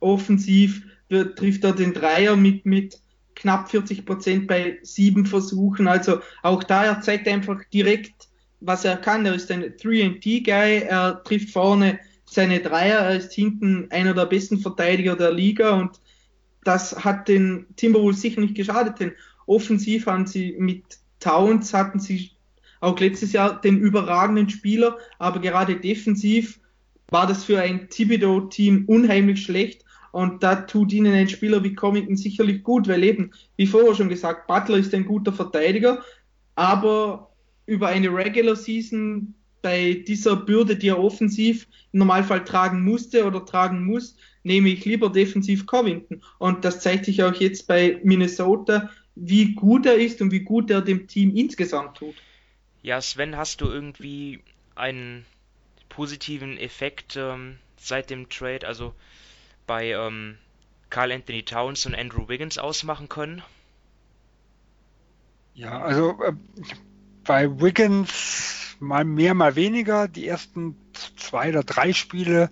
[0.00, 3.00] offensiv wird, trifft er den Dreier mit, mit
[3.36, 5.86] knapp 40 Prozent bei sieben Versuchen.
[5.86, 8.28] Also auch da, er zeigt einfach direkt,
[8.58, 9.24] was er kann.
[9.24, 14.58] Er ist ein 3D-Guy, er trifft vorne seine Dreier, er ist hinten einer der besten
[14.58, 16.00] Verteidiger der Liga und
[16.68, 19.12] das hat den Timberwolves sicher nicht geschadet, denn
[19.46, 20.84] offensiv haben sie mit
[21.18, 22.32] Towns hatten sie
[22.80, 26.60] auch letztes Jahr den überragenden Spieler, aber gerade defensiv
[27.10, 29.84] war das für ein Thibodeau-Team unheimlich schlecht.
[30.12, 34.10] Und da tut ihnen ein Spieler wie Covington sicherlich gut, weil eben, wie vorher schon
[34.10, 36.02] gesagt, Butler ist ein guter Verteidiger,
[36.54, 37.30] aber
[37.66, 43.44] über eine Regular Season bei dieser Bürde, die er offensiv im Normalfall tragen musste oder
[43.44, 46.22] tragen muss, nehme ich lieber defensiv Covington.
[46.38, 50.70] Und das zeigt sich auch jetzt bei Minnesota, wie gut er ist und wie gut
[50.70, 52.14] er dem Team insgesamt tut.
[52.82, 54.40] Ja, Sven, hast du irgendwie
[54.74, 55.26] einen
[55.88, 58.94] positiven Effekt ähm, seit dem Trade, also
[59.66, 60.38] bei ähm,
[60.90, 63.42] Carl Anthony Towns und Andrew Wiggins ausmachen können?
[65.54, 66.32] Ja, also äh,
[67.24, 70.08] bei Wiggins mal mehr, mal weniger.
[70.08, 70.76] Die ersten
[71.16, 72.50] zwei oder drei Spiele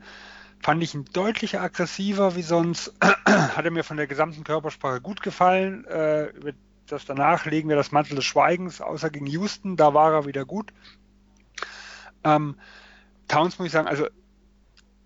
[0.66, 2.92] fand ich ihn deutlich aggressiver wie sonst.
[3.00, 5.84] Hat er mir von der gesamten Körpersprache gut gefallen.
[5.84, 6.54] Äh,
[6.88, 10.44] das danach legen wir das Mantel des Schweigens, außer gegen Houston, da war er wieder
[10.44, 10.72] gut.
[12.24, 12.56] Ähm,
[13.28, 14.08] Towns muss ich sagen, also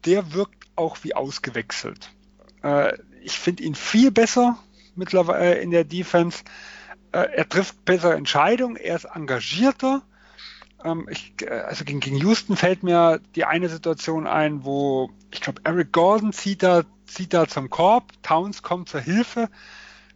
[0.07, 2.11] der wirkt auch wie ausgewechselt.
[2.63, 4.57] Äh, ich finde ihn viel besser
[4.95, 6.43] mittlerweile in der Defense.
[7.13, 10.01] Äh, er trifft bessere Entscheidungen, er ist engagierter.
[10.85, 15.41] Ähm, ich, äh, also gegen, gegen Houston fällt mir die eine Situation ein, wo ich
[15.41, 19.49] glaube, Eric Gordon zieht da, zieht da zum Korb, Towns kommt zur Hilfe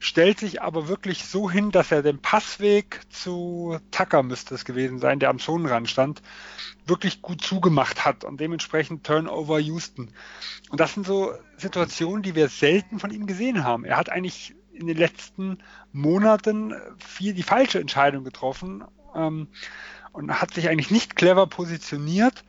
[0.05, 4.99] stellt sich aber wirklich so hin, dass er den Passweg zu Tucker müsste es gewesen
[4.99, 6.21] sein, der am Zonenrand stand,
[6.85, 10.11] wirklich gut zugemacht hat und dementsprechend Turnover Houston.
[10.69, 13.87] Und das sind so Situationen, die wir selten von ihm gesehen haben.
[13.87, 15.59] Er hat eigentlich in den letzten
[15.93, 18.85] Monaten viel die falsche Entscheidung getroffen
[19.15, 19.49] ähm,
[20.15, 22.45] und hat sich eigentlich nicht clever positioniert,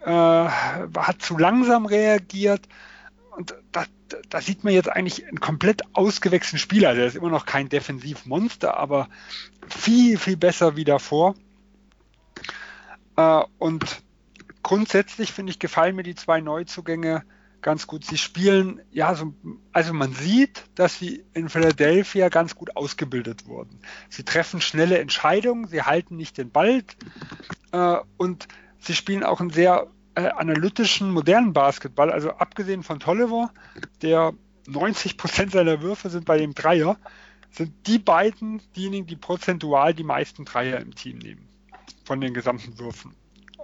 [0.00, 2.68] äh, hat zu langsam reagiert
[3.30, 3.86] und da,
[4.28, 6.94] da sieht man jetzt eigentlich einen komplett ausgewechselten Spieler.
[6.94, 9.08] Der ist immer noch kein Defensivmonster, aber
[9.68, 11.34] viel, viel besser wie davor.
[13.16, 14.02] Äh, und
[14.62, 17.24] grundsätzlich finde ich, gefallen mir die zwei Neuzugänge
[17.64, 18.04] ganz gut.
[18.04, 19.34] Sie spielen, ja, so,
[19.72, 23.80] also man sieht, dass sie in Philadelphia ganz gut ausgebildet wurden.
[24.10, 26.84] Sie treffen schnelle Entscheidungen, sie halten nicht den Ball
[27.72, 28.46] äh, und
[28.78, 33.50] sie spielen auch ein sehr äh, analytischen, modernen Basketball, also abgesehen von Tolliver,
[34.02, 34.34] der
[34.66, 36.98] 90 Prozent seiner Würfe sind bei dem Dreier,
[37.50, 41.48] sind die beiden diejenigen, die prozentual die meisten Dreier im Team nehmen.
[42.04, 43.14] Von den gesamten Würfen.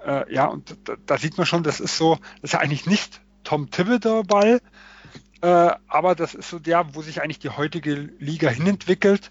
[0.07, 2.87] Äh, ja, und da, da, sieht man schon, das ist so, das ist ja eigentlich
[2.87, 4.61] nicht Tom Thibodeau Ball,
[5.43, 9.31] äh, aber das ist so der, wo sich eigentlich die heutige Liga hinentwickelt.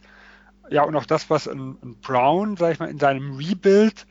[0.70, 4.06] Ja, und auch das, was ein, ein Brown, sag ich mal, in seinem Rebuild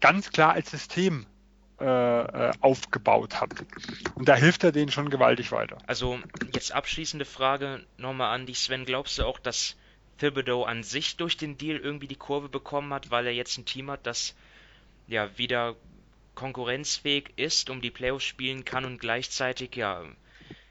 [0.00, 1.26] ganz klar als System
[1.80, 3.50] äh, äh, aufgebaut hat.
[4.14, 5.78] Und da hilft er denen schon gewaltig weiter.
[5.86, 6.18] Also
[6.52, 8.84] jetzt abschließende Frage nochmal an dich, Sven.
[8.84, 9.76] Glaubst du auch, dass
[10.18, 13.64] Thibodeau an sich durch den Deal irgendwie die Kurve bekommen hat, weil er jetzt ein
[13.64, 14.34] Team hat, das
[15.08, 15.74] ja wieder
[16.34, 20.04] konkurrenzfähig ist, um die Playoffs spielen kann und gleichzeitig ja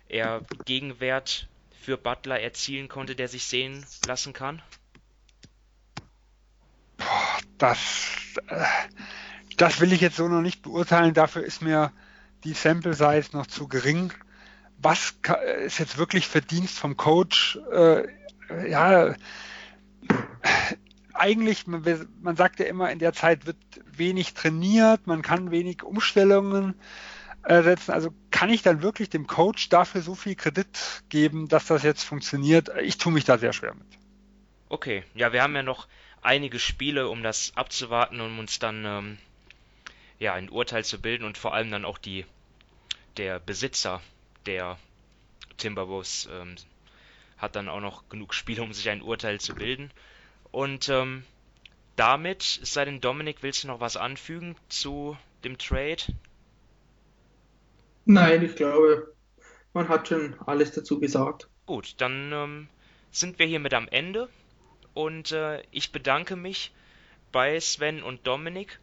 [0.09, 1.47] er Gegenwert
[1.81, 4.61] für Butler erzielen konnte, der sich sehen lassen kann?
[7.57, 7.79] Das,
[8.47, 8.65] äh,
[9.57, 11.13] das will ich jetzt so noch nicht beurteilen.
[11.13, 11.91] Dafür ist mir
[12.43, 14.13] die Sample Size noch zu gering.
[14.77, 15.15] Was
[15.65, 17.57] ist jetzt wirklich Verdienst vom Coach?
[17.71, 18.07] Äh,
[18.69, 19.15] ja,
[21.23, 21.83] eigentlich, man,
[22.21, 23.55] man, sagt ja immer, in der Zeit wird
[23.85, 26.75] wenig trainiert, man kann wenig Umstellungen
[27.43, 27.91] äh, setzen.
[27.91, 32.03] Also kann ich dann wirklich dem Coach dafür so viel Kredit geben, dass das jetzt
[32.03, 32.69] funktioniert?
[32.81, 33.87] Ich tue mich da sehr schwer mit.
[34.67, 35.87] Okay, ja, wir haben ja noch
[36.21, 39.17] einige Spiele, um das abzuwarten und um uns dann ähm,
[40.19, 42.25] ja ein Urteil zu bilden und vor allem dann auch die
[43.15, 44.01] der Besitzer
[44.45, 44.77] der
[45.55, 46.55] Timberwolves ähm,
[47.37, 49.89] hat dann auch noch genug Spiele, um sich ein Urteil zu bilden.
[50.53, 51.23] Und ähm,
[51.95, 56.03] damit, es sei denn, Dominik, willst du noch was anfügen zu dem Trade?
[58.05, 59.15] Nein, ich glaube,
[59.73, 61.49] man hat schon alles dazu gesagt.
[61.65, 62.67] Gut, dann ähm,
[63.09, 64.29] sind wir hiermit am Ende
[64.93, 66.71] und äh, ich bedanke mich
[67.31, 68.79] bei Sven und Dominik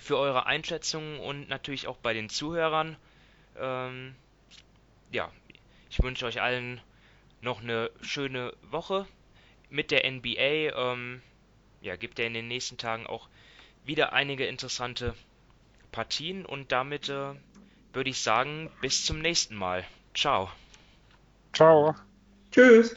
[0.00, 2.96] für eure Einschätzungen und natürlich auch bei den Zuhörern.
[3.56, 4.16] Ähm,
[5.12, 5.30] ja,
[5.90, 6.80] ich wünsche euch allen
[7.40, 9.06] noch eine schöne Woche
[9.70, 10.92] mit der NBA.
[10.92, 11.22] Ähm,
[11.80, 13.28] ja, gibt ja in den nächsten Tagen auch
[13.84, 15.14] wieder einige interessante
[15.92, 17.34] Partien und damit äh,
[17.92, 19.84] würde ich sagen, bis zum nächsten Mal.
[20.14, 20.50] Ciao.
[21.52, 21.94] Ciao.
[22.50, 22.96] Tschüss.